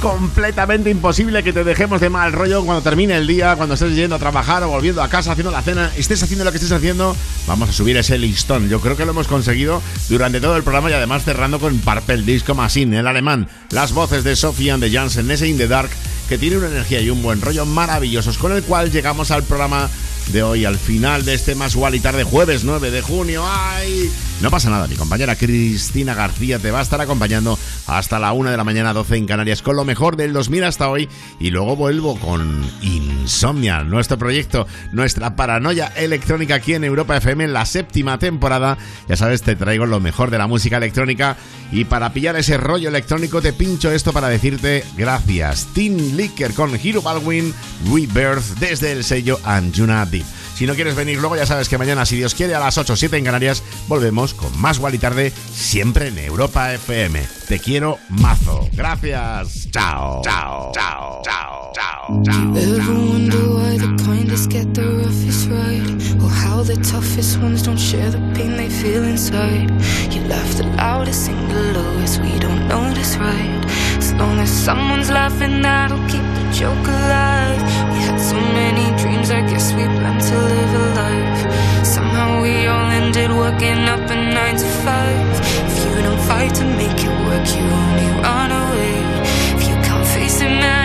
completamente 0.01 0.91
imposible 0.91 1.43
que 1.43 1.53
te 1.53 1.65
dejemos 1.65 2.01
de 2.01 2.09
mal 2.09 2.33
rollo 2.33 2.65
cuando 2.65 2.83
termine 2.83 3.17
el 3.17 3.27
día, 3.27 3.57
cuando 3.57 3.75
estés 3.75 3.97
yendo 3.97 4.15
a 4.15 4.21
trabajar 4.21 4.63
o 4.63 4.69
volviendo 4.69 5.03
a 5.03 5.09
casa 5.09 5.33
haciendo 5.33 5.51
la 5.51 5.63
cena, 5.63 5.91
estés 5.97 6.23
haciendo 6.23 6.45
lo 6.45 6.53
que 6.53 6.59
estés 6.59 6.71
haciendo, 6.71 7.17
vamos 7.49 7.69
a 7.69 7.73
subir 7.73 7.97
ese 7.97 8.17
listón. 8.17 8.69
Yo 8.69 8.81
creo 8.81 8.97
que 8.97 9.05
lo 9.05 9.11
hemos 9.11 9.27
conseguido 9.27 9.83
durante 10.09 10.41
todo 10.41 10.57
el 10.57 10.63
programa 10.63 10.91
y 10.91 10.93
además 10.93 11.25
cerrando 11.25 11.59
con 11.59 11.79
Parpel 11.81 12.25
Disco 12.25 12.55
Machine, 12.55 13.01
el 13.01 13.09
alemán, 13.09 13.49
las 13.71 13.93
voces 13.93 14.23
de 14.23 14.37
Sophie 14.37 14.71
and 14.71 14.85
the 14.85 14.91
Janssen, 14.91 15.29
ese 15.33 15.49
In 15.49 15.59
the 15.59 15.67
Dark, 15.67 15.91
que 16.29 16.39
tiene 16.39 16.59
una 16.59 16.69
energía 16.69 17.01
y 17.01 17.11
un 17.11 17.23
buen 17.23 17.41
rollo 17.41 17.65
maravillosos, 17.65 18.39
con 18.39 18.53
el 18.53 18.63
cual 18.63 18.91
llegamos 18.91 19.31
al 19.31 19.45
programa 19.45 19.91
de 20.33 20.43
hoy, 20.43 20.65
al 20.65 20.79
final 20.79 21.25
de 21.25 21.35
este 21.35 21.55
más 21.55 21.75
y 21.75 22.01
tarde, 22.01 22.25
jueves 22.25 22.65
9 22.65 22.91
de 22.91 23.03
junio. 23.03 23.43
¡Ay! 23.47 24.11
No 24.41 24.53
pasa 24.53 24.71
nada, 24.71 24.87
mi 24.87 24.95
compañera 24.95 25.35
Cristina 25.35 26.15
García 26.15 26.61
te 26.61 26.71
va 26.71 26.79
a 26.79 26.83
estar 26.83 27.01
acompañando 27.01 27.59
hasta 27.89 28.21
la 28.21 28.33
1 28.33 28.53
de 28.53 28.57
la 28.57 28.63
mañana, 28.63 28.93
12 28.93 29.17
en 29.17 29.27
Canarias, 29.27 29.63
con 29.63 29.75
lo 29.75 29.85
mejor 29.85 30.17
del 30.17 30.33
2000 30.33 30.63
hasta 30.63 30.89
hoy. 30.89 31.09
Y 31.41 31.51
luego 31.51 31.75
vuelvo 31.75 32.17
con 32.21 32.65
Insomnia, 32.81 33.83
nuestro 33.83 34.17
proyecto, 34.17 34.69
nuestra 34.93 35.35
paranoia 35.35 35.89
electrónica 35.97 36.55
aquí 36.55 36.75
en 36.75 36.85
Europa 36.85 37.17
FM 37.17 37.49
la 37.49 37.67
séptima 37.67 38.21
temporada. 38.21 38.79
Ya 39.09 39.17
sabes, 39.17 39.43
te 39.43 39.57
traigo 39.57 39.87
lo 39.87 39.99
mejor 39.99 40.31
de 40.31 40.39
la 40.39 40.47
música 40.47 40.77
electrónica. 40.77 41.37
Y 41.73 41.85
para 41.87 42.13
pillar 42.13 42.37
ese 42.37 42.59
rollo 42.59 42.91
electrónico, 42.91 43.43
te 43.43 43.53
pincho 43.53 43.91
esto 43.91 44.13
para 44.13 44.29
decirte 44.29 44.85
gracias. 44.97 45.67
Team 45.75 46.17
Licker 46.17 46.55
con 46.55 46.77
Hero 46.77 47.03
Baldwin, 47.03 47.53
Rebirth, 47.93 48.59
desde 48.61 48.93
el 48.93 49.03
sello 49.03 49.41
Anjuna 49.43 50.07
Deep. 50.07 50.38
Si 50.59 50.67
no 50.67 50.75
quieres 50.75 50.97
venir 50.97 51.19
luego, 51.19 51.37
ya 51.37 51.47
sabes 51.47 51.69
que 51.69 51.79
mañana, 51.79 52.05
si 52.05 52.17
Dios 52.17 52.35
quiere, 52.35 52.57
a 52.57 52.59
las 52.59 52.77
8 52.77 52.93
o 52.93 52.97
7 52.97 53.17
en 53.17 53.25
Canarias, 53.25 53.63
volvemos 53.87 54.35
con 54.35 54.61
más 54.61 54.81
y 54.93 54.99
Tarde, 54.99 55.33
siempre 55.53 56.09
en 56.09 56.19
Europa 56.19 56.75
FM. 56.75 57.25
Te 57.47 57.61
quiero 57.61 57.99
mazo. 58.09 58.69
Gracias. 58.73 59.71
Chao. 59.71 60.21
Chao. 60.25 60.73
Chao. 60.75 61.23
Chao. 61.23 61.71
Chao. 61.73 62.23
Chao. 62.25 62.53
Or 66.23 66.31
how 66.31 66.63
the 66.63 66.77
toughest 66.77 67.39
ones 67.41 67.63
don't 67.63 67.83
share 67.91 68.11
the 68.11 68.23
pain 68.35 68.57
they 68.57 68.71
feel 68.71 69.05
inside? 69.05 69.71
You 70.13 70.21
laugh 70.29 70.53
the 70.57 70.65
loudest, 70.77 71.27
sing 71.27 71.49
the 71.49 71.63
lowest, 71.79 72.21
we 72.21 72.39
don't 72.39 72.67
know 72.69 72.79
notice, 72.99 73.17
right? 73.17 73.65
As 73.99 74.13
long 74.15 74.39
as 74.39 74.51
someone's 74.51 75.11
laughing, 75.11 75.63
that'll 75.63 76.05
keep 76.13 76.27
the 76.39 76.45
joke 76.61 76.87
alive. 76.87 77.61
We 77.93 77.99
had 78.07 78.19
so 78.33 78.39
many 78.61 78.87
dreams, 79.01 79.31
I 79.31 79.41
guess 79.51 79.73
we 79.77 79.85
planned 79.99 80.23
to 80.31 80.37
live 80.53 80.73
a 80.83 80.87
life. 81.03 81.41
Somehow 81.87 82.43
we 82.43 82.67
all 82.67 82.91
ended 83.01 83.31
working 83.31 83.81
up 83.95 84.03
a 84.11 84.17
nine 84.37 84.57
to 84.63 84.69
five. 84.85 85.31
If 85.69 85.75
you 85.85 86.03
don't 86.07 86.23
fight 86.31 86.53
to 86.61 86.65
make 86.81 86.99
it 87.09 87.15
work, 87.27 87.47
you 87.57 87.65
only 87.83 88.09
run 88.23 88.51
away. 88.65 88.95
If 89.57 89.63
you 89.69 89.77
can't 89.87 90.07
face 90.17 90.41
it, 90.47 90.53
man, 90.63 90.78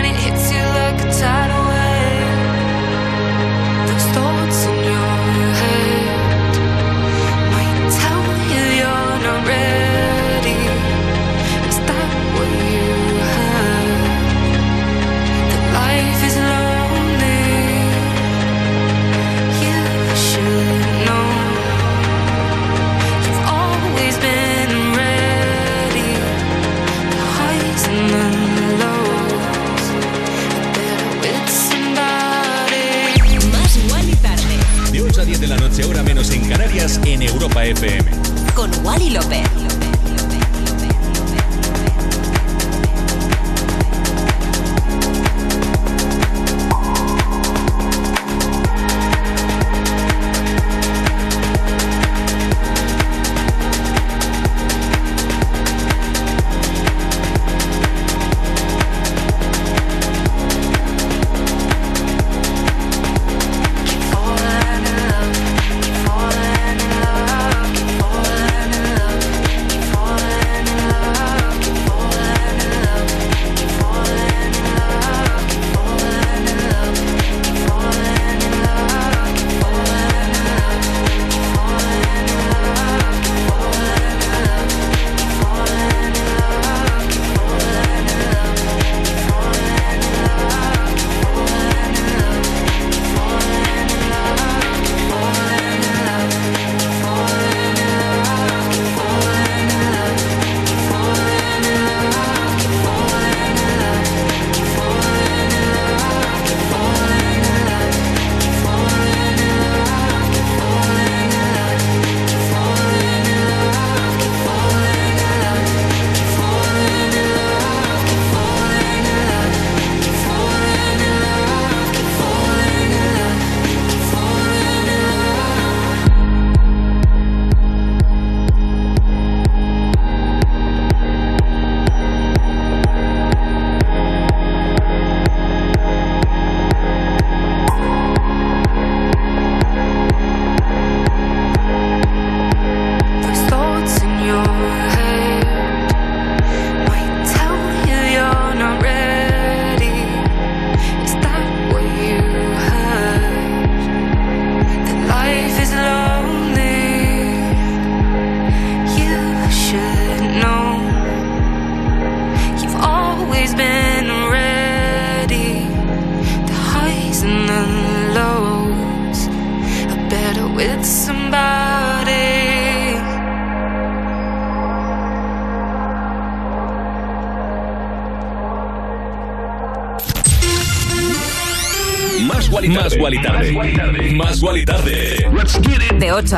la 35.55 35.67
noche, 35.67 35.84
hora 35.84 36.01
menos 36.03 36.31
en 36.31 36.47
Canarias, 36.49 36.99
en 37.05 37.21
Europa 37.21 37.63
FM. 37.63 38.11
con 38.55 38.71
Wally 38.84 39.11
López. 39.11 39.73